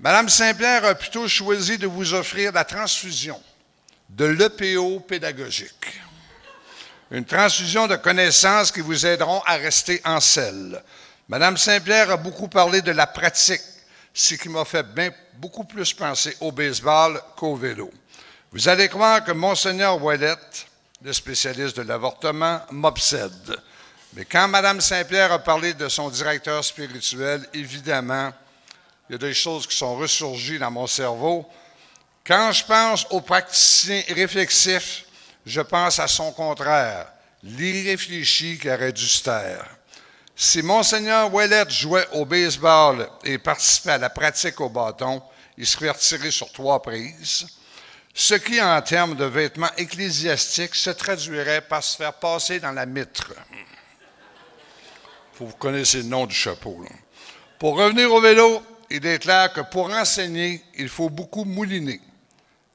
Madame 0.00 0.28
Saint-Pierre 0.28 0.84
a 0.84 0.94
plutôt 0.94 1.28
choisi 1.28 1.78
de 1.78 1.86
vous 1.86 2.12
offrir 2.12 2.52
la 2.52 2.64
transfusion 2.64 3.40
de 4.10 4.24
l'EPO 4.26 5.00
pédagogique. 5.00 6.00
Une 7.10 7.24
transfusion 7.24 7.86
de 7.86 7.96
connaissances 7.96 8.72
qui 8.72 8.80
vous 8.80 9.06
aideront 9.06 9.42
à 9.46 9.54
rester 9.56 10.00
en 10.04 10.18
selle. 10.18 10.82
Madame 11.28 11.56
Saint-Pierre 11.56 12.10
a 12.10 12.16
beaucoup 12.16 12.48
parlé 12.48 12.82
de 12.82 12.90
la 12.90 13.06
pratique, 13.06 13.62
ce 14.12 14.34
qui 14.34 14.48
m'a 14.48 14.64
fait 14.64 14.82
bien, 14.82 15.10
beaucoup 15.34 15.64
plus 15.64 15.94
penser 15.94 16.36
au 16.40 16.52
baseball 16.52 17.20
qu'au 17.36 17.54
vélo. 17.54 17.90
Vous 18.50 18.68
allez 18.68 18.88
croire 18.88 19.24
que 19.24 19.32
Monseigneur 19.32 20.02
Ouellette, 20.02 20.66
le 21.04 21.12
spécialiste 21.12 21.76
de 21.76 21.82
l'avortement, 21.82 22.60
m'obsède. 22.70 23.56
Mais 24.14 24.24
quand 24.24 24.46
Mme 24.46 24.80
Saint-Pierre 24.80 25.32
a 25.32 25.38
parlé 25.38 25.74
de 25.74 25.88
son 25.88 26.10
directeur 26.10 26.64
spirituel, 26.64 27.44
évidemment, 27.54 28.32
il 29.08 29.12
y 29.12 29.14
a 29.16 29.18
des 29.18 29.34
choses 29.34 29.66
qui 29.66 29.76
sont 29.76 29.96
ressurgies 29.96 30.58
dans 30.58 30.70
mon 30.70 30.86
cerveau. 30.86 31.46
Quand 32.24 32.52
je 32.52 32.64
pense 32.64 33.06
aux 33.10 33.20
praticiens 33.20 34.02
réflexifs, 34.08 35.04
je 35.44 35.60
pense 35.60 35.98
à 35.98 36.06
son 36.06 36.30
contraire, 36.32 37.08
l'irréfléchi 37.42 38.58
qui 38.58 38.70
aurait 38.70 38.92
dû 38.92 39.06
se 39.06 39.24
taire. 39.24 39.66
Si 40.36 40.62
Monseigneur 40.62 41.32
Ouellette 41.34 41.70
jouait 41.70 42.06
au 42.12 42.24
baseball 42.24 43.08
et 43.24 43.38
participait 43.38 43.92
à 43.92 43.98
la 43.98 44.10
pratique 44.10 44.60
au 44.60 44.68
bâton, 44.68 45.20
il 45.58 45.66
serait 45.66 45.90
retiré 45.90 46.30
sur 46.30 46.50
trois 46.52 46.80
prises 46.80 47.46
ce 48.14 48.34
qui, 48.34 48.60
en 48.60 48.80
termes 48.82 49.16
de 49.16 49.24
vêtements 49.24 49.74
ecclésiastiques, 49.76 50.74
se 50.74 50.90
traduirait 50.90 51.62
par 51.62 51.82
se 51.82 51.96
faire 51.96 52.12
passer 52.14 52.60
dans 52.60 52.72
la 52.72 52.86
mitre. 52.86 53.32
Vous 55.38 55.48
connaissez 55.58 55.98
le 55.98 56.04
nom 56.04 56.26
du 56.26 56.34
chapeau. 56.34 56.84
Pour 57.58 57.76
revenir 57.76 58.12
au 58.12 58.20
vélo, 58.20 58.62
il 58.90 59.06
est 59.06 59.18
clair 59.18 59.52
que 59.52 59.62
pour 59.62 59.90
enseigner, 59.90 60.62
il 60.74 60.88
faut 60.88 61.08
beaucoup 61.08 61.44
mouliner. 61.44 62.00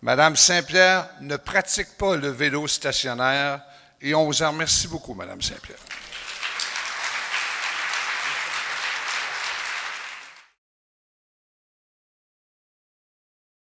Madame 0.01 0.35
Saint-Pierre 0.35 1.09
ne 1.21 1.37
pratique 1.37 1.97
pas 1.97 2.15
le 2.15 2.29
vélo 2.29 2.67
stationnaire 2.67 3.61
et 4.01 4.13
on 4.15 4.25
vous 4.25 4.41
en 4.41 4.51
remercie 4.51 4.87
beaucoup, 4.87 5.13
Madame 5.13 5.41
Saint-Pierre. 5.41 5.79